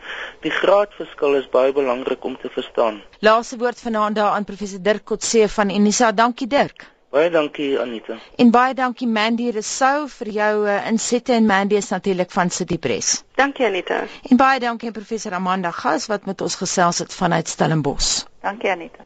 die 0.45 0.51
graadverskil 0.51 1.39
is 1.41 1.47
baie 1.49 1.73
belangrik 1.73 2.23
om 2.23 2.38
te 2.41 2.49
verstaan. 2.49 3.01
Laaste 3.19 3.58
woord 3.58 3.79
vanaand 3.81 4.15
daar 4.15 4.36
aan 4.38 4.43
professor 4.43 4.81
Dirk 4.81 5.05
Kotse 5.05 5.47
van 5.49 5.69
Unisa. 5.69 6.12
Dankie 6.12 6.47
Dirk. 6.47 6.93
Baie 7.15 7.29
dankie 7.31 7.79
Anita. 7.79 8.17
En 8.36 8.49
baie 8.51 8.73
dankie 8.75 9.08
Mandy 9.08 9.49
Resou 9.55 10.08
vir 10.17 10.31
jou 10.36 10.49
uh, 10.67 10.81
insette 10.89 11.31
en 11.34 11.45
Mandy 11.47 11.79
is 11.79 11.89
natuurlik 11.93 12.31
van 12.31 12.49
City 12.51 12.77
Press. 12.77 13.23
Dankie 13.39 13.65
Anita. 13.65 14.01
En 14.29 14.38
baie 14.38 14.60
dankie 14.60 14.91
professor 14.91 15.34
Amanda 15.34 15.71
Gas 15.71 16.10
wat 16.12 16.27
met 16.27 16.41
ons 16.41 16.60
gesels 16.60 17.00
het 17.00 17.13
vanuit 17.15 17.48
Stellenbosch. 17.48 18.25
Dankie 18.43 18.71
Anita. 18.71 19.04